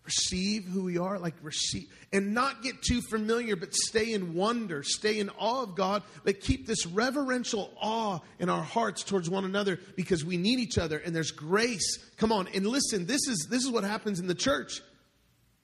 receive 0.09 0.65
who 0.65 0.85
we 0.85 0.97
are, 0.97 1.19
like 1.19 1.35
receive, 1.43 1.87
and 2.11 2.33
not 2.33 2.63
get 2.63 2.81
too 2.81 2.99
familiar, 2.99 3.55
but 3.55 3.75
stay 3.75 4.13
in 4.13 4.33
wonder, 4.33 4.81
stay 4.81 5.19
in 5.19 5.29
awe 5.37 5.61
of 5.61 5.75
God, 5.75 6.01
but 6.23 6.41
keep 6.41 6.65
this 6.65 6.87
reverential 6.87 7.71
awe 7.79 8.19
in 8.39 8.49
our 8.49 8.63
hearts 8.63 9.03
towards 9.03 9.29
one 9.29 9.45
another 9.45 9.79
because 9.95 10.25
we 10.25 10.35
need 10.35 10.59
each 10.59 10.79
other 10.79 10.97
and 10.97 11.15
there's 11.15 11.29
grace. 11.29 11.99
Come 12.17 12.31
on, 12.31 12.47
and 12.55 12.65
listen, 12.65 13.05
this 13.05 13.27
is 13.27 13.47
this 13.51 13.63
is 13.63 13.69
what 13.69 13.83
happens 13.83 14.19
in 14.19 14.25
the 14.25 14.33
church. 14.33 14.81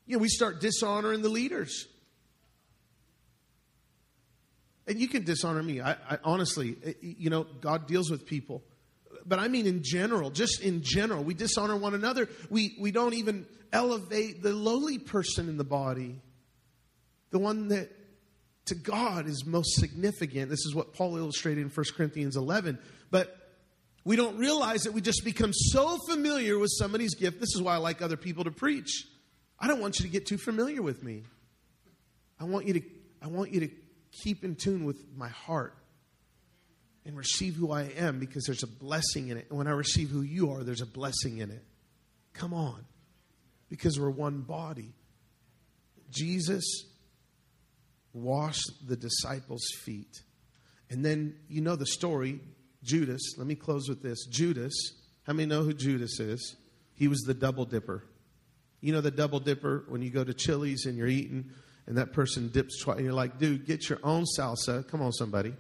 You 0.05 0.17
know, 0.17 0.21
we 0.21 0.29
start 0.29 0.61
dishonoring 0.61 1.23
the 1.23 1.29
leaders. 1.29 1.87
And 4.87 4.99
you 4.99 5.07
can 5.07 5.23
dishonor 5.23 5.63
me. 5.63 5.81
I, 5.81 5.93
I 5.93 6.19
honestly, 6.23 6.77
eh, 6.85 6.93
you 7.01 7.29
know, 7.29 7.45
God 7.61 7.87
deals 7.87 8.11
with 8.11 8.25
people 8.25 8.63
but 9.25 9.39
I 9.39 9.47
mean 9.47 9.65
in 9.65 9.81
general, 9.83 10.29
just 10.29 10.61
in 10.61 10.81
general, 10.83 11.23
we 11.23 11.33
dishonor 11.33 11.75
one 11.75 11.95
another. 11.95 12.29
We, 12.49 12.75
we 12.79 12.91
don't 12.91 13.15
even 13.15 13.47
elevate 13.73 14.43
the 14.43 14.53
lowly 14.53 14.99
person 14.99 15.49
in 15.49 15.57
the 15.57 15.63
body, 15.63 16.21
the 17.31 17.39
one 17.39 17.69
that 17.69 17.91
to 18.65 18.75
God 18.75 19.27
is 19.27 19.45
most 19.45 19.75
significant. 19.75 20.49
This 20.49 20.65
is 20.65 20.73
what 20.73 20.93
Paul 20.93 21.17
illustrated 21.17 21.61
in 21.61 21.69
1 21.69 21.85
Corinthians 21.95 22.35
11. 22.35 22.79
But 23.11 23.35
we 24.03 24.15
don't 24.15 24.37
realize 24.37 24.83
that 24.83 24.93
we 24.93 25.01
just 25.01 25.23
become 25.23 25.53
so 25.53 25.97
familiar 26.09 26.57
with 26.57 26.71
somebody's 26.71 27.15
gift. 27.15 27.39
This 27.39 27.53
is 27.55 27.61
why 27.61 27.75
I 27.75 27.77
like 27.77 28.01
other 28.01 28.17
people 28.17 28.43
to 28.43 28.51
preach. 28.51 29.05
I 29.59 29.67
don't 29.67 29.79
want 29.79 29.99
you 29.99 30.05
to 30.05 30.11
get 30.11 30.25
too 30.25 30.37
familiar 30.37 30.81
with 30.81 31.03
me. 31.03 31.23
I 32.39 32.45
want 32.45 32.67
you 32.67 32.73
to, 32.73 32.81
I 33.21 33.27
want 33.27 33.51
you 33.51 33.61
to 33.61 33.69
keep 34.23 34.43
in 34.43 34.55
tune 34.55 34.85
with 34.85 34.97
my 35.15 35.29
heart 35.29 35.75
and 37.05 37.15
receive 37.15 37.55
who 37.55 37.71
I 37.71 37.83
am 37.97 38.19
because 38.19 38.45
there's 38.45 38.63
a 38.63 38.67
blessing 38.67 39.29
in 39.29 39.37
it. 39.37 39.47
And 39.49 39.57
when 39.57 39.67
I 39.67 39.71
receive 39.71 40.09
who 40.09 40.21
you 40.21 40.51
are, 40.51 40.63
there's 40.63 40.81
a 40.81 40.87
blessing 40.87 41.37
in 41.37 41.51
it. 41.51 41.63
Come 42.33 42.53
on. 42.53 42.85
Because 43.69 43.99
we're 43.99 44.09
one 44.09 44.41
body. 44.41 44.93
Jesus 46.09 46.85
washed 48.13 48.87
the 48.87 48.95
disciples' 48.95 49.67
feet. 49.83 50.21
And 50.89 51.03
then 51.03 51.35
you 51.47 51.61
know 51.61 51.75
the 51.75 51.85
story. 51.85 52.39
Judas, 52.83 53.35
let 53.37 53.47
me 53.47 53.55
close 53.55 53.89
with 53.89 54.01
this. 54.01 54.25
Judas, 54.27 54.73
how 55.23 55.33
many 55.33 55.47
know 55.47 55.63
who 55.63 55.73
Judas 55.73 56.19
is? 56.19 56.55
He 56.93 57.07
was 57.07 57.21
the 57.21 57.33
double 57.33 57.65
dipper. 57.65 58.03
You 58.81 58.93
know 58.93 59.01
the 59.01 59.11
double 59.11 59.39
dipper 59.39 59.85
when 59.87 60.01
you 60.01 60.09
go 60.11 60.23
to 60.23 60.33
Chili's 60.33 60.85
and 60.85 60.97
you're 60.97 61.07
eating 61.07 61.51
and 61.87 61.97
that 61.97 62.13
person 62.13 62.49
dips 62.49 62.79
twice 62.81 63.01
you're 63.01 63.13
like, 63.13 63.37
dude, 63.37 63.65
get 63.65 63.89
your 63.89 63.99
own 64.03 64.25
salsa. 64.37 64.87
Come 64.87 65.01
on, 65.01 65.11
somebody. 65.11 65.53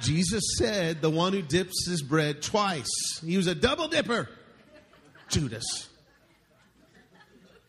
Jesus 0.00 0.42
said, 0.58 1.00
the 1.00 1.10
one 1.10 1.32
who 1.32 1.42
dips 1.42 1.86
his 1.86 2.02
bread 2.02 2.42
twice. 2.42 3.20
He 3.24 3.36
was 3.36 3.46
a 3.46 3.54
double 3.54 3.88
dipper. 3.88 4.28
Judas. 5.28 5.88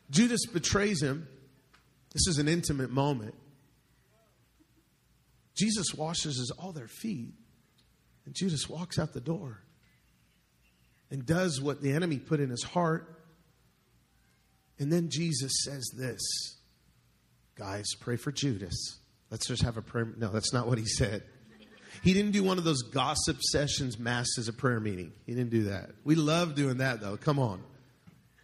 Judas 0.09 0.45
betrays 0.45 1.01
him. 1.01 1.27
This 2.13 2.27
is 2.27 2.37
an 2.39 2.47
intimate 2.47 2.91
moment. 2.91 3.35
Jesus 5.55 5.93
washes 5.93 6.37
his, 6.37 6.51
all 6.51 6.71
their 6.71 6.87
feet, 6.87 7.33
and 8.25 8.35
Judas 8.35 8.67
walks 8.69 8.99
out 8.99 9.13
the 9.13 9.21
door 9.21 9.61
and 11.09 11.25
does 11.25 11.61
what 11.61 11.81
the 11.81 11.91
enemy 11.91 12.17
put 12.17 12.39
in 12.39 12.49
his 12.49 12.63
heart. 12.63 13.21
And 14.79 14.91
then 14.91 15.09
Jesus 15.09 15.63
says 15.63 15.89
this 15.95 16.21
Guys, 17.55 17.85
pray 17.99 18.17
for 18.17 18.31
Judas. 18.31 18.99
Let's 19.31 19.47
just 19.47 19.63
have 19.63 19.77
a 19.77 19.81
prayer. 19.81 20.13
No, 20.17 20.29
that's 20.29 20.53
not 20.53 20.67
what 20.67 20.77
he 20.77 20.85
said. 20.85 21.23
He 22.03 22.13
didn't 22.13 22.31
do 22.31 22.43
one 22.43 22.57
of 22.57 22.63
those 22.63 22.81
gossip 22.81 23.41
sessions 23.41 23.97
masked 23.97 24.37
as 24.37 24.47
a 24.47 24.53
prayer 24.53 24.79
meeting. 24.79 25.13
He 25.25 25.33
didn't 25.33 25.51
do 25.51 25.63
that. 25.65 25.91
We 26.03 26.15
love 26.15 26.55
doing 26.55 26.77
that 26.77 26.99
though. 26.99 27.17
Come 27.17 27.39
on. 27.39 27.63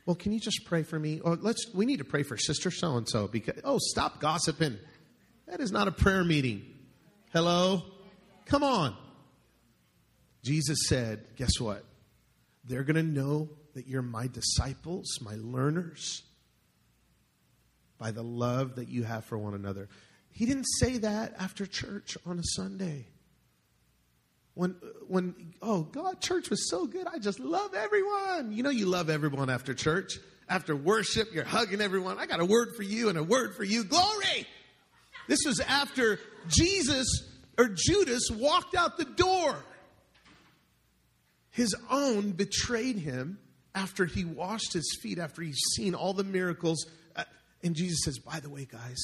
Well, 0.05 0.16
can 0.16 0.32
you 0.32 0.39
just 0.39 0.66
pray 0.66 0.84
for 0.84 0.97
me? 0.97 1.20
Or 1.20 1.36
let's 1.36 1.74
we 1.74 1.86
need 1.86 1.97
to 1.97 2.05
pray 2.05 2.24
for 2.24 2.38
sister 2.38 2.72
so 2.72 2.97
and 2.97 3.07
so 3.07 3.28
because 3.28 3.59
oh, 3.64 3.78
stop 3.80 4.20
gossiping. 4.20 4.78
That 5.47 5.59
is 5.59 5.72
not 5.72 5.88
a 5.88 5.91
prayer 5.91 6.24
meeting. 6.24 6.64
Hello? 7.34 7.84
Come 8.45 8.64
on. 8.64 8.95
Jesus 10.43 10.88
said, 10.88 11.26
guess 11.36 11.59
what? 11.59 11.84
They're 12.66 12.84
going 12.84 12.95
to 12.95 13.03
know 13.03 13.49
that 13.76 13.88
you're 13.88 14.01
my 14.01 14.28
disciples, 14.28 15.20
my 15.22 15.36
learners, 15.36 16.24
by 18.02 18.10
the 18.10 18.24
love 18.24 18.78
that 18.78 18.89
you 18.89 19.04
have 19.04 19.24
for 19.26 19.38
one 19.38 19.54
another. 19.54 19.88
He 20.32 20.47
didn't 20.47 20.66
say 20.80 20.97
that 20.97 21.36
after 21.39 21.68
church 21.68 22.18
on 22.26 22.39
a 22.39 22.43
Sunday. 22.43 23.06
When, 24.56 24.76
when, 25.08 25.54
oh, 25.62 25.84
God, 25.84 26.20
church 26.20 26.49
was 26.49 26.68
so 26.68 26.88
good. 26.88 27.06
I 27.06 27.20
just 27.20 27.39
love 27.39 27.76
everyone. 27.76 28.54
You 28.54 28.64
know, 28.64 28.72
you 28.72 28.88
love 28.88 29.12
everyone 29.12 29.52
after 29.52 29.76
church. 29.76 30.18
After 30.49 30.76
worship, 30.76 31.28
you're 31.32 31.45
hugging 31.45 31.80
everyone. 31.80 32.18
I 32.18 32.26
got 32.26 32.39
a 32.39 32.45
word 32.45 32.70
for 32.76 32.82
you 32.82 33.10
and 33.10 33.20
a 33.20 33.24
word 33.24 33.56
for 33.56 33.64
you. 33.64 33.84
Glory! 33.84 34.47
This 35.28 35.41
was 35.45 35.60
after 35.60 36.20
Jesus 36.47 37.06
or 37.60 37.70
Judas 37.70 38.32
walked 38.32 38.74
out 38.74 38.97
the 38.97 39.06
door. 39.06 39.56
His 41.52 41.76
own 41.91 42.32
betrayed 42.32 42.97
him 42.97 43.38
after 43.76 44.06
he 44.06 44.26
washed 44.26 44.74
his 44.74 44.97
feet, 45.04 45.20
after 45.20 45.43
he's 45.43 45.62
seen 45.76 45.93
all 45.93 46.14
the 46.14 46.24
miracles. 46.24 46.88
And 47.64 47.76
Jesus 47.76 47.99
says, 48.03 48.20
By 48.20 48.39
the 48.39 48.49
way, 48.49 48.66
guys, 48.66 48.99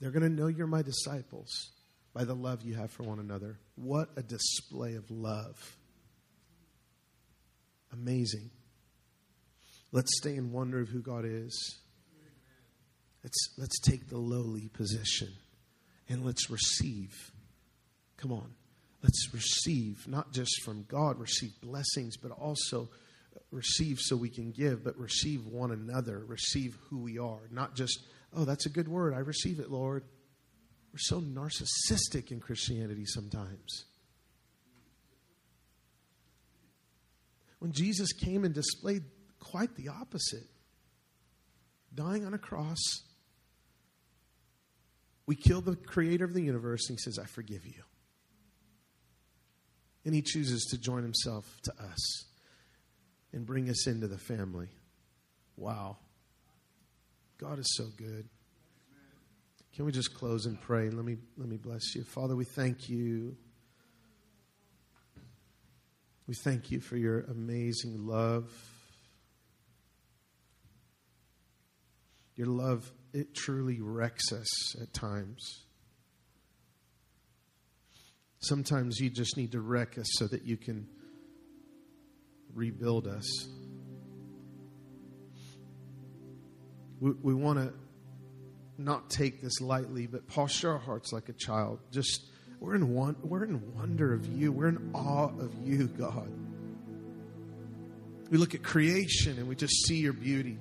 they're 0.00 0.10
going 0.10 0.22
to 0.22 0.28
know 0.28 0.46
you're 0.46 0.66
my 0.66 0.82
disciples 0.82 1.70
by 2.14 2.24
the 2.24 2.34
love 2.34 2.62
you 2.62 2.74
have 2.74 2.90
for 2.90 3.02
one 3.02 3.18
another. 3.18 3.58
What 3.76 4.10
a 4.16 4.22
display 4.22 4.94
of 4.94 5.10
love! 5.10 5.76
Amazing. 7.92 8.50
Let's 9.92 10.16
stay 10.18 10.36
in 10.36 10.52
wonder 10.52 10.80
of 10.80 10.88
who 10.88 11.00
God 11.00 11.24
is. 11.24 11.80
Let's, 13.24 13.54
let's 13.58 13.80
take 13.80 14.08
the 14.08 14.18
lowly 14.18 14.68
position 14.68 15.28
and 16.08 16.24
let's 16.24 16.48
receive. 16.48 17.32
Come 18.16 18.32
on. 18.32 18.54
Let's 19.02 19.32
receive, 19.32 20.06
not 20.06 20.32
just 20.32 20.62
from 20.62 20.84
God, 20.88 21.18
receive 21.18 21.52
blessings, 21.60 22.16
but 22.16 22.30
also 22.32 22.90
receive 23.50 23.98
so 24.00 24.16
we 24.16 24.28
can 24.28 24.52
give, 24.52 24.84
but 24.84 24.96
receive 24.98 25.46
one 25.46 25.72
another, 25.72 26.24
receive 26.26 26.76
who 26.88 26.98
we 26.98 27.18
are. 27.18 27.40
Not 27.50 27.74
just, 27.74 28.00
oh, 28.34 28.44
that's 28.44 28.66
a 28.66 28.70
good 28.70 28.88
word. 28.88 29.14
I 29.14 29.18
receive 29.18 29.60
it, 29.60 29.70
Lord. 29.70 30.04
We're 30.92 30.98
so 30.98 31.20
narcissistic 31.20 32.30
in 32.30 32.40
Christianity 32.40 33.04
sometimes. 33.06 33.84
When 37.58 37.72
Jesus 37.72 38.12
came 38.12 38.44
and 38.44 38.54
displayed 38.54 39.04
quite 39.38 39.74
the 39.76 39.88
opposite, 39.88 40.46
dying 41.94 42.24
on 42.24 42.34
a 42.34 42.38
cross, 42.38 42.80
we 45.26 45.34
kill 45.36 45.60
the 45.60 45.76
creator 45.76 46.24
of 46.24 46.34
the 46.34 46.42
universe 46.42 46.88
and 46.88 46.98
he 46.98 47.02
says, 47.02 47.18
I 47.18 47.26
forgive 47.26 47.66
you. 47.66 47.82
And 50.04 50.14
he 50.14 50.22
chooses 50.22 50.64
to 50.70 50.78
join 50.78 51.02
himself 51.02 51.44
to 51.64 51.72
us 51.72 52.24
and 53.32 53.46
bring 53.46 53.68
us 53.68 53.86
into 53.86 54.08
the 54.08 54.18
family. 54.18 54.68
Wow. 55.56 55.98
God 57.38 57.58
is 57.58 57.74
so 57.76 57.84
good. 57.96 58.28
Can 59.74 59.84
we 59.84 59.92
just 59.92 60.14
close 60.14 60.46
and 60.46 60.60
pray? 60.60 60.90
Let 60.90 61.04
me 61.04 61.16
let 61.36 61.48
me 61.48 61.56
bless 61.56 61.94
you. 61.94 62.04
Father, 62.04 62.34
we 62.34 62.44
thank 62.44 62.88
you. 62.88 63.36
We 66.26 66.34
thank 66.44 66.70
you 66.70 66.80
for 66.80 66.96
your 66.96 67.20
amazing 67.20 68.06
love. 68.06 68.50
Your 72.36 72.48
love, 72.48 72.90
it 73.12 73.34
truly 73.34 73.80
wrecks 73.80 74.32
us 74.32 74.80
at 74.80 74.92
times. 74.92 75.64
Sometimes 78.40 78.98
you 78.98 79.10
just 79.10 79.36
need 79.36 79.52
to 79.52 79.60
wreck 79.60 79.98
us 79.98 80.06
so 80.12 80.26
that 80.28 80.44
you 80.44 80.56
can 80.56 80.88
rebuild 82.54 83.06
us. 83.06 83.48
We, 87.00 87.12
we 87.22 87.34
want 87.34 87.58
to 87.58 87.72
not 88.78 89.10
take 89.10 89.42
this 89.42 89.60
lightly, 89.60 90.06
but 90.06 90.26
posture 90.26 90.72
our 90.72 90.78
hearts 90.78 91.12
like 91.12 91.28
a 91.28 91.32
child. 91.34 91.80
Just 91.90 92.22
we're 92.60 92.74
in 92.74 92.94
one, 92.94 93.16
we're 93.22 93.44
in 93.44 93.74
wonder 93.74 94.12
of 94.12 94.26
you. 94.26 94.52
We're 94.52 94.68
in 94.68 94.90
awe 94.94 95.28
of 95.28 95.52
you, 95.64 95.86
God. 95.86 96.30
We 98.30 98.38
look 98.38 98.54
at 98.54 98.62
creation 98.62 99.38
and 99.38 99.48
we 99.48 99.56
just 99.56 99.86
see 99.86 99.96
your 99.96 100.12
beauty. 100.12 100.58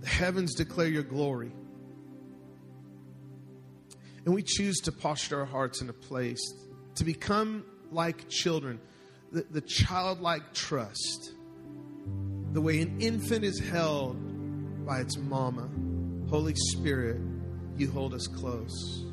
The 0.00 0.08
heavens 0.08 0.54
declare 0.54 0.86
your 0.86 1.02
glory. 1.02 1.52
And 4.24 4.34
we 4.34 4.42
choose 4.42 4.76
to 4.80 4.92
posture 4.92 5.40
our 5.40 5.46
hearts 5.46 5.82
in 5.82 5.88
a 5.88 5.92
place 5.92 6.40
to 6.96 7.04
become 7.04 7.64
like 7.90 8.28
children, 8.28 8.80
the, 9.34 9.44
the 9.50 9.60
childlike 9.60 10.54
trust, 10.54 11.32
the 12.52 12.60
way 12.60 12.80
an 12.80 13.00
infant 13.00 13.44
is 13.44 13.58
held 13.58 14.16
by 14.86 15.00
its 15.00 15.16
mama. 15.16 15.68
Holy 16.30 16.54
Spirit, 16.54 17.20
you 17.76 17.90
hold 17.90 18.14
us 18.14 18.28
close. 18.28 19.04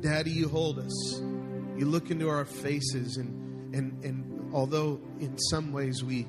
Daddy, 0.00 0.32
you 0.32 0.48
hold 0.48 0.80
us. 0.80 1.20
You 1.76 1.86
look 1.86 2.10
into 2.10 2.28
our 2.28 2.44
faces, 2.44 3.16
and, 3.16 3.72
and, 3.72 4.04
and 4.04 4.52
although 4.52 5.00
in 5.20 5.38
some 5.38 5.72
ways 5.72 6.02
we 6.02 6.26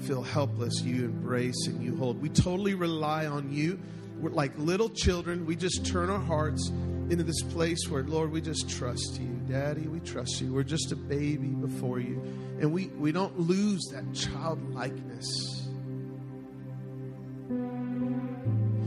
feel 0.00 0.22
helpless, 0.22 0.80
you 0.80 1.04
embrace 1.04 1.66
and 1.66 1.82
you 1.82 1.96
hold. 1.96 2.22
We 2.22 2.30
totally 2.30 2.74
rely 2.74 3.26
on 3.26 3.52
you. 3.52 3.78
We're 4.20 4.30
like 4.30 4.52
little 4.56 4.88
children. 4.88 5.44
We 5.44 5.54
just 5.54 5.84
turn 5.84 6.08
our 6.08 6.18
hearts 6.18 6.72
into 7.10 7.24
this 7.24 7.42
place 7.42 7.88
where, 7.88 8.02
Lord, 8.02 8.32
we 8.32 8.40
just 8.40 8.68
trust 8.68 9.20
you. 9.20 9.28
Daddy, 9.48 9.86
we 9.86 10.00
trust 10.00 10.40
you. 10.40 10.52
We're 10.52 10.64
just 10.64 10.90
a 10.92 10.96
baby 10.96 11.48
before 11.48 12.00
you. 12.00 12.20
And 12.60 12.72
we, 12.72 12.86
we 12.88 13.12
don't 13.12 13.38
lose 13.38 13.82
that 13.92 14.12
childlikeness. 14.12 15.68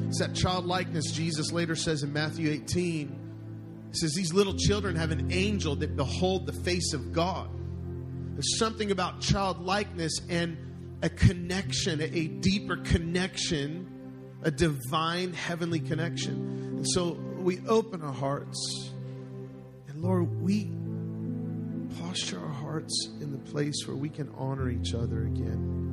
It's 0.07 0.19
that 0.19 0.33
childlikeness 0.33 1.11
Jesus 1.11 1.51
later 1.51 1.75
says 1.75 2.03
in 2.03 2.11
Matthew 2.11 2.49
18. 2.51 3.19
He 3.91 3.97
says, 3.97 4.13
These 4.13 4.33
little 4.33 4.55
children 4.55 4.95
have 4.95 5.11
an 5.11 5.31
angel 5.31 5.75
that 5.77 5.95
behold 5.95 6.45
the 6.45 6.63
face 6.63 6.93
of 6.93 7.13
God. 7.13 7.49
There's 8.33 8.57
something 8.57 8.91
about 8.91 9.21
childlikeness 9.21 10.21
and 10.29 10.57
a 11.01 11.09
connection, 11.09 12.01
a 12.01 12.27
deeper 12.27 12.77
connection, 12.77 13.87
a 14.43 14.51
divine 14.51 15.33
heavenly 15.33 15.79
connection. 15.79 16.33
And 16.77 16.89
so 16.89 17.17
we 17.41 17.59
open 17.67 18.01
our 18.01 18.13
hearts. 18.13 18.91
And 19.87 20.01
Lord, 20.01 20.41
we 20.41 20.71
posture 21.99 22.39
our 22.39 22.53
hearts 22.53 23.09
in 23.21 23.31
the 23.31 23.37
place 23.51 23.87
where 23.87 23.97
we 23.97 24.09
can 24.09 24.29
honor 24.37 24.69
each 24.69 24.93
other 24.93 25.23
again. 25.23 25.87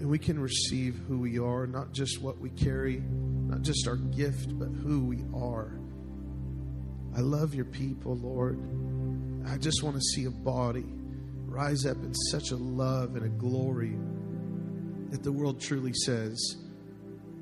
And 0.00 0.10
we 0.10 0.18
can 0.18 0.38
receive 0.38 1.00
who 1.06 1.18
we 1.18 1.38
are, 1.38 1.66
not 1.66 1.92
just 1.92 2.20
what 2.20 2.38
we 2.38 2.50
carry, 2.50 3.02
not 3.46 3.62
just 3.62 3.86
our 3.86 3.96
gift, 3.96 4.58
but 4.58 4.68
who 4.68 5.06
we 5.06 5.24
are. 5.34 5.78
I 7.16 7.20
love 7.20 7.54
your 7.54 7.66
people, 7.66 8.16
Lord. 8.16 8.58
I 9.46 9.58
just 9.58 9.82
want 9.82 9.96
to 9.96 10.02
see 10.02 10.24
a 10.24 10.30
body 10.30 10.86
rise 11.46 11.84
up 11.84 11.98
in 11.98 12.14
such 12.14 12.50
a 12.50 12.56
love 12.56 13.14
and 13.16 13.26
a 13.26 13.28
glory 13.28 13.96
that 15.10 15.22
the 15.22 15.30
world 15.30 15.60
truly 15.60 15.92
says, 15.92 16.56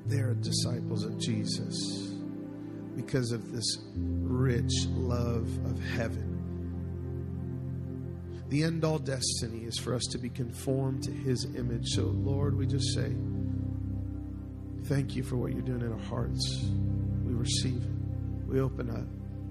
they're 0.05 0.33
disciples 0.35 1.03
of 1.05 1.17
Jesus 1.17 2.11
because 2.95 3.31
of 3.31 3.51
this 3.51 3.77
rich 3.95 4.85
love 4.89 5.47
of 5.65 5.79
heaven. 5.95 6.31
The 8.49 8.63
end 8.63 8.83
all 8.83 8.99
destiny 8.99 9.63
is 9.63 9.77
for 9.77 9.95
us 9.95 10.03
to 10.11 10.17
be 10.17 10.29
conformed 10.29 11.03
to 11.03 11.11
his 11.11 11.45
image. 11.55 11.87
So, 11.89 12.03
Lord, 12.03 12.57
we 12.57 12.67
just 12.67 12.93
say, 12.93 13.15
thank 14.85 15.15
you 15.15 15.23
for 15.23 15.37
what 15.37 15.53
you're 15.53 15.61
doing 15.61 15.81
in 15.81 15.91
our 15.91 15.97
hearts. 15.97 16.65
We 17.23 17.33
receive 17.33 17.81
it. 17.81 18.47
We 18.47 18.59
open 18.59 18.89
up 18.89 19.07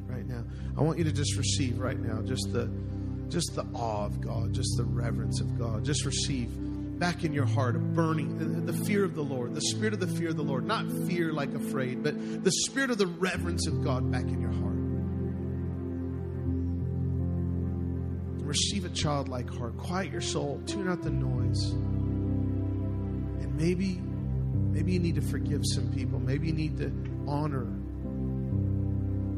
right 0.06 0.26
now. 0.26 0.44
I 0.76 0.82
want 0.82 0.98
you 0.98 1.04
to 1.04 1.12
just 1.12 1.36
receive 1.36 1.78
right 1.78 1.98
now 1.98 2.20
just 2.22 2.52
the 2.52 2.70
just 3.30 3.54
the 3.54 3.64
awe 3.74 4.04
of 4.04 4.20
God, 4.20 4.52
just 4.52 4.76
the 4.76 4.84
reverence 4.84 5.40
of 5.40 5.56
God. 5.56 5.84
Just 5.84 6.04
receive 6.04 6.50
back 7.00 7.24
in 7.24 7.32
your 7.32 7.46
heart, 7.46 7.74
a 7.74 7.78
burning, 7.78 8.66
the 8.66 8.72
fear 8.84 9.02
of 9.04 9.14
the 9.14 9.24
Lord, 9.24 9.54
the 9.54 9.62
spirit 9.62 9.94
of 9.94 10.00
the 10.00 10.06
fear 10.06 10.28
of 10.28 10.36
the 10.36 10.44
Lord, 10.44 10.66
not 10.66 10.84
fear 11.08 11.32
like 11.32 11.52
afraid, 11.54 12.02
but 12.02 12.44
the 12.44 12.52
spirit 12.52 12.90
of 12.90 12.98
the 12.98 13.06
reverence 13.06 13.66
of 13.66 13.82
God 13.82 14.12
back 14.12 14.24
in 14.24 14.38
your 14.38 14.52
heart. 14.52 14.76
Receive 18.46 18.84
a 18.84 18.90
childlike 18.90 19.48
heart. 19.48 19.78
Quiet 19.78 20.12
your 20.12 20.20
soul. 20.20 20.60
Tune 20.66 20.88
out 20.88 21.02
the 21.02 21.10
noise. 21.10 21.70
And 21.70 23.56
maybe 23.56 24.00
maybe 24.72 24.92
you 24.92 25.00
need 25.00 25.14
to 25.14 25.22
forgive 25.22 25.62
some 25.64 25.90
people. 25.92 26.18
Maybe 26.18 26.48
you 26.48 26.52
need 26.52 26.76
to 26.78 26.92
honor 27.26 27.66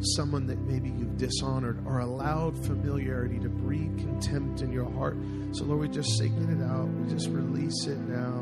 someone 0.05 0.47
that 0.47 0.59
maybe 0.59 0.89
you've 0.91 1.17
dishonored 1.17 1.83
or 1.87 2.01
allowed 2.01 2.57
familiarity 2.65 3.39
to 3.41 3.49
breed 3.49 3.97
contempt 3.99 4.63
in 4.63 4.73
your 4.73 4.91
heart. 4.93 5.17
So, 5.53 5.65
Lord, 5.65 5.81
we 5.81 5.89
just 5.89 6.17
signal 6.19 6.51
it 6.51 6.65
out. 6.65 6.89
We 6.89 7.11
just 7.11 7.29
release 7.29 7.87
it 7.87 7.99
now. 7.99 8.41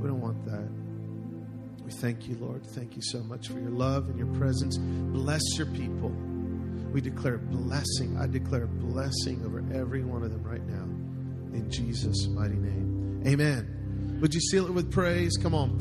We 0.00 0.08
don't 0.08 0.20
want 0.20 0.44
that. 0.44 0.68
We 1.84 1.90
thank 1.92 2.28
you, 2.28 2.36
Lord. 2.36 2.66
Thank 2.66 2.96
you 2.96 3.02
so 3.02 3.22
much 3.22 3.48
for 3.48 3.58
your 3.58 3.70
love 3.70 4.08
and 4.08 4.18
your 4.18 4.32
presence. 4.38 4.78
Bless 4.78 5.42
your 5.56 5.66
people. 5.68 6.10
We 6.92 7.00
declare 7.00 7.38
blessing. 7.38 8.16
I 8.18 8.26
declare 8.26 8.66
blessing 8.66 9.42
over 9.44 9.64
every 9.74 10.04
one 10.04 10.22
of 10.22 10.30
them 10.30 10.42
right 10.42 10.64
now. 10.66 10.84
In 11.56 11.70
Jesus' 11.70 12.26
mighty 12.28 12.56
name. 12.56 13.22
Amen. 13.26 14.18
Would 14.20 14.34
you 14.34 14.40
seal 14.40 14.66
it 14.66 14.72
with 14.72 14.90
praise? 14.92 15.36
Come 15.36 15.54
on. 15.54 15.78